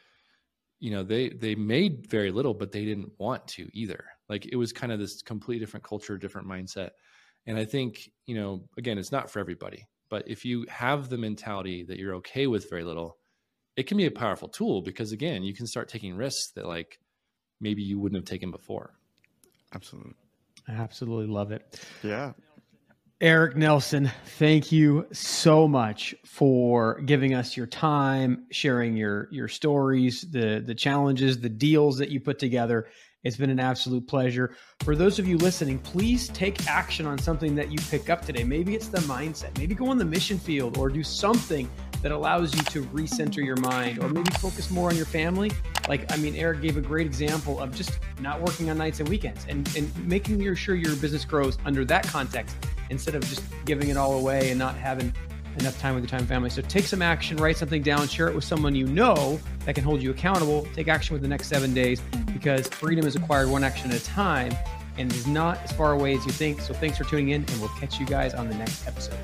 you 0.80 0.92
know, 0.92 1.04
they 1.04 1.30
they 1.30 1.56
made 1.56 2.08
very 2.10 2.32
little, 2.32 2.54
but 2.54 2.72
they 2.72 2.86
didn't 2.86 3.12
want 3.18 3.48
to 3.50 3.70
either. 3.74 4.06
Like 4.28 4.46
it 4.48 4.56
was 4.56 4.74
kind 4.74 4.92
of 4.92 5.00
this 5.00 5.22
completely 5.22 5.64
different 5.64 5.86
culture, 5.86 6.18
different 6.18 6.48
mindset. 6.48 6.92
And 7.46 7.58
I 7.58 7.66
think, 7.66 8.10
you 8.26 8.36
know, 8.36 8.68
again, 8.78 8.98
it's 8.98 9.12
not 9.12 9.30
for 9.30 9.40
everybody. 9.40 9.86
But 10.10 10.28
if 10.28 10.46
you 10.46 10.66
have 10.70 11.10
the 11.10 11.18
mentality 11.18 11.84
that 11.84 11.98
you're 11.98 12.16
okay 12.16 12.48
with 12.48 12.70
very 12.70 12.84
little, 12.84 13.18
it 13.76 13.84
can 13.84 13.98
be 13.98 14.06
a 14.06 14.12
powerful 14.12 14.48
tool 14.48 14.82
because 14.82 15.12
again, 15.12 15.44
you 15.44 15.54
can 15.54 15.68
start 15.68 15.90
taking 15.90 16.16
risks 16.16 16.52
that 16.56 16.66
like 16.66 17.00
maybe 17.60 17.82
you 17.82 18.00
wouldn't 18.00 18.18
have 18.18 18.30
taken 18.30 18.52
before. 18.52 18.94
Absolutely. 19.74 20.14
I 20.68 20.74
absolutely 20.74 21.28
love 21.28 21.52
it. 21.52 21.80
Yeah. 22.04 22.34
Eric 23.22 23.56
Nelson, 23.56 24.12
thank 24.38 24.74
you 24.74 25.08
so 25.14 25.70
much 25.70 26.14
for 26.26 27.00
giving 27.02 27.34
us 27.34 27.56
your 27.56 27.66
time, 27.66 28.46
sharing 28.52 28.98
your 28.98 29.30
your 29.32 29.48
stories, 29.48 30.26
the 30.32 30.62
the 30.66 30.76
challenges, 30.76 31.40
the 31.40 31.48
deals 31.48 31.98
that 31.98 32.10
you 32.10 32.20
put 32.20 32.40
together. 32.40 32.88
It's 33.24 33.38
been 33.38 33.50
an 33.50 33.60
absolute 33.60 34.06
pleasure. 34.06 34.54
For 34.82 34.98
those 34.98 35.18
of 35.18 35.30
you 35.30 35.38
listening, 35.38 35.80
please 35.80 36.28
take 36.28 36.68
action 36.68 37.08
on 37.08 37.18
something 37.18 37.56
that 37.56 37.72
you 37.72 37.78
pick 37.90 38.10
up 38.10 38.26
today. 38.26 38.44
Maybe 38.44 38.76
it's 38.76 38.90
the 38.90 39.00
mindset. 39.00 39.58
Maybe 39.58 39.76
go 39.76 39.88
on 39.88 39.98
the 39.98 40.06
mission 40.06 40.38
field 40.38 40.78
or 40.78 40.90
do 40.90 41.02
something 41.02 41.70
that 42.06 42.12
allows 42.12 42.54
you 42.54 42.62
to 42.62 42.84
recenter 42.90 43.44
your 43.44 43.56
mind 43.56 43.98
or 43.98 44.08
maybe 44.08 44.30
focus 44.34 44.70
more 44.70 44.90
on 44.90 44.96
your 44.96 45.08
family. 45.08 45.52
Like, 45.90 46.14
I 46.14 46.18
mean, 46.18 46.36
Eric 46.36 46.62
gave 46.62 46.78
a 46.78 46.82
great 46.82 47.08
example 47.08 47.60
of 47.60 47.76
just 47.76 47.98
not 48.20 48.40
working 48.40 48.70
on 48.70 48.78
nights 48.78 49.00
and 49.00 49.10
weekends 49.10 49.44
and, 49.50 49.68
and 49.76 50.08
making 50.08 50.54
sure 50.54 50.76
your 50.76 50.96
business 50.98 51.26
grows 51.26 51.58
under 51.66 51.84
that 51.86 52.06
context 52.06 52.58
instead 52.92 53.16
of 53.16 53.28
just 53.28 53.42
giving 53.66 53.90
it 53.90 53.98
all 53.98 54.20
away 54.20 54.52
and 54.52 54.60
not 54.60 54.76
having 54.76 55.12
enough 55.58 55.80
time 55.80 55.96
with 55.96 56.04
your 56.04 56.12
time 56.12 56.28
family. 56.28 56.52
So 56.52 56.62
take 56.62 56.86
some 56.86 57.02
action, 57.02 57.38
write 57.38 57.58
something 57.58 57.82
down, 57.82 58.08
share 58.08 58.28
it 58.28 58.36
with 58.36 58.44
someone 58.44 58.76
you 58.76 58.86
know 58.86 59.40
that 59.66 59.74
can 59.74 59.84
hold 59.84 60.00
you 60.00 60.12
accountable. 60.12 60.68
Take 60.76 60.88
action 60.88 61.16
with 61.16 61.24
the 61.24 61.28
next 61.28 61.48
seven 61.48 61.74
days 61.74 62.02
because 62.32 62.68
freedom 62.68 63.08
is 63.08 63.16
acquired 63.16 63.50
one 63.50 63.64
action 63.64 63.90
at 63.90 64.00
a 64.00 64.06
time 64.06 64.56
and 65.00 65.12
is 65.12 65.26
not 65.26 65.58
as 65.64 65.72
far 65.72 65.94
away 65.94 66.14
as 66.14 66.24
you 66.24 66.34
think. 66.34 66.62
So 66.62 66.76
thanks 66.76 67.00
for 67.00 67.04
tuning 67.06 67.30
in, 67.30 67.44
and 67.46 67.60
we'll 67.60 67.70
catch 67.70 68.00
you 68.00 68.06
guys 68.06 68.36
on 68.36 68.48
the 68.48 68.54
next 68.54 68.88
episode. 68.88 69.18